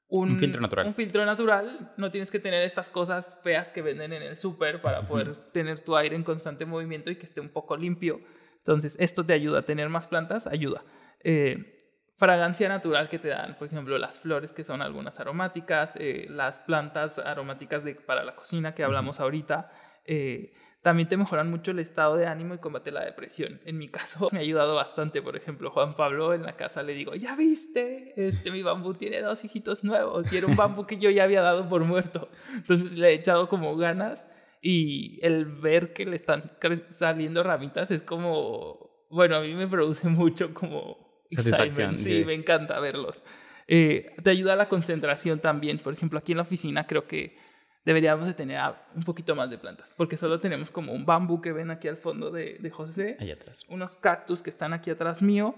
Un 0.07 0.39
filtro 0.39 0.61
natural. 0.61 0.87
Un 0.87 0.93
filtro 0.95 1.25
natural, 1.25 1.93
no 1.97 2.09
tienes 2.09 2.31
que 2.31 2.39
tener 2.39 2.63
estas 2.63 2.89
cosas 2.89 3.39
feas 3.43 3.69
que 3.69 3.81
venden 3.81 4.13
en 4.13 4.23
el 4.23 4.37
súper 4.37 4.81
para 4.81 5.07
poder 5.07 5.35
tener 5.51 5.79
tu 5.81 5.95
aire 5.95 6.15
en 6.15 6.23
constante 6.23 6.65
movimiento 6.65 7.11
y 7.11 7.15
que 7.15 7.25
esté 7.25 7.41
un 7.41 7.49
poco 7.49 7.77
limpio. 7.77 8.21
Entonces, 8.57 8.95
esto 8.97 9.25
te 9.25 9.33
ayuda 9.33 9.59
a 9.59 9.61
tener 9.63 9.89
más 9.89 10.07
plantas, 10.07 10.47
ayuda. 10.47 10.83
Eh, 11.23 11.77
fragancia 12.17 12.69
natural 12.69 13.09
que 13.09 13.19
te 13.19 13.29
dan, 13.29 13.55
por 13.57 13.67
ejemplo, 13.67 13.97
las 13.97 14.19
flores 14.19 14.51
que 14.51 14.63
son 14.63 14.81
algunas 14.81 15.19
aromáticas, 15.19 15.93
eh, 15.95 16.27
las 16.29 16.57
plantas 16.59 17.19
aromáticas 17.19 17.83
de, 17.83 17.95
para 17.95 18.23
la 18.23 18.35
cocina 18.35 18.73
que 18.73 18.83
hablamos 18.83 19.19
ahorita. 19.19 19.71
eh, 20.05 20.53
también 20.83 21.07
te 21.07 21.15
mejoran 21.15 21.49
mucho 21.49 21.71
el 21.71 21.79
estado 21.79 22.17
de 22.17 22.27
ánimo 22.27 22.53
y 22.53 22.57
combate 22.57 22.91
la 22.91 23.05
depresión. 23.05 23.61
En 23.63 23.77
mi 23.77 23.87
caso 23.87 24.27
me 24.33 24.39
ha 24.39 24.41
ayudado 24.41 24.75
bastante, 24.75 25.21
por 25.21 25.37
ejemplo, 25.37 25.71
Juan 25.71 25.95
Pablo 25.95 26.33
en 26.33 26.43
la 26.43 26.57
casa 26.57 26.83
le 26.83 26.93
digo, 26.93 27.15
ya 27.15 27.35
viste, 27.35 28.13
este, 28.17 28.51
mi 28.51 28.61
bambú 28.61 28.93
tiene 28.93 29.21
dos 29.21 29.43
hijitos 29.45 29.85
nuevos 29.85 30.31
y 30.31 30.37
era 30.37 30.47
un 30.47 30.57
bambú 30.57 30.85
que 30.85 30.99
yo 30.99 31.09
ya 31.09 31.23
había 31.23 31.41
dado 31.41 31.69
por 31.69 31.85
muerto. 31.85 32.29
Entonces 32.53 32.97
le 32.97 33.09
he 33.09 33.13
echado 33.13 33.47
como 33.47 33.77
ganas 33.77 34.27
y 34.61 35.19
el 35.25 35.45
ver 35.45 35.93
que 35.93 36.05
le 36.05 36.17
están 36.17 36.51
saliendo 36.89 37.43
ramitas 37.43 37.89
es 37.89 38.03
como, 38.03 39.07
bueno, 39.09 39.37
a 39.37 39.41
mí 39.41 39.53
me 39.53 39.67
produce 39.67 40.09
mucho 40.09 40.53
como 40.53 41.02
excitement. 41.37 41.97
Sí, 41.97 42.23
me 42.25 42.33
encanta 42.33 42.79
verlos. 42.79 43.23
Eh, 43.67 44.15
te 44.23 44.29
ayuda 44.29 44.53
a 44.53 44.55
la 44.55 44.67
concentración 44.69 45.39
también. 45.39 45.79
Por 45.79 45.93
ejemplo, 45.93 46.19
aquí 46.19 46.33
en 46.33 46.37
la 46.37 46.43
oficina 46.43 46.85
creo 46.85 47.07
que 47.07 47.37
deberíamos 47.85 48.27
de 48.27 48.33
tener 48.33 48.59
un 48.95 49.03
poquito 49.03 49.35
más 49.35 49.49
de 49.49 49.57
plantas, 49.57 49.93
porque 49.97 50.15
solo 50.17 50.39
tenemos 50.39 50.71
como 50.71 50.93
un 50.93 51.05
bambú 51.05 51.41
que 51.41 51.51
ven 51.51 51.69
aquí 51.71 51.87
al 51.87 51.97
fondo 51.97 52.31
de, 52.31 52.57
de 52.59 52.69
José, 52.69 53.17
Allá 53.19 53.33
atrás. 53.33 53.65
unos 53.69 53.95
cactus 53.97 54.41
que 54.41 54.49
están 54.49 54.71
aquí 54.73 54.89
atrás 54.89 55.21
mío 55.21 55.55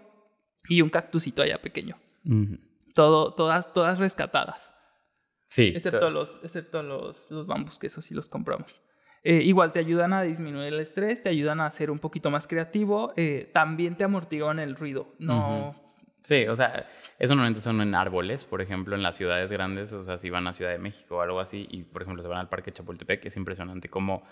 y 0.68 0.82
un 0.82 0.90
cactusito 0.90 1.42
allá 1.44 1.62
pequeño. 1.62 1.98
Todo, 2.94 3.34
todas, 3.34 3.74
todas 3.74 4.00
rescatadas, 4.00 4.72
Sí. 5.48 5.74
excepto 5.76 6.00
to- 6.00 6.10
los, 6.10 6.40
excepto 6.44 6.82
los, 6.82 7.30
los 7.30 7.46
bambús, 7.46 7.78
que 7.78 7.88
eso 7.88 8.02
sí 8.02 8.14
los 8.16 8.28
compramos. 8.30 8.82
Eh, 9.26 9.42
igual 9.44 9.72
te 9.74 9.80
ayudan 9.80 10.14
a 10.14 10.22
disminuir 10.22 10.68
el 10.68 10.80
estrés, 10.80 11.22
te 11.24 11.30
ayudan 11.30 11.60
a 11.60 11.70
ser 11.72 11.90
un 11.90 11.98
poquito 12.00 12.30
más 12.30 12.48
creativo, 12.48 13.12
eh, 13.18 13.50
también 13.54 13.98
te 13.98 14.04
amortiguan 14.04 14.60
el 14.60 14.76
ruido. 14.76 15.08
No, 15.20 15.76
Sí, 16.22 16.48
o 16.48 16.56
sea, 16.56 16.88
eso 17.20 17.36
normalmente 17.36 17.62
son 17.62 17.82
en 17.82 17.94
árboles, 17.94 18.46
por 18.46 18.60
ejemplo, 18.60 18.96
en 18.96 19.04
las 19.04 19.16
ciudades 19.16 19.52
grandes, 19.52 19.94
o 19.94 20.04
sea, 20.04 20.18
si 20.18 20.32
van 20.32 20.48
a 20.48 20.54
Ciudad 20.54 20.72
de 20.72 20.80
México 20.80 21.18
o 21.18 21.22
algo 21.22 21.40
así, 21.40 21.68
y 21.70 21.84
por 21.84 22.02
ejemplo 22.02 22.24
se 22.24 22.28
van 22.30 22.40
al 22.40 22.50
Parque 22.50 22.72
Chapultepec, 22.72 23.24
es 23.26 23.38
impresionante 23.38 23.90
cómo 23.90 24.24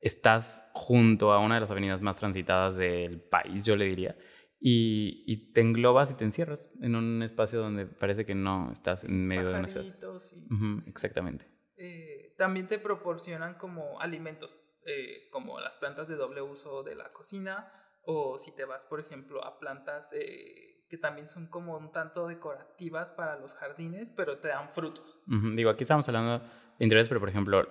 estás 0.00 0.68
junto 0.74 1.32
a 1.32 1.38
una 1.40 1.56
de 1.56 1.60
las 1.62 1.70
avenidas 1.72 2.02
más 2.02 2.18
transitadas 2.20 2.76
del 2.76 3.20
país, 3.20 3.64
yo 3.64 3.74
le 3.76 3.86
diría, 3.86 4.16
y, 4.60 5.24
y 5.26 5.52
te 5.52 5.60
englobas 5.60 6.10
y 6.12 6.14
te 6.14 6.24
encierras 6.24 6.68
en 6.80 6.94
un 6.94 7.22
espacio 7.22 7.58
donde 7.60 7.86
parece 7.86 8.24
que 8.24 8.34
no 8.36 8.70
estás 8.70 9.02
en 9.02 9.26
medio 9.26 9.48
de 9.48 9.54
una 9.58 9.66
ciudad. 9.68 9.86
y- 9.86 10.54
Ujú, 10.54 10.82
exactamente. 10.86 11.46
Eh, 11.76 12.19
también 12.40 12.66
te 12.66 12.78
proporcionan 12.78 13.56
como 13.58 14.00
alimentos, 14.00 14.56
eh, 14.86 15.28
como 15.30 15.60
las 15.60 15.76
plantas 15.76 16.08
de 16.08 16.16
doble 16.16 16.40
uso 16.40 16.82
de 16.82 16.94
la 16.94 17.12
cocina, 17.12 17.70
o 18.02 18.38
si 18.38 18.56
te 18.56 18.64
vas, 18.64 18.82
por 18.84 18.98
ejemplo, 18.98 19.44
a 19.44 19.58
plantas 19.58 20.10
eh, 20.14 20.86
que 20.88 20.96
también 20.96 21.28
son 21.28 21.48
como 21.48 21.76
un 21.76 21.92
tanto 21.92 22.26
decorativas 22.26 23.10
para 23.10 23.38
los 23.38 23.54
jardines, 23.56 24.08
pero 24.08 24.38
te 24.38 24.48
dan 24.48 24.70
frutos. 24.70 25.20
Digo, 25.26 25.68
aquí 25.68 25.82
estamos 25.84 26.08
hablando 26.08 26.38
de 26.38 26.46
interiores, 26.82 27.10
pero 27.10 27.20
por 27.20 27.28
ejemplo, 27.28 27.68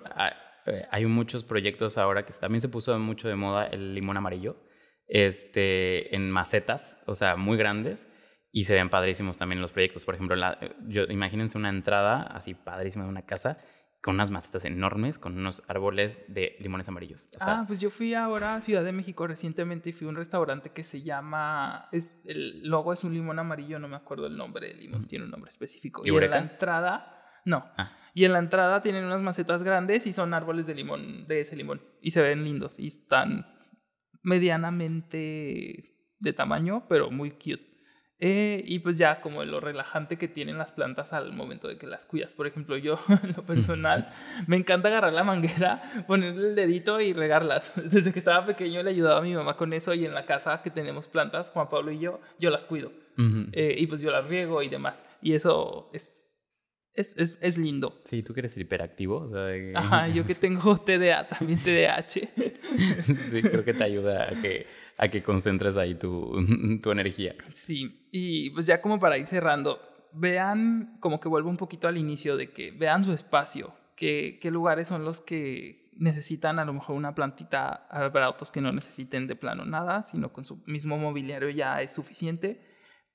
eh, 0.66 0.86
hay 0.88 1.04
muchos 1.04 1.42
proyectos 1.42 1.98
ahora 1.98 2.24
que 2.24 2.32
también 2.32 2.60
se 2.60 2.68
puso 2.68 2.96
mucho 3.00 3.26
de 3.26 3.34
moda 3.34 3.66
el 3.66 3.92
limón 3.92 4.18
amarillo, 4.18 4.54
este, 5.08 6.14
en 6.14 6.30
macetas, 6.30 7.02
o 7.08 7.16
sea, 7.16 7.34
muy 7.34 7.58
grandes, 7.58 8.06
y 8.52 8.64
se 8.64 8.74
ven 8.74 8.88
padrísimos 8.88 9.36
también 9.36 9.60
los 9.60 9.72
proyectos. 9.72 10.04
Por 10.04 10.14
ejemplo, 10.14 10.36
la, 10.36 10.60
yo, 10.86 11.06
imagínense 11.08 11.58
una 11.58 11.70
entrada 11.70 12.22
así 12.22 12.54
padrísima 12.54 13.04
de 13.04 13.10
una 13.10 13.26
casa 13.26 13.58
con 14.00 14.14
unas 14.14 14.30
macetas 14.30 14.64
enormes, 14.64 15.18
con 15.18 15.36
unos 15.38 15.62
árboles 15.68 16.24
de 16.28 16.56
limones 16.60 16.88
amarillos. 16.88 17.28
ah, 17.40 17.64
pues 17.66 17.80
yo 17.80 17.90
fui 17.90 18.14
ahora 18.14 18.54
a 18.54 18.62
Ciudad 18.62 18.82
de 18.82 18.92
México 18.92 19.26
recientemente 19.26 19.90
y 19.90 19.92
fui 19.92 20.06
a 20.06 20.10
un 20.10 20.16
restaurante 20.16 20.70
que 20.70 20.84
se 20.84 21.02
llama, 21.02 21.88
es, 21.92 22.10
el 22.24 22.66
logo 22.66 22.92
es 22.92 23.04
un 23.04 23.12
limón 23.12 23.38
amarillo, 23.38 23.78
no 23.78 23.88
me 23.88 23.96
acuerdo 23.96 24.26
el 24.26 24.36
nombre 24.36 24.68
del 24.68 24.80
limón, 24.80 25.06
tiene 25.06 25.26
un 25.26 25.30
nombre 25.30 25.50
específico. 25.50 26.02
¿Y, 26.04 26.08
en 26.08 26.30
la 26.30 26.38
entrada, 26.38 27.40
no. 27.44 27.66
Ah. 27.76 27.92
Y 28.14 28.24
en 28.24 28.32
la 28.32 28.38
entrada 28.38 28.80
tienen 28.80 29.04
unas 29.04 29.20
macetas 29.20 29.62
grandes 29.62 30.06
y 30.06 30.12
son 30.12 30.32
árboles 30.32 30.66
de 30.66 30.74
limón, 30.74 31.26
de 31.26 31.40
ese 31.40 31.54
limón. 31.54 31.82
Y 32.00 32.12
se 32.12 32.22
ven 32.22 32.42
lindos 32.42 32.78
y 32.78 32.86
están 32.86 33.46
medianamente 34.22 35.94
de 36.18 36.32
tamaño, 36.32 36.86
pero 36.88 37.10
muy 37.10 37.32
cute. 37.32 37.69
Eh, 38.22 38.62
y 38.66 38.80
pues 38.80 38.98
ya 38.98 39.22
como 39.22 39.42
lo 39.44 39.60
relajante 39.60 40.18
que 40.18 40.28
tienen 40.28 40.58
las 40.58 40.72
plantas 40.72 41.14
al 41.14 41.32
momento 41.32 41.68
de 41.68 41.78
que 41.78 41.86
las 41.86 42.04
cuidas. 42.04 42.34
Por 42.34 42.46
ejemplo, 42.46 42.76
yo 42.76 42.98
en 43.22 43.32
lo 43.34 43.44
personal 43.44 44.10
me 44.46 44.56
encanta 44.56 44.88
agarrar 44.88 45.12
la 45.12 45.24
manguera, 45.24 45.82
ponerle 46.06 46.48
el 46.48 46.54
dedito 46.54 47.00
y 47.00 47.12
regarlas. 47.12 47.72
Desde 47.90 48.12
que 48.12 48.18
estaba 48.18 48.44
pequeño 48.44 48.82
le 48.82 48.90
ayudaba 48.90 49.20
a 49.20 49.22
mi 49.22 49.34
mamá 49.34 49.56
con 49.56 49.72
eso 49.72 49.94
y 49.94 50.04
en 50.04 50.14
la 50.14 50.26
casa 50.26 50.62
que 50.62 50.70
tenemos 50.70 51.08
plantas, 51.08 51.50
Juan 51.50 51.68
Pablo 51.70 51.92
y 51.92 51.98
yo, 51.98 52.20
yo 52.38 52.50
las 52.50 52.66
cuido. 52.66 52.92
Eh, 53.52 53.74
y 53.76 53.86
pues 53.86 54.00
yo 54.00 54.10
las 54.10 54.24
riego 54.26 54.62
y 54.62 54.70
demás. 54.70 55.02
Y 55.20 55.34
eso 55.34 55.90
es 55.92 56.10
es, 56.94 57.16
es, 57.16 57.38
es, 57.40 57.58
lindo. 57.58 58.00
Sí, 58.04 58.22
tú 58.22 58.34
que 58.34 58.40
eres 58.40 58.56
hiperactivo. 58.56 59.18
O 59.18 59.28
sea, 59.28 59.48
Ajá, 59.74 60.08
yo 60.14 60.24
que 60.24 60.34
tengo 60.34 60.78
TDA, 60.78 61.28
también 61.28 61.60
TDAH. 61.60 62.08
sí, 63.30 63.42
creo 63.42 63.64
que 63.64 63.74
te 63.74 63.84
ayuda 63.84 64.28
a 64.30 64.40
que, 64.40 64.66
a 64.96 65.08
que 65.08 65.22
concentres 65.22 65.76
ahí 65.76 65.94
tu, 65.94 66.36
tu 66.82 66.90
energía. 66.90 67.34
Sí, 67.52 68.08
y 68.10 68.50
pues 68.50 68.66
ya 68.66 68.80
como 68.80 68.98
para 68.98 69.18
ir 69.18 69.26
cerrando, 69.26 69.80
vean, 70.12 70.96
como 71.00 71.20
que 71.20 71.28
vuelvo 71.28 71.48
un 71.48 71.56
poquito 71.56 71.88
al 71.88 71.96
inicio 71.96 72.36
de 72.36 72.50
que 72.50 72.72
vean 72.72 73.04
su 73.04 73.12
espacio, 73.12 73.72
qué, 73.96 74.38
qué 74.40 74.50
lugares 74.50 74.88
son 74.88 75.04
los 75.04 75.20
que 75.20 75.90
necesitan 75.96 76.58
a 76.58 76.64
lo 76.64 76.72
mejor 76.72 76.96
una 76.96 77.14
plantita, 77.14 77.86
para 77.90 78.26
autos 78.26 78.50
que 78.50 78.62
no 78.62 78.72
necesiten 78.72 79.26
de 79.26 79.36
plano 79.36 79.66
nada, 79.66 80.04
sino 80.04 80.32
con 80.32 80.44
su 80.44 80.62
mismo 80.66 80.96
mobiliario 80.96 81.50
ya 81.50 81.82
es 81.82 81.92
suficiente 81.92 82.69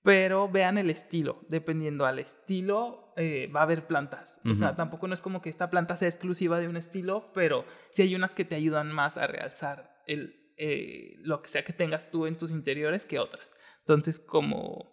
pero 0.06 0.47
vean 0.47 0.78
el 0.78 0.91
estilo, 0.91 1.39
dependiendo 1.49 2.06
al 2.06 2.20
estilo 2.20 3.12
eh, 3.18 3.47
va 3.53 3.62
a 3.62 3.64
haber 3.64 3.88
plantas. 3.88 4.39
O 4.45 4.53
sea, 4.53 4.76
tampoco 4.76 5.08
no 5.08 5.16
es 5.16 5.20
como 5.20 5.41
que 5.41 5.49
esta 5.49 5.72
planta 5.72 5.97
sea 5.97 6.08
exclusiva 6.08 6.60
de 6.60 6.68
un 6.68 6.78
estilo, 6.78 7.32
pero 7.34 7.66
sí 7.89 8.03
hay 8.03 8.14
unas 8.14 8.36
que 8.36 8.45
te 8.45 8.53
ayudan 8.53 8.91
más 8.91 9.18
a 9.18 9.26
realzar 9.26 10.03
el, 10.06 10.53
eh, 10.58 11.16
lo 11.24 11.41
que 11.41 11.49
sea 11.49 11.64
que 11.64 11.74
tengas 11.74 12.12
tú 12.12 12.28
en 12.28 12.38
tus 12.38 12.51
interiores 12.51 13.03
que 13.03 13.18
otras. 13.18 13.49
Entonces, 13.80 14.20
como, 14.20 14.91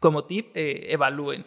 como 0.00 0.24
tip, 0.24 0.50
eh, 0.56 0.92
evalúen. 0.92 1.46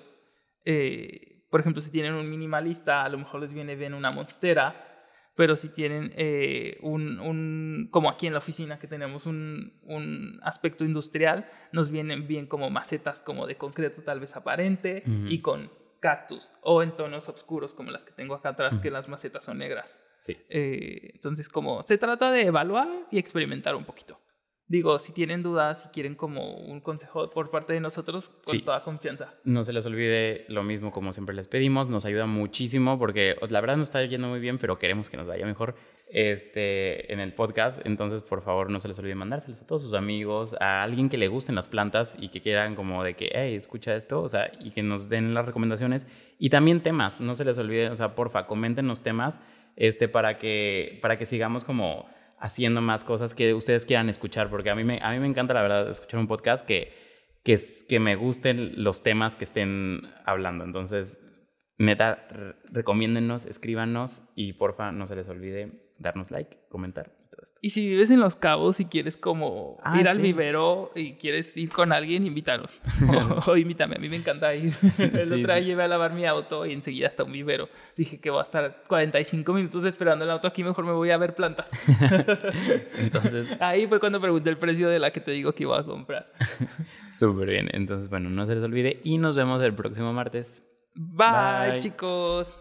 por 1.50 1.60
ejemplo, 1.60 1.82
si 1.82 1.92
tienen 1.92 2.14
un 2.14 2.30
minimalista, 2.30 3.04
a 3.04 3.10
lo 3.10 3.18
mejor 3.18 3.42
les 3.42 3.54
viene 3.54 3.76
bien 3.76 3.94
una 3.94 4.12
monstera 4.12 4.95
pero 5.36 5.56
si 5.58 5.70
tienen 5.70 6.14
eh, 6.16 6.78
un, 6.82 7.20
un, 7.20 7.90
como 7.92 8.10
aquí 8.10 8.28
en 8.28 8.34
la 8.34 8.40
oficina 8.40 8.80
que 8.80 8.88
tenemos 8.88 9.26
un, 9.26 9.74
un, 9.84 10.40
aspecto 10.44 10.86
industrial, 10.86 11.48
nos 11.72 11.90
vienen 11.90 12.28
bien 12.28 12.48
como 12.48 12.70
macetas 12.70 13.20
como 13.20 13.46
de 13.46 13.58
concreto 13.58 14.02
tal 14.02 14.20
vez 14.20 14.36
aparente 14.36 15.04
y 15.28 15.40
con 15.40 15.70
cactus 16.00 16.50
o 16.62 16.84
en 16.84 16.96
tonos 16.96 17.28
oscuros 17.30 17.74
como 17.74 17.92
las 17.92 18.06
que 18.06 18.12
tengo 18.12 18.36
acá 18.36 18.50
atrás, 18.50 18.80
que 18.80 18.92
las 18.92 19.08
macetas 19.10 19.44
son 19.44 19.58
negras. 19.58 20.00
Sí. 20.22 20.38
Eh, 20.50 21.12
entonces 21.14 21.50
como 21.50 21.84
se 21.84 21.98
trata 21.98 22.32
de 22.32 22.44
evaluar 22.44 22.88
y 23.12 23.20
experimentar 23.20 23.76
un 23.76 23.84
poquito. 23.84 24.20
Digo, 24.68 24.98
si 24.98 25.14
tienen 25.14 25.44
dudas, 25.44 25.84
si 25.84 25.90
quieren 25.90 26.16
como 26.16 26.56
un 26.56 26.82
consejo 26.82 27.30
por 27.30 27.52
parte 27.52 27.74
de 27.74 27.80
nosotros, 27.80 28.32
con 28.44 28.60
toda 28.62 28.84
confianza. 28.84 29.36
No 29.44 29.64
se 29.64 29.72
les 29.72 29.86
olvide 29.86 30.46
lo 30.48 30.64
mismo 30.64 30.92
como 30.92 31.14
siempre 31.14 31.36
les 31.36 31.48
pedimos, 31.48 31.88
nos 31.88 32.04
ayuda 32.04 32.26
muchísimo 32.26 32.98
porque 32.98 33.36
la 33.48 33.62
verdad 33.62 33.78
nos 33.78 33.90
está 33.90 34.04
yendo 34.04 34.28
muy 34.28 34.40
bien, 34.40 34.58
pero 34.58 34.80
queremos 34.80 35.08
que 35.08 35.18
nos 35.18 35.28
vaya 35.28 35.46
mejor 35.46 35.76
este, 36.10 37.14
en 37.14 37.20
el 37.20 37.34
podcast. 37.34 37.86
Entonces, 37.86 38.24
por 38.24 38.42
favor, 38.42 38.72
no 38.72 38.80
se 38.80 38.88
les 38.88 38.98
olvide 38.98 39.14
mandárselos 39.14 39.62
a 39.62 39.68
todos 39.68 39.84
sus 39.84 39.94
amigos, 39.94 40.56
a 40.60 40.82
alguien 40.82 41.10
que 41.10 41.18
le 41.20 41.28
gusten 41.28 41.54
las 41.54 41.68
plantas 41.68 42.18
y 42.20 42.30
que 42.30 42.42
quieran 42.42 42.74
como 42.74 43.04
de 43.04 43.14
que, 43.14 43.30
hey, 43.36 43.54
escucha 43.54 43.96
esto, 43.96 44.24
o 44.24 44.30
sea, 44.30 44.52
y 44.60 44.72
que 44.72 44.82
nos 44.82 45.10
den 45.10 45.36
las 45.36 45.46
recomendaciones. 45.46 46.08
Y 46.40 46.50
también 46.50 46.82
temas, 46.82 47.22
no 47.22 47.36
se 47.36 47.46
les 47.46 47.60
olvide, 47.60 47.90
o 47.92 47.96
sea, 47.96 48.16
porfa, 48.16 48.48
comenten 48.48 48.88
los 48.88 49.04
temas 49.04 49.40
este, 49.76 50.08
para, 50.08 50.40
que, 50.40 50.98
para 51.04 51.20
que 51.20 51.28
sigamos 51.28 51.64
como 51.64 52.08
haciendo 52.46 52.80
más 52.80 53.04
cosas 53.04 53.34
que 53.34 53.56
ustedes 53.56 53.86
quieran 53.86 54.08
escuchar, 54.08 54.52
porque 54.52 54.70
a 54.70 54.76
mí 54.76 54.84
me, 54.84 55.00
a 55.02 55.12
mí 55.12 55.20
me 55.20 55.28
encanta, 55.28 55.56
la 55.56 55.64
verdad, 55.64 55.90
escuchar 55.90 56.20
un 56.20 56.28
podcast 56.28 56.66
que, 56.66 56.94
que, 57.44 57.60
que 57.90 58.00
me 58.00 58.16
gusten 58.16 58.84
los 58.84 59.02
temas 59.02 59.36
que 59.36 59.46
estén 59.46 60.02
hablando. 60.26 60.64
Entonces, 60.64 61.22
neta, 61.80 62.28
recomiéndennos, 62.72 63.46
escríbanos 63.46 64.30
y 64.36 64.54
porfa, 64.54 64.92
no 64.92 65.08
se 65.08 65.16
les 65.16 65.28
olvide 65.28 65.72
darnos 65.98 66.30
like, 66.30 66.60
comentar 66.70 67.12
y 67.62 67.70
si 67.72 67.88
vives 67.88 68.10
en 68.12 68.20
Los 68.20 68.36
Cabos 68.36 68.80
y 68.80 68.86
quieres 68.86 69.18
como 69.18 69.78
ah, 69.84 70.00
ir 70.00 70.08
al 70.08 70.20
vivero 70.20 70.92
y 70.96 71.14
quieres 71.14 71.56
ir 71.58 71.70
con 71.70 71.92
alguien, 71.92 72.26
invítanos. 72.26 72.74
o, 73.48 73.58
invítame, 73.58 73.96
a 73.96 74.00
mí 74.00 74.10
me 74.10 74.18
encanta 74.18 74.54
ir. 74.56 74.74
El 74.98 75.34
otro 75.34 75.54
día 75.54 75.60
llevé 75.60 75.84
a 75.84 75.88
lavar 75.88 76.14
mi 76.14 76.26
auto 76.26 76.66
y 76.66 76.74
enseguida 76.74 77.08
hasta 77.08 77.24
un 77.24 77.32
vivero. 77.32 77.70
Dije 77.96 78.20
que 78.20 78.30
voy 78.30 78.40
a 78.40 78.44
estar 78.44 78.84
45 78.88 79.54
minutos 79.54 79.84
esperando 79.86 80.26
el 80.26 80.32
auto 80.32 80.48
aquí, 80.48 80.64
mejor 80.64 80.86
me 80.86 80.92
voy 80.92 81.12
a 81.12 81.18
ver 81.18 81.36
plantas. 81.36 81.72
entonces... 82.98 83.56
Ahí 83.60 83.88
fue 83.88 84.00
cuando 84.00 84.20
pregunté 84.20 84.50
el 84.50 84.58
precio 84.58 84.90
de 84.90 85.00
la 85.00 85.12
que 85.12 85.20
te 85.20 85.32
digo 85.32 85.54
que 85.54 85.64
iba 85.64 85.80
a 85.80 85.84
comprar. 85.84 86.32
Súper 87.12 87.50
bien, 87.50 87.70
entonces 87.74 88.10
bueno, 88.10 88.30
no 88.30 88.46
se 88.46 88.56
les 88.56 88.64
olvide 88.64 89.00
y 89.04 89.18
nos 89.18 89.36
vemos 89.36 89.62
el 89.64 89.74
próximo 89.74 90.14
martes. 90.14 90.66
Bye. 90.96 91.80
chicos. 91.80 92.60